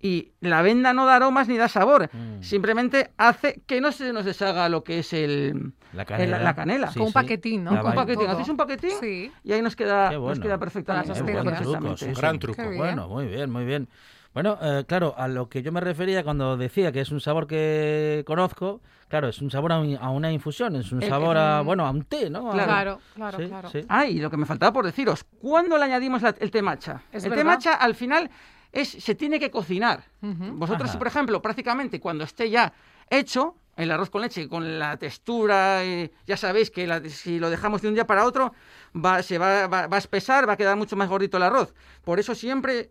y 0.00 0.32
la 0.40 0.60
venda 0.62 0.92
no 0.92 1.06
da 1.06 1.16
aromas 1.16 1.48
ni 1.48 1.56
da 1.56 1.68
sabor. 1.68 2.10
Mm. 2.12 2.42
Simplemente 2.42 3.10
hace 3.16 3.62
que 3.66 3.80
no 3.80 3.90
se 3.92 4.12
nos 4.12 4.24
deshaga 4.24 4.68
lo 4.68 4.84
que 4.84 4.98
es 4.98 5.12
el, 5.12 5.72
la 5.92 6.04
canela. 6.04 6.36
El, 6.36 6.44
la 6.44 6.54
canela. 6.54 6.90
Sí, 6.90 6.98
Con 6.98 7.08
un 7.08 7.12
paquetín, 7.12 7.64
¿no? 7.64 7.70
Con 7.80 7.90
un 7.90 7.94
paquetín. 7.94 8.28
Hacéis 8.28 8.48
un 8.48 8.56
paquetín 8.56 8.90
sí. 9.00 9.32
y 9.42 9.52
ahí 9.52 9.62
nos 9.62 9.76
queda, 9.76 10.10
bueno. 10.18 10.28
nos 10.28 10.40
queda 10.40 10.58
perfectamente. 10.58 11.12
Qué 11.12 11.22
buen 11.22 11.54
truco, 11.56 11.96
sí, 11.96 12.06
gran 12.12 12.38
truco. 12.38 12.62
Bueno, 12.76 13.08
muy 13.08 13.26
bien, 13.26 13.50
muy 13.50 13.64
bien. 13.64 13.88
Bueno, 14.34 14.58
eh, 14.60 14.84
claro, 14.88 15.14
a 15.16 15.28
lo 15.28 15.48
que 15.48 15.62
yo 15.62 15.70
me 15.70 15.80
refería 15.80 16.24
cuando 16.24 16.56
decía 16.56 16.90
que 16.90 17.00
es 17.00 17.12
un 17.12 17.20
sabor 17.20 17.46
que 17.46 18.24
conozco, 18.26 18.80
claro, 19.06 19.28
es 19.28 19.40
un 19.40 19.48
sabor 19.48 19.70
a, 19.70 19.78
un, 19.78 19.96
a 19.96 20.10
una 20.10 20.32
infusión, 20.32 20.74
es 20.74 20.90
un 20.90 21.00
sabor 21.02 21.36
a, 21.36 21.60
bueno, 21.60 21.86
a 21.86 21.90
un 21.90 22.02
té, 22.02 22.28
¿no? 22.30 22.50
Claro, 22.50 22.66
claro, 22.66 23.00
claro. 23.14 23.38
Sí, 23.38 23.46
claro. 23.46 23.70
sí. 23.70 23.80
Ah, 23.88 24.06
y 24.06 24.18
lo 24.18 24.30
que 24.30 24.36
me 24.36 24.44
faltaba 24.44 24.72
por 24.72 24.84
deciros, 24.84 25.24
¿cuándo 25.40 25.78
le 25.78 25.84
añadimos 25.84 26.20
la, 26.20 26.34
el 26.40 26.50
té 26.50 26.62
matcha? 26.62 27.02
Es 27.12 27.22
el 27.22 27.30
verdad. 27.30 27.42
té 27.42 27.48
matcha 27.48 27.74
al 27.74 27.94
final 27.94 28.28
es, 28.74 28.88
se 28.88 29.14
tiene 29.14 29.38
que 29.38 29.50
cocinar. 29.50 30.04
Uh 30.20 30.26
-huh. 30.26 30.58
Vosotros, 30.58 30.90
Ajá. 30.90 30.98
por 30.98 31.06
ejemplo, 31.06 31.40
prácticamente 31.40 32.00
cuando 32.00 32.24
esté 32.24 32.50
ya 32.50 32.72
hecho, 33.08 33.54
el 33.76 33.90
arroz 33.90 34.10
con 34.10 34.22
leche, 34.22 34.48
con 34.48 34.78
la 34.78 34.96
textura, 34.96 35.84
eh, 35.84 36.10
ya 36.26 36.36
sabéis 36.36 36.70
que 36.70 36.86
la, 36.86 37.00
si 37.08 37.38
lo 37.38 37.50
dejamos 37.50 37.82
de 37.82 37.88
un 37.88 37.94
día 37.94 38.06
para 38.06 38.24
otro, 38.24 38.52
va, 38.94 39.22
se 39.22 39.38
va, 39.38 39.66
va, 39.66 39.86
va, 39.86 39.96
a 39.96 39.98
espesar, 39.98 40.48
va 40.48 40.54
a 40.54 40.56
quedar 40.56 40.76
mucho 40.76 40.96
más 40.96 41.08
gordito 41.08 41.36
el 41.36 41.42
arroz. 41.44 41.74
Por 42.04 42.18
eso 42.20 42.34
siempre, 42.34 42.90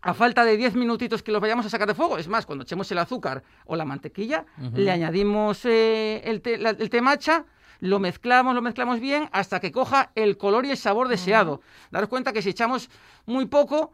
a 0.00 0.14
falta 0.14 0.44
de 0.44 0.56
10 0.56 0.74
minutitos 0.74 1.22
que 1.22 1.32
los 1.32 1.40
vayamos 1.40 1.66
a 1.66 1.70
sacar 1.70 1.88
de 1.88 1.94
fuego, 1.94 2.18
es 2.18 2.28
más, 2.28 2.46
cuando 2.46 2.64
echemos 2.64 2.90
el 2.92 2.98
azúcar 2.98 3.42
o 3.66 3.76
la 3.76 3.84
mantequilla, 3.84 4.46
uh 4.58 4.62
-huh. 4.62 4.76
le 4.76 4.90
añadimos 4.90 5.64
eh, 5.64 6.22
el, 6.24 6.40
té, 6.40 6.58
la, 6.58 6.70
el 6.70 7.02
matcha, 7.02 7.44
lo 7.80 7.98
mezclamos, 7.98 8.54
lo 8.54 8.62
mezclamos 8.62 9.00
bien 9.00 9.28
hasta 9.32 9.58
que 9.58 9.72
coja 9.72 10.12
el 10.14 10.36
color 10.36 10.64
y 10.64 10.70
el 10.70 10.76
sabor 10.76 11.08
deseado. 11.08 11.54
Uh 11.54 11.56
-huh. 11.58 11.90
Daros 11.90 12.08
cuenta 12.08 12.32
que 12.32 12.40
si 12.40 12.50
echamos 12.50 12.88
muy 13.26 13.46
poco, 13.46 13.92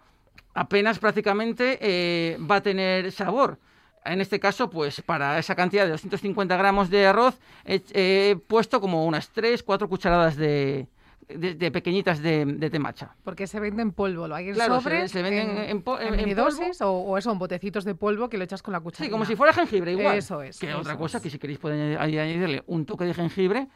apenas 0.55 0.99
prácticamente 0.99 1.79
eh, 1.81 2.39
va 2.39 2.57
a 2.57 2.61
tener 2.63 3.13
sabor. 3.13 3.59
En 4.05 4.21
este 4.21 4.41
caso, 4.41 4.71
pues 4.71 5.03
para 5.03 5.39
esa 5.39 5.55
cantidad 5.55 5.85
de 5.85 5.91
250 5.91 6.57
gramos 6.57 6.89
de 6.89 7.07
arroz 7.07 7.39
he, 7.65 8.37
puesto 8.47 8.81
como 8.81 9.05
unas 9.07 9.31
3, 9.31 9.63
4 9.63 9.89
cucharadas 9.89 10.37
de, 10.37 10.87
de, 11.29 11.71
pequeñitas 11.71 12.23
de, 12.23 12.47
de, 12.47 12.71
temacha. 12.71 13.15
Porque 13.23 13.47
se 13.47 13.61
vende 13.61 13.83
en 13.83 13.93
polvo, 13.93 14.27
¿lo 14.27 14.35
hay 14.35 14.49
en 14.49 14.55
claro, 14.55 14.81
sobres? 14.81 15.11
Se, 15.11 15.21
venden 15.21 15.51
en, 15.59 15.59
en, 15.59 16.31
en, 16.31 16.39
o, 16.81 17.13
o, 17.13 17.21
son 17.21 17.39
botecitos 17.39 17.85
de 17.85 17.95
polvo 17.95 18.31
que 18.31 18.39
lo 18.39 18.45
echas 18.45 18.63
con 18.63 18.73
la 18.73 18.81
cuchara. 18.81 19.05
Sí, 19.05 19.11
como 19.11 19.27
si 19.27 19.37
fuera 19.37 19.53
jengibre, 19.53 19.93
igual. 19.93 20.17
Eso 20.17 20.41
es. 20.43 20.59
Que 20.59 20.73
otra 20.73 20.97
cosa, 20.97 21.21
que 21.21 21.29
si 21.29 21.39
queréis 21.39 21.59
pueden 21.59 21.99
añadirle 21.99 22.63
un 22.67 22.87
toque 22.87 23.05
de 23.05 23.15
jengibre 23.15 23.69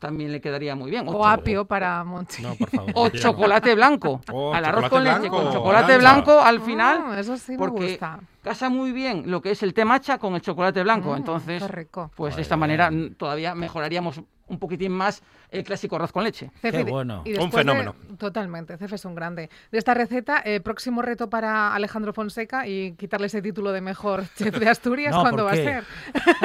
también 0.00 0.32
le 0.32 0.40
quedaría 0.40 0.74
muy 0.74 0.90
bien. 0.90 1.06
O, 1.06 1.26
apio 1.26 1.66
para 1.66 2.02
Monchi. 2.02 2.42
No, 2.42 2.54
por 2.56 2.70
favor, 2.70 2.92
o 2.94 3.08
chocolate 3.10 3.74
blanco. 3.74 4.20
Oh, 4.32 4.54
al 4.54 4.64
arroz 4.64 4.88
con 4.88 5.04
leche 5.04 5.28
con 5.28 5.52
chocolate 5.52 5.98
blanco 5.98 6.40
al 6.40 6.60
final. 6.60 7.02
Ah, 7.06 7.20
eso 7.20 7.36
sí 7.36 7.56
porque 7.58 7.80
me 7.80 7.88
gusta. 7.90 8.20
casa 8.42 8.68
muy 8.70 8.92
bien 8.92 9.24
lo 9.26 9.42
que 9.42 9.50
es 9.50 9.62
el 9.62 9.74
té 9.74 9.84
matcha 9.84 10.18
con 10.18 10.34
el 10.34 10.40
chocolate 10.40 10.82
blanco. 10.82 11.12
Mm, 11.12 11.16
Entonces, 11.16 11.68
rico. 11.70 12.10
pues 12.14 12.36
de 12.36 12.42
esta 12.42 12.56
manera 12.56 12.90
todavía 13.16 13.54
mejoraríamos 13.54 14.22
un 14.50 14.58
poquitín 14.58 14.92
más 14.92 15.22
el 15.50 15.64
clásico 15.64 15.96
arroz 15.96 16.12
con 16.12 16.24
leche. 16.24 16.50
Qué 16.60 16.82
bueno. 16.84 17.22
un 17.38 17.52
fenómeno. 17.52 17.94
totalmente, 18.18 18.76
Cefe 18.76 18.96
es 18.96 19.04
un 19.04 19.14
grande. 19.14 19.48
De 19.72 19.78
esta 19.78 19.94
receta, 19.94 20.42
eh, 20.44 20.60
próximo 20.60 21.02
reto 21.02 21.30
para 21.30 21.74
Alejandro 21.74 22.12
Fonseca 22.12 22.66
y 22.66 22.92
quitarle 22.92 23.28
ese 23.28 23.40
título 23.42 23.72
de 23.72 23.80
mejor 23.80 24.24
chef 24.36 24.56
de 24.58 24.68
Asturias, 24.68 25.14
No, 25.14 25.22
¿cuándo 25.22 25.44
¿por 25.44 25.46
va 25.46 25.52
a 25.52 25.56
ser? 25.56 25.84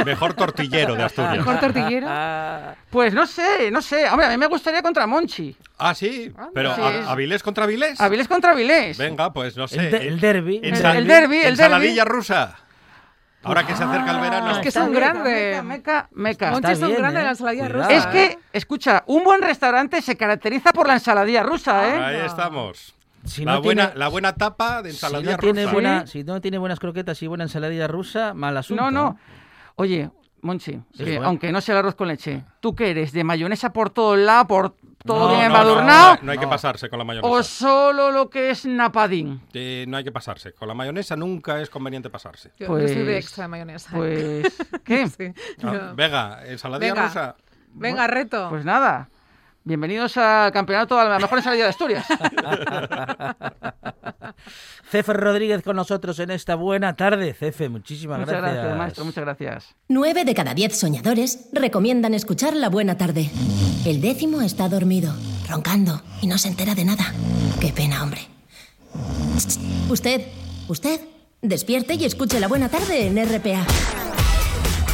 Mejor 0.06 0.34
tortillero 0.34 0.96
de 0.96 1.04
Asturias. 1.04 1.38
¿Mejor 1.38 1.60
tortillero? 1.60 2.08
Pues 2.90 3.14
no 3.14 3.26
sé, 3.28 3.70
no 3.72 3.82
sé. 3.82 4.08
Hombre, 4.10 4.28
a 4.28 4.30
mí 4.30 4.38
me 4.38 4.48
gustaría 4.48 4.82
contra 4.82 5.06
Monchi. 5.06 5.56
Ah, 5.78 5.94
sí. 5.94 6.32
Ah, 6.38 6.48
Pero 6.54 6.74
sí. 6.76 6.82
¿a- 6.82 7.12
¿Avilés 7.12 7.44
contra 7.44 7.66
Avilés? 7.66 8.00
Avilés 8.00 8.28
contra 8.28 8.52
Avilés. 8.52 8.98
Venga, 8.98 9.34
pues 9.34 9.58
no 9.58 9.68
sé. 9.68 9.80
El, 9.80 9.92
de- 9.92 10.08
el 10.08 10.20
derby. 10.20 10.62
El 10.64 11.08
derbi, 11.08 11.40
el 11.40 11.48
Ensaladilla 11.48 12.06
rusa. 12.06 12.58
Ahora 13.46 13.66
que 13.66 13.76
se 13.76 13.84
acerca 13.84 14.12
el 14.12 14.20
verano. 14.22 14.52
es 14.52 14.58
que 14.60 14.70
es 14.70 14.76
un 14.76 14.92
meca, 14.92 15.00
grande. 15.00 15.62
Meca, 15.64 15.64
meca, 15.64 16.10
meca. 16.12 16.52
Monchi 16.52 16.72
es 16.72 16.82
un 16.82 16.88
bien, 16.90 17.00
grande 17.00 17.18
¿eh? 17.18 17.22
en 17.22 17.26
la 17.26 17.32
ensaladilla 17.32 17.64
Cuidado. 17.70 17.84
rusa. 17.84 17.98
Es 17.98 18.06
que, 18.08 18.40
escucha, 18.54 19.04
un 19.08 19.24
buen 19.24 19.42
restaurante 19.42 20.02
se 20.02 20.18
caracteriza 20.18 20.72
por 20.74 20.88
la 20.88 20.94
ensaladilla 20.96 21.44
rusa, 21.44 21.88
¿eh? 21.88 22.00
Ahí 22.04 22.26
estamos. 22.26 22.96
Si 23.24 23.44
la, 23.46 23.54
no 23.54 23.62
buena, 23.62 23.86
tiene- 23.88 24.00
la 24.00 24.08
buena 24.08 24.36
tapa 24.36 24.82
de 24.82 24.90
Si 24.92 24.96
ensaladilla 24.98 25.32
no, 25.32 25.38
tiene 25.38 25.62
rusa. 25.64 25.74
buena, 25.74 26.08
si 26.08 26.24
no 26.24 26.42
tiene 26.42 26.58
buenas 26.58 26.80
croquetas 26.80 27.22
y 27.24 27.28
buena 27.28 27.44
ensaladilla 27.46 27.88
rusa, 27.88 28.34
mal 28.34 28.56
asunto. 28.58 28.84
No, 28.84 28.92
no. 28.92 29.18
Oye, 29.76 30.10
Monchi, 30.46 30.80
Sí, 30.94 31.04
que 31.04 31.12
bueno. 31.16 31.28
aunque 31.28 31.52
no 31.52 31.60
sea 31.60 31.74
el 31.74 31.80
arroz 31.80 31.96
con 31.96 32.08
leche, 32.08 32.44
¿tú 32.60 32.76
qué 32.76 32.92
eres? 32.92 33.12
¿De 33.12 33.24
mayonesa 33.24 33.74
por 33.74 33.90
todo 33.90 34.14
el 34.16 34.26
lado, 34.26 34.48
por 34.48 34.76
todo 35.06 35.28
No, 35.28 35.36
bien 35.36 35.50
No, 35.50 35.50
no, 35.50 35.56
embadurnado? 35.62 36.16
No, 36.16 36.20
no 36.24 36.32
hay 36.32 36.38
que 36.38 36.48
pasarse 36.48 36.90
con 36.90 37.00
la 37.00 37.06
mayonesa. 37.06 37.34
¿O 37.34 37.44
solo 37.44 38.12
lo 38.12 38.30
que 38.30 38.52
es 38.52 38.66
napadín? 38.66 39.42
Eh, 39.54 39.86
no 39.88 39.98
hay 39.98 40.04
que 40.04 40.12
pasarse. 40.12 40.54
Con 40.54 40.68
la 40.68 40.74
mayonesa 40.74 41.16
nunca 41.16 41.60
es 41.62 41.70
conveniente 41.70 42.10
pasarse. 42.10 42.52
Yo, 42.60 42.68
yo 42.80 42.88
soy 42.88 42.96
de 42.98 43.04
Pues- 43.06 43.26
extra 43.26 43.44
de 43.44 43.48
mayonesa. 43.50 43.90
Pues, 43.92 44.48
¿qué? 44.86 45.08
Sí. 45.08 45.34
Ah, 45.64 45.94
Venga, 45.96 46.46
ensaladilla 46.46 46.94
Venga. 46.94 47.08
rusa. 47.08 47.36
Venga, 47.74 48.08
reto. 48.08 48.48
Pues 48.50 48.64
nada. 48.66 49.10
Bienvenidos 49.68 50.16
al 50.18 50.52
campeonato 50.52 51.00
a 51.00 51.06
la 51.06 51.18
mejor 51.18 51.40
ensalada 51.40 51.64
de 51.64 51.70
Asturias. 51.70 52.06
Cefe 54.92 55.14
Rodríguez 55.14 55.64
con 55.64 55.76
nosotros 55.76 56.20
en 56.20 56.30
esta 56.30 56.54
buena 56.54 56.96
tarde. 56.96 57.34
Cefe, 57.34 57.68
muchísimas 57.68 58.20
muchas 58.20 58.44
gracias, 58.44 58.78
maestro, 58.78 59.06
muchas 59.06 59.24
gracias. 59.24 59.76
Nueve 59.88 60.24
de 60.24 60.36
cada 60.36 60.54
diez 60.54 60.78
soñadores 60.78 61.50
recomiendan 61.52 62.14
escuchar 62.14 62.56
La 62.56 62.70
Buena 62.70 62.96
Tarde. 62.96 63.32
El 63.88 64.02
décimo 64.02 64.44
está 64.44 64.70
dormido, 64.70 65.16
roncando 65.50 66.00
y 66.22 66.28
no 66.28 66.38
se 66.38 66.50
entera 66.50 66.76
de 66.76 66.86
nada. 66.86 67.12
Qué 67.60 67.74
pena, 67.74 68.04
hombre. 68.04 68.22
Usted, 69.90 70.28
usted, 70.68 71.02
despierte 71.42 71.96
y 71.96 72.06
escuche 72.06 72.40
La 72.40 72.48
Buena 72.48 72.70
Tarde 72.70 73.08
en 73.08 73.18
RPA. 73.18 73.66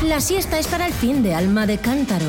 La 0.05 0.21
siesta 0.21 0.59
es 0.59 0.67
para 0.67 0.87
el 0.87 0.93
fin 0.93 1.23
de 1.23 1.35
alma 1.35 1.67
de 1.67 1.77
cántaro. 1.77 2.27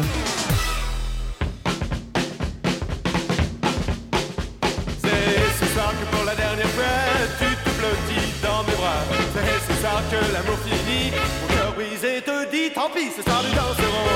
Que 10.13 10.33
l'amour 10.35 10.59
finit, 10.67 11.11
mon 11.41 11.49
cœur 11.55 11.73
brisé 11.75 12.21
te 12.21 12.37
dit 12.51 12.71
tant 12.75 12.91
pis, 12.95 13.11
ce 13.17 13.23
soir 13.23 13.43
nous 13.45 13.55
danserons. 13.63 14.13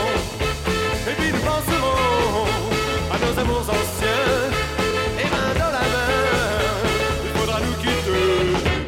Et 1.09 1.15
puis 1.19 1.31
nous 1.33 1.45
penserons 1.53 2.45
à 3.15 3.17
nos 3.25 3.35
amours 3.43 3.69
anciens. 3.79 4.37
Et 5.21 5.29
main 5.35 5.53
dans 5.63 5.73
la 5.79 5.87
main, 5.95 6.13
il 7.25 7.33
faudra 7.39 7.59
nous 7.67 7.77
quitter, 7.83 8.29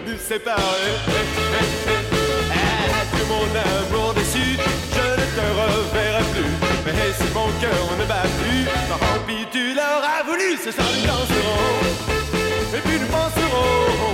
nous 0.07 0.19
séparer. 0.31 0.93
Adieu 3.01 3.25
mon 3.33 3.49
amour 3.73 4.13
déçu, 4.15 4.47
je 4.97 5.07
ne 5.21 5.27
te 5.37 5.45
reverrai 5.61 6.25
plus. 6.35 6.55
Mais 6.85 7.13
si 7.19 7.29
mon 7.33 7.49
cœur 7.63 7.85
ne 8.01 8.05
bat 8.05 8.29
plus, 8.39 8.65
tant 8.91 9.19
pis 9.27 9.47
tu 9.51 9.73
l'auras 9.79 10.21
voulu, 10.29 10.59
ce 10.63 10.71
soir 10.77 10.89
nous 10.95 11.07
danserons. 11.13 11.69
Et 12.77 12.81
puis 12.85 12.99
nous 13.01 13.11
penserons 13.19 14.13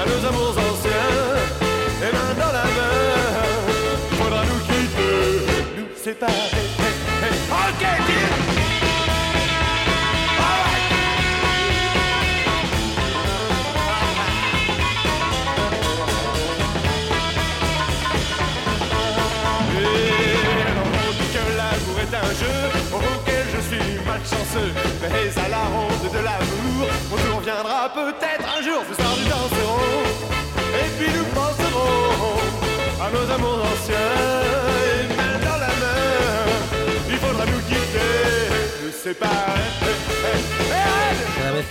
à 0.00 0.04
nos 0.08 0.20
amours 0.28 0.56
anciens 0.56 0.73
dans 2.38 2.52
la 2.52 2.64
main. 2.64 4.18
Faudra 4.18 4.42
nous 4.44 4.60
quitter, 4.66 5.46
nous 5.76 5.96
séparer. 5.96 6.54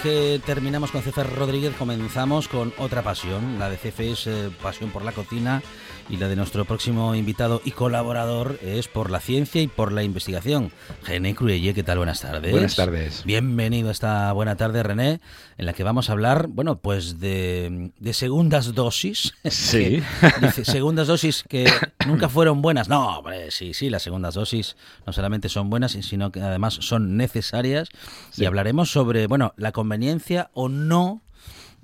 Que 0.04 0.41
terminamos 0.45 0.91
con 0.91 1.01
Cefe 1.01 1.24
Rodríguez 1.24 1.74
comenzamos 1.80 2.49
con 2.49 2.74
otra 2.78 3.01
pasión. 3.04 3.58
La 3.58 3.70
de 3.70 3.78
Cefe 3.78 4.12
es 4.12 4.28
eh, 4.28 4.49
pasión 4.62 4.89
por 4.91 5.06
la 5.06 5.14
cocina 5.14 5.64
y 6.10 6.18
la 6.18 6.28
de 6.28 6.36
nuestro 6.36 6.66
próximo 6.66 7.16
invitado 7.16 7.62
y 7.64 7.72
colaborador 7.72 8.60
es 8.62 8.89
por 8.89 9.10
la 9.10 9.22
ciencia 9.22 9.62
y 9.62 9.68
por 9.68 9.93
la 9.93 10.04
investigación. 10.04 10.74
René 11.08 11.34
Cruelle, 11.36 11.74
¿qué 11.74 11.84
tal? 11.84 11.99
Buenas 11.99 12.20
tardes. 12.20 12.51
Buenas 12.51 12.76
tardes. 12.76 13.24
Bienvenido 13.24 13.88
a 13.88 13.91
esta 13.93 14.34
buena 14.34 14.58
tarde, 14.58 14.84
René, 14.84 15.22
en 15.58 15.66
la 15.66 15.72
que 15.72 15.84
vamos 15.84 16.10
a 16.10 16.12
hablar, 16.14 16.47
bueno, 16.49 16.80
pues 16.80 17.22
de, 17.22 17.91
de 17.97 18.14
segundas 18.14 18.74
dosis. 18.76 19.34
Sí. 19.49 20.04
Que 20.39 20.45
dice, 20.47 20.66
segundas 20.66 21.08
dosis 21.08 21.43
que 21.47 21.72
nunca 22.06 22.28
fueron 22.28 22.62
buenas. 22.62 22.89
No, 22.89 23.20
hombre, 23.20 23.49
sí, 23.51 23.74
sí, 23.74 23.89
las 23.89 24.04
segundas 24.04 24.34
dosis 24.34 24.76
no 25.08 25.14
solamente 25.14 25.47
son 25.47 25.70
buenas, 25.70 25.93
sino 25.93 26.32
que 26.32 26.41
además 26.41 26.74
son 26.82 27.16
necesarias. 27.16 27.88
Y 28.34 28.38
Sí. 28.38 28.45
hablaremos 28.45 28.91
sobre, 28.91 29.28
bueno, 29.28 29.54
la 29.56 29.72
conveniencia 29.94 30.50
o 30.54 30.70
no 30.70 31.22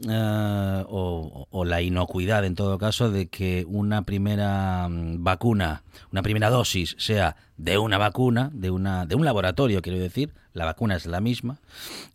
eh, 0.08 0.84
o, 0.88 1.48
o 1.52 1.66
la 1.66 1.82
inocuidad 1.82 2.44
en 2.44 2.56
todo 2.56 2.80
caso 2.80 3.12
de 3.12 3.28
que 3.28 3.66
una 3.68 4.04
primera 4.04 4.88
mm, 4.90 5.24
vacuna, 5.24 5.84
una 6.12 6.24
primera 6.24 6.50
dosis 6.50 6.96
sea 6.98 7.36
de 7.58 7.78
una 7.78 8.00
vacuna, 8.00 8.50
de 8.52 8.72
una 8.72 9.06
de 9.06 9.14
un 9.14 9.26
laboratorio, 9.26 9.82
quiero 9.84 10.00
decir, 10.00 10.34
la 10.60 10.66
vacuna 10.66 10.98
es 10.98 11.06
la 11.06 11.22
misma, 11.22 11.58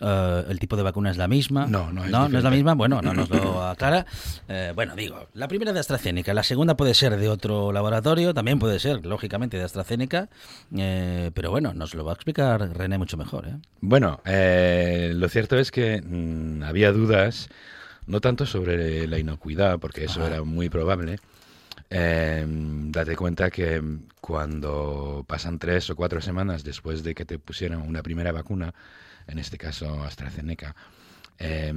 eh, 0.00 0.44
el 0.48 0.58
tipo 0.58 0.76
de 0.76 0.82
vacuna 0.82 1.10
es 1.10 1.16
la 1.16 1.26
misma, 1.28 1.66
No, 1.66 1.90
no 1.90 2.04
es 2.04 2.10
no, 2.10 2.26
es 2.26 2.44
la 2.44 2.50
misma, 2.50 2.74
bueno, 2.74 3.00
no 3.00 3.14
nos 3.14 3.30
lo 3.30 3.62
aclara. 3.66 4.04
Eh, 4.48 4.72
bueno, 4.74 4.94
digo, 4.94 5.28
la 5.32 5.48
primera 5.48 5.72
de 5.72 5.80
AstraZeneca, 5.80 6.34
la 6.34 6.42
segunda 6.42 6.76
puede 6.76 6.92
ser 6.92 7.16
de 7.16 7.28
otro 7.30 7.72
laboratorio, 7.72 8.34
también 8.34 8.58
puede 8.58 8.78
ser, 8.78 9.06
lógicamente, 9.06 9.56
de 9.56 9.64
AstraZeneca, 9.64 10.28
eh, 10.76 11.30
pero 11.32 11.50
bueno, 11.50 11.72
nos 11.72 11.94
lo 11.94 12.04
va 12.04 12.12
a 12.12 12.14
explicar 12.14 12.60
René 12.76 12.98
mucho 12.98 13.16
mejor. 13.16 13.46
Bueno, 13.80 14.20
lo 14.24 15.28
cierto 15.30 15.58
es 15.58 15.70
que 15.70 16.02
mm, 16.02 16.62
había 16.64 16.92
dudas, 16.92 17.48
no 18.06 18.20
tanto 18.20 18.44
sobre 18.44 19.06
la 19.08 19.18
inocuidad, 19.18 19.78
porque 19.78 20.04
eso 20.04 20.20
Ajá. 20.20 20.34
era 20.34 20.44
muy 20.44 20.68
probable. 20.68 21.16
Eh, 21.90 22.44
date 22.46 23.14
cuenta 23.16 23.50
que 23.50 23.80
cuando 24.24 25.22
pasan 25.28 25.58
tres 25.58 25.90
o 25.90 25.96
cuatro 25.96 26.22
semanas 26.22 26.64
después 26.64 27.02
de 27.02 27.14
que 27.14 27.26
te 27.26 27.38
pusieran 27.38 27.82
una 27.82 28.02
primera 28.02 28.32
vacuna, 28.32 28.72
en 29.26 29.38
este 29.38 29.58
caso 29.58 30.02
AstraZeneca, 30.02 30.74
eh, 31.38 31.70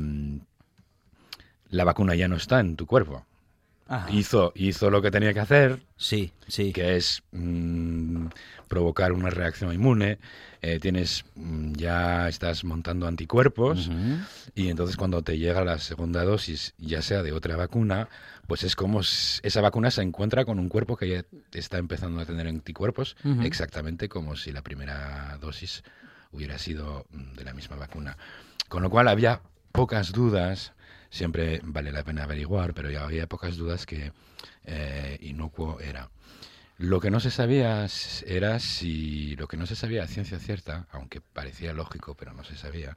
la 1.67 1.83
vacuna 1.83 2.15
ya 2.15 2.29
no 2.29 2.37
está 2.37 2.61
en 2.61 2.77
tu 2.77 2.85
cuerpo. 2.85 3.25
Hizo, 4.11 4.51
hizo 4.55 4.89
lo 4.89 5.01
que 5.01 5.11
tenía 5.11 5.33
que 5.33 5.39
hacer. 5.39 5.79
Sí, 5.97 6.31
sí. 6.47 6.73
Que 6.73 6.95
es 6.95 7.23
mm, 7.31 8.27
provocar 8.67 9.11
una 9.11 9.29
reacción 9.29 9.73
inmune. 9.73 10.19
Eh, 10.61 10.79
tienes 10.79 11.23
mm, 11.35 11.73
ya 11.73 12.27
estás 12.27 12.63
montando 12.63 13.07
anticuerpos 13.07 13.91
y 14.55 14.69
entonces 14.69 14.97
cuando 14.97 15.21
te 15.21 15.37
llega 15.37 15.63
la 15.63 15.77
segunda 15.77 16.23
dosis, 16.23 16.73
ya 16.79 17.03
sea 17.03 17.21
de 17.21 17.31
otra 17.31 17.55
vacuna, 17.55 18.09
pues 18.47 18.63
es 18.63 18.75
como 18.75 19.01
esa 19.01 19.61
vacuna 19.61 19.91
se 19.91 20.01
encuentra 20.01 20.45
con 20.45 20.57
un 20.57 20.67
cuerpo 20.67 20.97
que 20.97 21.09
ya 21.09 21.25
está 21.53 21.77
empezando 21.77 22.21
a 22.21 22.25
tener 22.25 22.47
anticuerpos, 22.47 23.15
exactamente 23.43 24.09
como 24.09 24.35
si 24.35 24.51
la 24.51 24.63
primera 24.63 25.37
dosis 25.39 25.83
hubiera 26.31 26.57
sido 26.57 27.05
mm, 27.11 27.35
de 27.35 27.43
la 27.43 27.53
misma 27.53 27.75
vacuna. 27.75 28.17
Con 28.67 28.81
lo 28.81 28.89
cual 28.89 29.07
había 29.07 29.41
pocas 29.71 30.11
dudas, 30.11 30.73
siempre 31.09 31.61
vale 31.63 31.91
la 31.91 32.03
pena 32.03 32.23
averiguar, 32.23 32.73
pero 32.73 32.89
ya 32.89 33.03
había 33.03 33.27
pocas 33.27 33.57
dudas 33.57 33.85
que 33.85 34.11
eh, 34.65 35.17
inocuo 35.21 35.79
era. 35.79 36.09
Lo 36.77 36.99
que 36.99 37.09
no 37.09 37.19
se 37.19 37.31
sabía 37.31 37.87
era 38.25 38.59
si, 38.59 39.35
lo 39.35 39.47
que 39.47 39.57
no 39.57 39.65
se 39.65 39.75
sabía 39.75 40.03
a 40.03 40.07
ciencia 40.07 40.37
cierta, 40.37 40.87
aunque 40.91 41.21
parecía 41.21 41.73
lógico, 41.73 42.15
pero 42.15 42.33
no 42.33 42.43
se 42.43 42.55
sabía, 42.55 42.95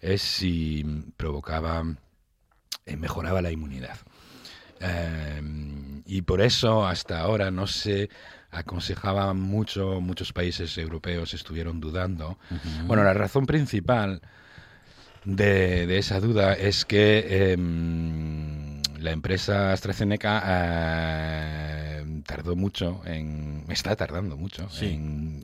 es 0.00 0.22
si 0.22 0.84
provocaba, 1.16 1.84
eh, 2.86 2.96
mejoraba 2.96 3.42
la 3.42 3.50
inmunidad. 3.50 3.98
Em, 4.80 6.02
y 6.06 6.22
por 6.22 6.40
eso 6.40 6.86
hasta 6.86 7.20
ahora 7.20 7.50
no 7.50 7.66
se 7.66 8.08
aconsejaba 8.50 9.34
mucho, 9.34 10.00
muchos 10.00 10.32
países 10.32 10.76
europeos 10.78 11.34
estuvieron 11.34 11.80
dudando. 11.80 12.38
Bueno, 12.86 13.04
la 13.04 13.14
razón 13.14 13.46
principal 13.46 14.22
de, 15.24 15.98
esa 15.98 16.20
duda 16.20 16.54
es 16.54 16.84
que 16.84 17.52
em, 17.52 18.80
la 18.98 19.12
empresa 19.12 19.72
AstraZeneca 19.72 20.42
eh, 20.46 22.22
tardó 22.26 22.56
mucho 22.56 23.02
en, 23.04 23.64
está 23.68 23.96
tardando 23.96 24.36
mucho 24.36 24.68
en, 24.80 25.42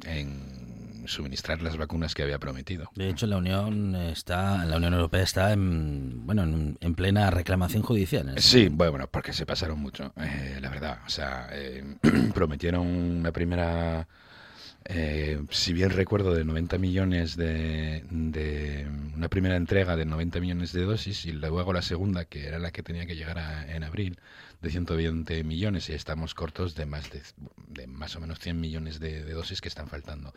suministrar 1.07 1.61
las 1.61 1.76
vacunas 1.76 2.14
que 2.14 2.22
había 2.22 2.39
prometido. 2.39 2.89
De 2.95 3.09
hecho, 3.09 3.26
la 3.26 3.39
Unión 3.39 3.97
está, 3.97 4.64
la 4.64 4.76
Unión 4.76 4.95
Europea 4.95 5.22
está 5.22 5.53
en, 5.53 6.24
bueno, 6.24 6.45
en, 6.45 6.95
plena 6.95 7.31
reclamación 7.31 7.83
judicial. 7.83 8.33
Sí, 8.37 8.68
bueno, 8.68 9.09
porque 9.11 9.33
se 9.33 9.45
pasaron 9.45 9.81
mucho, 9.81 10.12
eh, 10.16 10.59
la 10.61 10.68
verdad. 10.68 11.01
O 11.05 11.11
sea, 11.11 11.49
eh, 11.51 11.97
prometieron 12.35 12.87
una 12.87 13.33
primera 13.33 14.07
eh, 14.87 15.43
si 15.51 15.72
bien 15.72 15.91
recuerdo, 15.91 16.35
de 16.35 16.45
90 16.45 16.78
millones 16.78 17.37
de, 17.37 18.03
una 19.14 19.28
primera 19.28 19.57
entrega 19.57 19.97
de 19.97 20.07
90 20.07 20.41
millones 20.41 20.72
de 20.72 20.83
dosis 20.83 21.26
y 21.26 21.33
luego 21.33 21.72
la 21.72 21.83
segunda, 21.83 22.24
que 22.24 22.47
era 22.47 22.59
la 22.59 22.70
que 22.70 22.83
tenía 22.83 23.07
que 23.07 23.14
llegar 23.14 23.68
en 23.68 23.85
abril, 23.85 24.18
de 24.62 24.70
120 24.70 25.45
millones 25.45 25.89
y 25.89 25.93
estamos 25.93 26.35
cortos 26.35 26.74
de 26.74 26.87
más 26.87 27.11
de, 27.68 27.87
más 27.87 28.16
o 28.16 28.20
menos 28.20 28.39
100 28.41 28.61
millones 28.61 29.01
de, 29.01 29.22
dosis 29.33 29.61
que 29.61 29.68
están 29.68 29.89
faltando. 29.89 30.35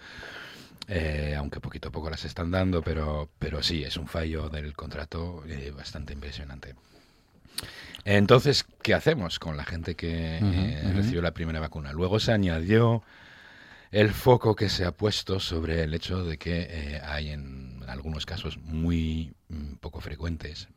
Eh, 0.89 1.33
aunque 1.37 1.61
poquito 1.61 1.87
a 1.87 1.91
poco 1.91 2.09
las 2.09 2.25
están 2.25 2.51
dando, 2.51 2.81
pero, 2.81 3.29
pero 3.39 3.63
sí, 3.63 3.83
es 3.83 3.95
un 3.95 4.07
fallo 4.07 4.49
del 4.49 4.73
contrato 4.75 5.43
eh, 5.47 5.71
bastante 5.75 6.13
impresionante. 6.13 6.75
Entonces, 8.03 8.65
¿qué 8.81 8.93
hacemos 8.93 9.39
con 9.39 9.55
la 9.55 9.63
gente 9.63 9.95
que 9.95 10.39
recibió 10.93 11.21
la 11.21 11.31
primera 11.31 11.61
vacuna? 11.61 11.93
Luego 11.93 12.19
se 12.19 12.33
añadió 12.33 13.01
el 13.93 14.11
foco 14.11 14.55
que 14.55 14.69
se 14.69 14.85
ha 14.85 14.91
puesto 14.91 15.39
sobre 15.39 15.83
el 15.83 15.93
hecho 15.93 16.25
de 16.25 16.39
que 16.39 16.67
eh, 16.67 17.01
hay 17.05 17.29
en 17.29 17.83
algunos 17.87 18.25
casos 18.25 18.57
muy 18.57 19.35
mm, 19.49 19.75
poco 19.75 20.01
frecuentes, 20.01 20.67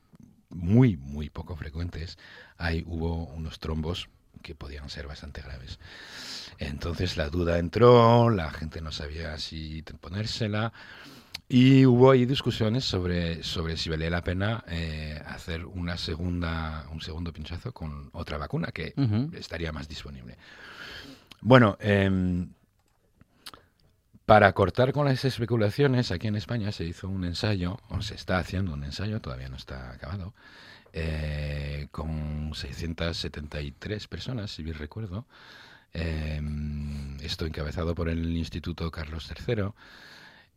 muy, 0.50 0.98
muy 0.98 1.30
poco 1.30 1.56
frecuentes, 1.56 2.18
hay, 2.58 2.84
hubo 2.86 3.24
unos 3.24 3.58
trombos 3.58 4.10
que 4.42 4.54
podían 4.54 4.90
ser 4.90 5.06
bastante 5.06 5.40
graves. 5.40 5.78
Entonces 6.58 7.16
la 7.16 7.30
duda 7.30 7.58
entró, 7.58 8.28
la 8.28 8.50
gente 8.50 8.82
no 8.82 8.92
sabía 8.92 9.38
si 9.38 9.82
ponérsela 9.82 10.74
y 11.48 11.86
hubo 11.86 12.10
ahí 12.10 12.26
discusiones 12.26 12.84
sobre, 12.84 13.42
sobre 13.42 13.78
si 13.78 13.88
valía 13.88 14.10
la 14.10 14.22
pena 14.22 14.62
eh, 14.68 15.22
hacer 15.26 15.64
una 15.64 15.96
segunda, 15.96 16.86
un 16.92 17.00
segundo 17.00 17.32
pinchazo 17.32 17.72
con 17.72 18.10
otra 18.12 18.36
vacuna 18.36 18.72
que 18.72 18.92
estaría 19.32 19.72
más 19.72 19.88
disponible. 19.88 20.36
Bueno, 21.40 21.78
eh, 21.80 22.46
para 24.26 24.52
cortar 24.52 24.92
con 24.92 25.06
las 25.06 25.24
especulaciones, 25.24 26.10
aquí 26.10 26.26
en 26.26 26.34
España 26.34 26.72
se 26.72 26.84
hizo 26.84 27.08
un 27.08 27.24
ensayo, 27.24 27.78
o 27.88 28.02
se 28.02 28.16
está 28.16 28.38
haciendo 28.38 28.74
un 28.74 28.82
ensayo, 28.82 29.20
todavía 29.20 29.48
no 29.48 29.56
está 29.56 29.92
acabado, 29.92 30.34
eh, 30.92 31.86
con 31.92 32.52
673 32.52 34.08
personas, 34.08 34.50
si 34.50 34.64
bien 34.64 34.76
recuerdo, 34.76 35.26
em, 35.92 37.16
esto 37.20 37.46
encabezado 37.46 37.94
por 37.94 38.08
el 38.08 38.36
Instituto 38.36 38.90
Carlos 38.90 39.30
III, 39.30 39.72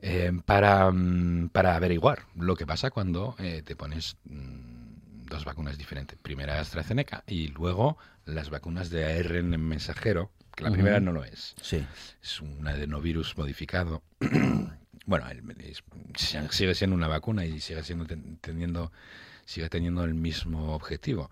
em, 0.01 0.41
para, 0.41 0.89
mm, 0.91 1.49
para, 1.49 1.75
averiguar 1.75 2.25
lo 2.35 2.55
que 2.55 2.65
pasa 2.65 2.89
cuando 2.89 3.35
eh, 3.37 3.61
te 3.63 3.75
pones 3.75 4.17
mm, 4.25 5.25
dos 5.25 5.45
vacunas 5.45 5.77
diferentes. 5.77 6.17
Primera 6.19 6.59
AstraZeneca 6.59 7.23
y 7.27 7.49
luego 7.49 7.97
las 8.25 8.49
vacunas 8.49 8.89
de 8.89 9.05
ARN 9.05 9.57
mensajero, 9.59 10.31
la 10.59 10.71
primera 10.71 10.99
no 10.99 11.11
lo 11.11 11.23
es. 11.23 11.55
Sí. 11.61 11.85
Es 12.21 12.41
un 12.41 12.67
adenovirus 12.67 13.37
modificado. 13.37 14.03
bueno, 15.05 15.25
sigue 16.49 16.75
siendo 16.75 16.95
una 16.95 17.07
vacuna 17.07 17.45
y 17.45 17.59
sigue 17.59 17.83
siendo 17.83 18.05
teniendo 18.41 18.91
sigue 19.49 19.69
teniendo 19.69 20.03
el 20.03 20.13
mismo 20.13 20.75
objetivo. 20.75 21.31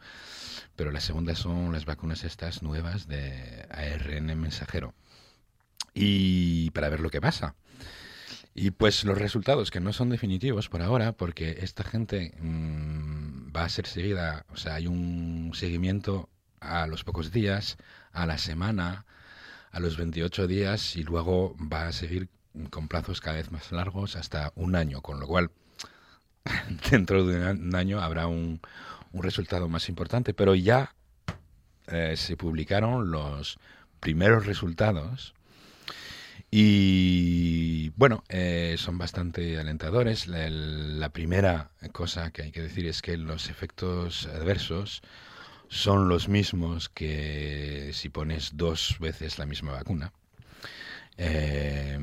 Pero 0.76 0.92
la 0.92 1.00
segunda 1.00 1.36
son 1.36 1.72
las 1.72 1.86
vacunas 1.86 2.24
estas 2.24 2.64
nuevas 2.64 3.08
de 3.08 3.68
ARN 3.70 4.40
mensajero. 4.40 4.96
Y 5.94 6.72
para 6.72 6.90
ver 6.90 7.00
lo 7.00 7.12
que 7.12 7.22
pasa. 7.22 7.56
Y 8.56 8.72
pues 8.72 9.04
los 9.04 9.20
resultados 9.20 9.70
que 9.70 9.80
no 9.80 9.94
son 9.94 10.10
definitivos 10.10 10.68
por 10.68 10.82
ahora, 10.82 11.12
porque 11.12 11.60
esta 11.62 11.84
gente 11.84 12.34
mm, 12.42 13.56
va 13.56 13.66
a 13.66 13.70
ser 13.70 13.86
seguida, 13.86 14.48
o 14.50 14.58
sea, 14.58 14.74
hay 14.76 14.88
un 14.88 15.52
seguimiento 15.54 16.28
a 16.60 16.88
los 16.88 17.04
pocos 17.04 17.32
días, 17.32 17.78
a 18.12 18.26
la 18.26 18.40
semana, 18.40 19.06
a 19.78 19.80
los 19.80 19.96
28 19.96 20.48
días 20.48 20.96
y 20.96 21.04
luego 21.04 21.56
va 21.72 21.88
a 21.88 21.92
seguir 21.92 22.30
con 22.72 22.88
plazos 22.88 23.22
cada 23.22 23.38
vez 23.38 23.52
más 23.52 23.72
largos 23.72 24.16
hasta 24.16 24.52
un 24.56 24.76
año, 24.76 25.02
con 25.02 25.20
lo 25.20 25.28
cual 25.28 25.52
dentro 26.92 27.28
de 27.28 27.52
un 27.52 27.76
año 27.76 28.02
habrá 28.02 28.26
un, 28.26 28.60
resultado 29.14 29.68
más 29.68 29.90
importante, 29.90 30.34
pero 30.34 30.54
ya 30.54 30.96
eh, 31.88 32.16
se 32.18 32.38
publicaron 32.38 33.10
los 33.12 33.58
primeros 34.00 34.46
resultados 34.46 35.34
y 36.52 37.90
bueno, 37.92 38.24
eh, 38.30 38.76
son 38.78 38.98
bastante 38.98 39.60
alentadores. 39.60 40.28
la, 40.28 41.10
primera 41.10 41.72
cosa 41.92 42.32
que 42.32 42.44
hay 42.44 42.52
que 42.52 42.62
decir 42.62 42.88
es 42.88 43.02
que 43.02 43.18
los 43.18 43.50
efectos 43.50 44.28
adversos 44.28 45.02
son 45.70 46.10
los 46.10 46.30
mismos 46.30 46.90
que 46.90 47.92
si 47.94 48.10
pones 48.10 48.52
dos 48.56 48.98
veces 49.00 49.38
la 49.38 49.46
misma 49.46 49.74
vacuna. 49.74 50.12
Eh, 51.18 51.98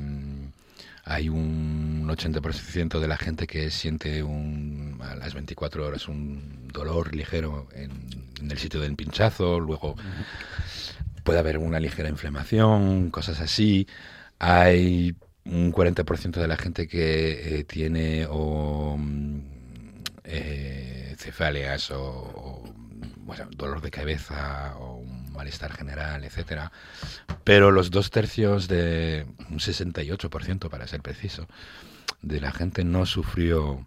hay 1.07 1.29
un 1.29 2.07
80% 2.09 2.99
de 2.99 3.09
la 3.09 3.19
gente 3.19 3.47
que 3.47 3.71
siente 3.71 4.23
un, 4.23 4.99
a 5.03 5.15
las 5.15 5.35
24 5.35 5.87
horas 5.87 6.09
un 6.09 6.69
dolor 6.73 7.15
ligero 7.15 7.69
en, 7.75 8.51
el 8.51 8.59
sitio 8.59 8.81
del 8.81 8.97
pinchazo, 8.97 9.61
luego 9.61 9.97
puede 11.23 11.39
haber 11.39 11.59
una 11.59 11.81
ligera 11.81 12.09
inflamación, 12.09 13.11
cosas 13.11 13.41
así. 13.41 13.87
Hay 14.39 15.15
un 15.45 15.73
40% 15.73 16.41
de 16.41 16.49
la 16.49 16.57
gente 16.57 16.89
que 16.89 17.59
eh, 17.59 17.65
tiene 17.65 18.27
o, 18.29 18.97
mm, 18.99 19.41
eh, 20.25 21.15
cefaleas 21.19 21.91
o 21.91 22.74
bueno, 23.25 23.49
dolor 23.57 23.81
de 23.81 23.91
cabeza 23.91 24.75
o 24.77 24.97
un 24.97 25.33
malestar 25.33 25.73
general, 25.73 26.25
etcétera. 26.25 26.73
Pero 27.45 27.71
los 27.71 27.91
dos 27.91 28.11
tercios 28.11 28.69
de 28.69 29.27
un 29.51 29.59
68%, 29.59 30.69
para 30.69 30.87
ser 30.87 31.03
preciso, 31.03 31.47
de 32.23 32.41
la 32.41 32.53
gente 32.53 32.85
no 32.85 33.07
sufrió. 33.07 33.87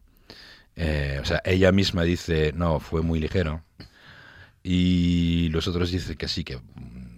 Eh, 0.76 1.20
o 1.22 1.26
sea, 1.26 1.42
ella 1.46 1.72
misma 1.72 2.04
dice, 2.04 2.54
no, 2.56 2.80
fue 2.80 3.02
muy 3.02 3.20
ligero. 3.20 3.64
Y 4.64 5.50
los 5.50 5.68
otros 5.68 5.92
dicen 5.92 6.18
que 6.18 6.28
sí, 6.28 6.44
que 6.44 6.60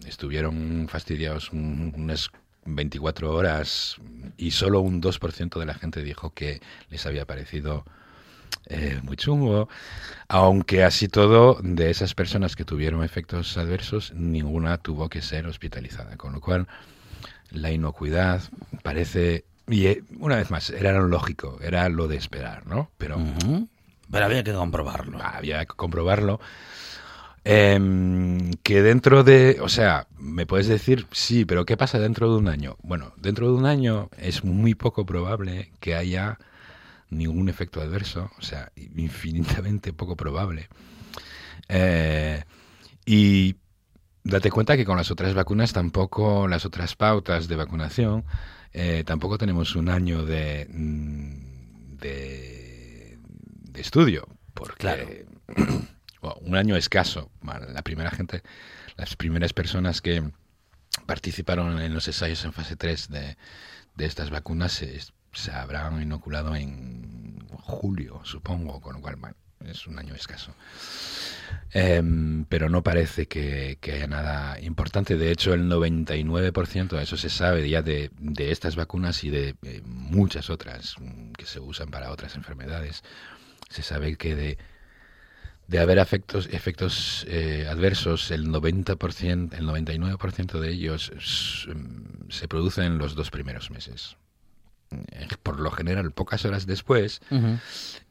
estuvieron 0.05 0.87
fastidiados 0.89 1.51
unas 1.51 2.29
24 2.65 3.33
horas 3.33 3.97
y 4.37 4.51
solo 4.51 4.81
un 4.81 5.01
2% 5.01 5.59
de 5.59 5.65
la 5.65 5.73
gente 5.73 6.03
dijo 6.03 6.33
que 6.33 6.61
les 6.89 7.05
había 7.05 7.25
parecido 7.25 7.85
eh, 8.67 8.99
muy 9.03 9.17
chungo. 9.17 9.69
Aunque 10.27 10.83
así 10.83 11.07
todo, 11.07 11.59
de 11.63 11.89
esas 11.89 12.13
personas 12.13 12.55
que 12.55 12.65
tuvieron 12.65 13.03
efectos 13.03 13.57
adversos, 13.57 14.13
ninguna 14.13 14.77
tuvo 14.77 15.09
que 15.09 15.21
ser 15.21 15.47
hospitalizada. 15.47 16.17
Con 16.17 16.33
lo 16.33 16.41
cual, 16.41 16.67
la 17.51 17.71
inocuidad 17.71 18.41
parece... 18.83 19.45
Y 19.67 19.87
eh, 19.87 20.03
una 20.19 20.35
vez 20.35 20.49
más, 20.51 20.69
era 20.69 20.93
lo 20.93 21.07
lógico, 21.07 21.59
era 21.61 21.89
lo 21.89 22.07
de 22.07 22.17
esperar, 22.17 22.65
¿no? 22.65 22.89
Pero, 22.97 23.17
Pero 24.11 24.25
había 24.25 24.43
que 24.43 24.53
comprobarlo. 24.53 25.19
Había 25.21 25.65
que 25.65 25.75
comprobarlo. 25.75 26.39
Em, 27.43 28.51
que 28.63 28.81
dentro 28.81 29.23
de, 29.23 29.59
o 29.61 29.69
sea, 29.69 30.07
me 30.17 30.45
puedes 30.45 30.67
decir, 30.67 31.07
sí, 31.11 31.45
pero 31.45 31.65
¿qué 31.65 31.77
pasa 31.77 31.99
dentro 31.99 32.31
de 32.31 32.37
un 32.37 32.47
año? 32.47 32.77
Bueno, 32.83 33.13
dentro 33.17 33.47
de 33.47 33.53
un 33.53 33.65
año 33.65 34.09
es 34.17 34.43
muy 34.43 34.75
poco 34.75 35.05
probable 35.05 35.71
que 35.79 35.95
haya 35.95 36.37
ningún 37.09 37.49
efecto 37.49 37.81
adverso, 37.81 38.31
o 38.37 38.41
sea, 38.41 38.71
infinitamente 38.75 39.93
poco 39.93 40.15
probable. 40.15 40.69
Eh, 41.67 42.43
y 43.05 43.55
date 44.23 44.51
cuenta 44.51 44.77
que 44.77 44.85
con 44.85 44.97
las 44.97 45.11
otras 45.11 45.33
vacunas 45.33 45.73
tampoco, 45.73 46.47
las 46.47 46.65
otras 46.65 46.95
pautas 46.95 47.47
de 47.47 47.55
vacunación, 47.55 48.25
eh, 48.73 49.03
tampoco 49.05 49.37
tenemos 49.37 49.75
un 49.75 49.89
año 49.89 50.25
de, 50.25 50.67
mm, 50.69 51.97
de, 51.97 53.17
estudio, 53.75 54.27
porque 54.53 55.25
un 56.41 56.55
año 56.55 56.75
escaso. 56.75 57.31
La 57.41 57.81
primera 57.81 58.11
gente, 58.11 58.43
las 58.97 59.15
primeras 59.15 59.53
personas 59.53 60.01
que 60.01 60.21
participaron 61.05 61.79
en 61.79 61.93
los 61.93 62.07
ensayos 62.07 62.43
en 62.43 62.51
fase 62.51 62.75
3 62.75 63.09
de, 63.09 63.37
de 63.95 64.05
estas 64.05 64.29
vacunas 64.29 64.81
se, 65.31 65.51
habrán 65.51 66.01
inoculado 66.01 66.55
en 66.55 67.47
julio, 67.49 68.21
supongo, 68.23 68.81
con 68.81 68.95
lo 68.95 69.01
cual 69.01 69.17
es 69.65 69.87
un 69.87 69.99
año 69.99 70.15
escaso. 70.15 70.53
Em, 71.71 72.45
pero 72.45 72.69
no 72.69 72.83
parece 72.83 73.27
que, 73.27 73.77
haya 73.83 74.07
nada 74.07 74.59
importante. 74.61 75.17
De 75.17 75.31
hecho, 75.31 75.53
el 75.53 75.69
99% 75.69 76.89
de 76.89 77.03
eso 77.03 77.17
se 77.17 77.29
sabe 77.29 77.69
ya 77.69 77.81
de, 77.81 78.11
de 78.19 78.51
estas 78.51 78.75
vacunas 78.75 79.23
y 79.23 79.29
de 79.29 79.55
eh, 79.63 79.81
muchas 79.85 80.49
otras 80.49 80.95
que 81.37 81.45
se 81.45 81.59
usan 81.59 81.89
para 81.89 82.11
otras 82.11 82.35
enfermedades. 82.35 83.03
Se 83.69 83.83
sabe 83.83 84.15
que 84.15 84.35
de 84.35 84.57
de 85.69 85.77
haber 85.77 85.99
efectos, 85.99 86.49
efectos 86.51 87.27
eh, 87.29 87.67
adversos, 87.69 88.31
el 88.31 88.47
90%, 88.47 89.53
el 89.53 89.67
99% 89.67 90.59
de 90.59 90.71
ellos 90.71 91.11
mm, 91.67 92.29
se 92.31 92.47
producen 92.47 92.85
en 92.85 92.97
los 92.97 93.13
dos 93.13 93.29
primeros 93.29 93.69
meses. 93.69 94.17
Eh, 94.91 95.27
por 95.43 95.59
lo 95.59 95.71
general, 95.71 96.11
pocas 96.11 96.45
horas 96.45 96.65
después, 96.65 97.21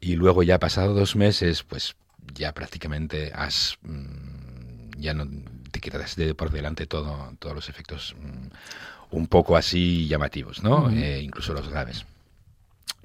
y 0.01 0.14
luego 0.14 0.43
ya 0.43 0.59
pasado 0.59 0.95
dos 0.95 1.16
meses, 1.16 1.62
pues 1.62 1.97
ya 2.35 2.53
prácticamente 2.53 3.33
has 3.35 3.79
mm, 3.83 5.01
ya 5.01 5.14
no 5.14 5.26
te 5.70 5.81
quedas 5.81 6.16
de 6.16 6.35
por 6.35 6.51
delante 6.51 6.87
todo, 6.87 7.35
todos 7.39 7.55
los 7.55 7.68
efectos 7.68 8.14
mm, 8.20 9.16
un 9.16 9.26
poco 9.26 9.57
así 9.57 10.07
llamativos, 10.07 10.62
¿no? 10.62 10.91
Eh, 10.91 11.20
incluso 11.22 11.55
los 11.55 11.68
graves. 11.68 12.05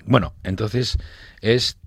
Bueno, 0.05 0.33
entonces 0.43 0.97
es 1.41 1.77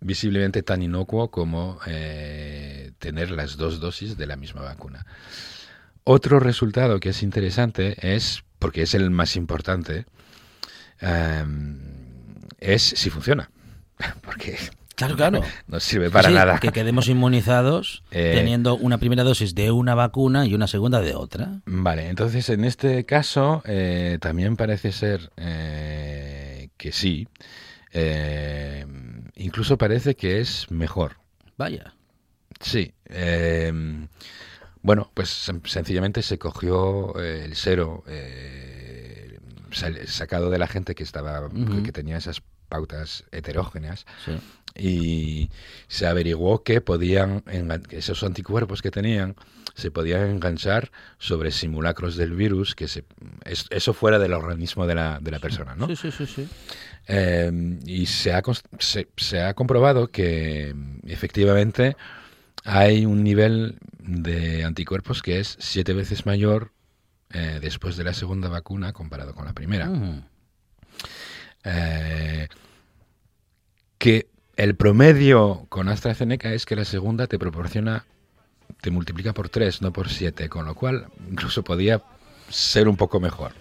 visiblemente 0.00 0.62
tan 0.62 0.82
inocuo 0.82 1.30
como 1.30 1.78
eh, 1.86 2.92
tener 2.98 3.30
las 3.30 3.56
dos 3.56 3.80
dosis 3.80 4.16
de 4.16 4.26
la 4.26 4.36
misma 4.36 4.62
vacuna. 4.62 5.06
Otro 6.04 6.40
resultado 6.40 7.00
que 7.00 7.10
es 7.10 7.22
interesante 7.22 8.14
es, 8.14 8.44
porque 8.58 8.82
es 8.82 8.94
el 8.94 9.10
más 9.10 9.36
importante, 9.36 10.06
em, 11.00 11.78
es 12.58 12.82
si 12.82 13.10
funciona. 13.10 13.50
Porque 14.22 14.56
Claro, 14.94 15.14
claro. 15.14 15.42
No 15.68 15.78
sirve 15.78 16.10
para 16.10 16.28
nada. 16.28 16.58
Que 16.58 16.72
quedemos 16.72 17.08
inmunizados 17.08 18.02
eh, 18.10 18.32
teniendo 18.34 18.76
una 18.76 18.98
primera 18.98 19.22
dosis 19.22 19.54
de 19.54 19.70
una 19.70 19.94
vacuna 19.94 20.44
y 20.44 20.54
una 20.54 20.66
segunda 20.66 21.00
de 21.00 21.14
otra. 21.14 21.60
Vale, 21.66 22.08
entonces 22.08 22.48
en 22.48 22.64
este 22.64 23.04
caso 23.04 23.62
eh, 23.64 24.18
también 24.20 24.56
parece 24.56 24.90
ser 24.90 25.30
que 25.36 26.92
sí. 26.92 27.28
Eh, 27.92 28.84
incluso 29.36 29.78
parece 29.78 30.16
que 30.16 30.40
es 30.40 30.70
mejor. 30.70 31.16
Vaya. 31.56 31.94
Sí. 32.60 32.92
Eh, 33.06 33.72
bueno, 34.82 35.10
pues 35.12 35.50
sencillamente 35.64 36.22
se 36.22 36.38
cogió 36.38 37.18
eh, 37.20 37.44
el 37.44 37.56
cero 37.56 38.04
eh, 38.06 38.67
sacado 39.72 40.50
de 40.50 40.58
la 40.58 40.66
gente 40.66 40.94
que 40.94 41.02
estaba 41.02 41.48
que 41.84 41.92
tenía 41.92 42.16
esas 42.16 42.42
pautas 42.68 43.24
heterógenas 43.32 44.06
y 44.76 45.50
se 45.88 46.06
averiguó 46.06 46.62
que 46.62 46.80
podían 46.80 47.42
esos 47.90 48.22
anticuerpos 48.22 48.82
que 48.82 48.90
tenían 48.90 49.36
se 49.78 49.92
podían 49.92 50.28
enganchar 50.28 50.90
sobre 51.18 51.52
simulacros 51.52 52.16
del 52.16 52.32
virus 52.32 52.74
que 52.74 52.88
se, 52.88 53.04
eso 53.44 53.94
fuera 53.94 54.18
del 54.18 54.32
organismo 54.32 54.88
de 54.88 54.96
la, 54.96 55.20
de 55.20 55.30
la 55.30 55.38
persona, 55.38 55.76
¿no? 55.76 55.86
Sí, 55.86 55.94
sí, 55.94 56.10
sí, 56.10 56.26
sí. 56.26 56.48
Em, 57.06 57.78
y 57.86 58.06
se 58.06 58.32
ha, 58.32 58.42
se, 58.80 59.40
ha 59.40 59.54
comprobado 59.54 60.08
que 60.08 60.74
efectivamente 61.06 61.96
hay 62.64 63.06
un 63.06 63.22
nivel 63.22 63.78
de 64.00 64.64
anticuerpos 64.64 65.22
que 65.22 65.38
es 65.38 65.56
siete 65.60 65.92
veces 65.92 66.26
mayor 66.26 66.72
eh, 67.32 67.58
después 67.60 67.96
de 67.96 68.04
la 68.04 68.14
segunda 68.14 68.48
vacuna 68.48 68.92
comparado 68.92 69.34
con 69.34 69.44
la 69.44 69.52
primera. 69.52 69.90
Eh, 71.64 72.48
que 73.98 74.28
el 74.56 74.74
promedio 74.76 75.66
con 75.68 75.88
AstraZeneca 75.88 76.52
es 76.52 76.64
que 76.66 76.76
la 76.76 76.84
segunda 76.84 77.26
te 77.26 77.38
proporciona, 77.38 78.06
te 78.80 78.90
multiplica 78.90 79.34
por 79.34 79.48
tres, 79.48 79.82
no 79.82 79.92
por 79.92 80.08
siete, 80.08 80.48
con 80.48 80.64
lo 80.64 80.74
cual 80.74 81.06
incluso 81.30 81.62
podía 81.62 82.02
ser 82.48 82.88
un 82.88 82.96
poco 82.96 83.20
mejor. 83.20 83.52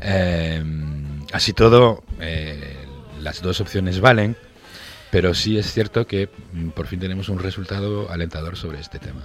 Em, 0.00 1.26
así 1.32 1.52
todo, 1.52 2.04
eh, 2.20 2.76
las 3.20 3.40
dos 3.40 3.60
opciones 3.60 4.00
valen, 4.00 4.36
pero 5.10 5.32
sí 5.32 5.58
es 5.58 5.72
cierto 5.72 6.06
que 6.06 6.28
mm, 6.52 6.70
por 6.70 6.86
fin 6.86 7.00
tenemos 7.00 7.28
un 7.28 7.38
resultado 7.38 8.10
alentador 8.10 8.56
sobre 8.56 8.80
este 8.80 8.98
tema. 8.98 9.22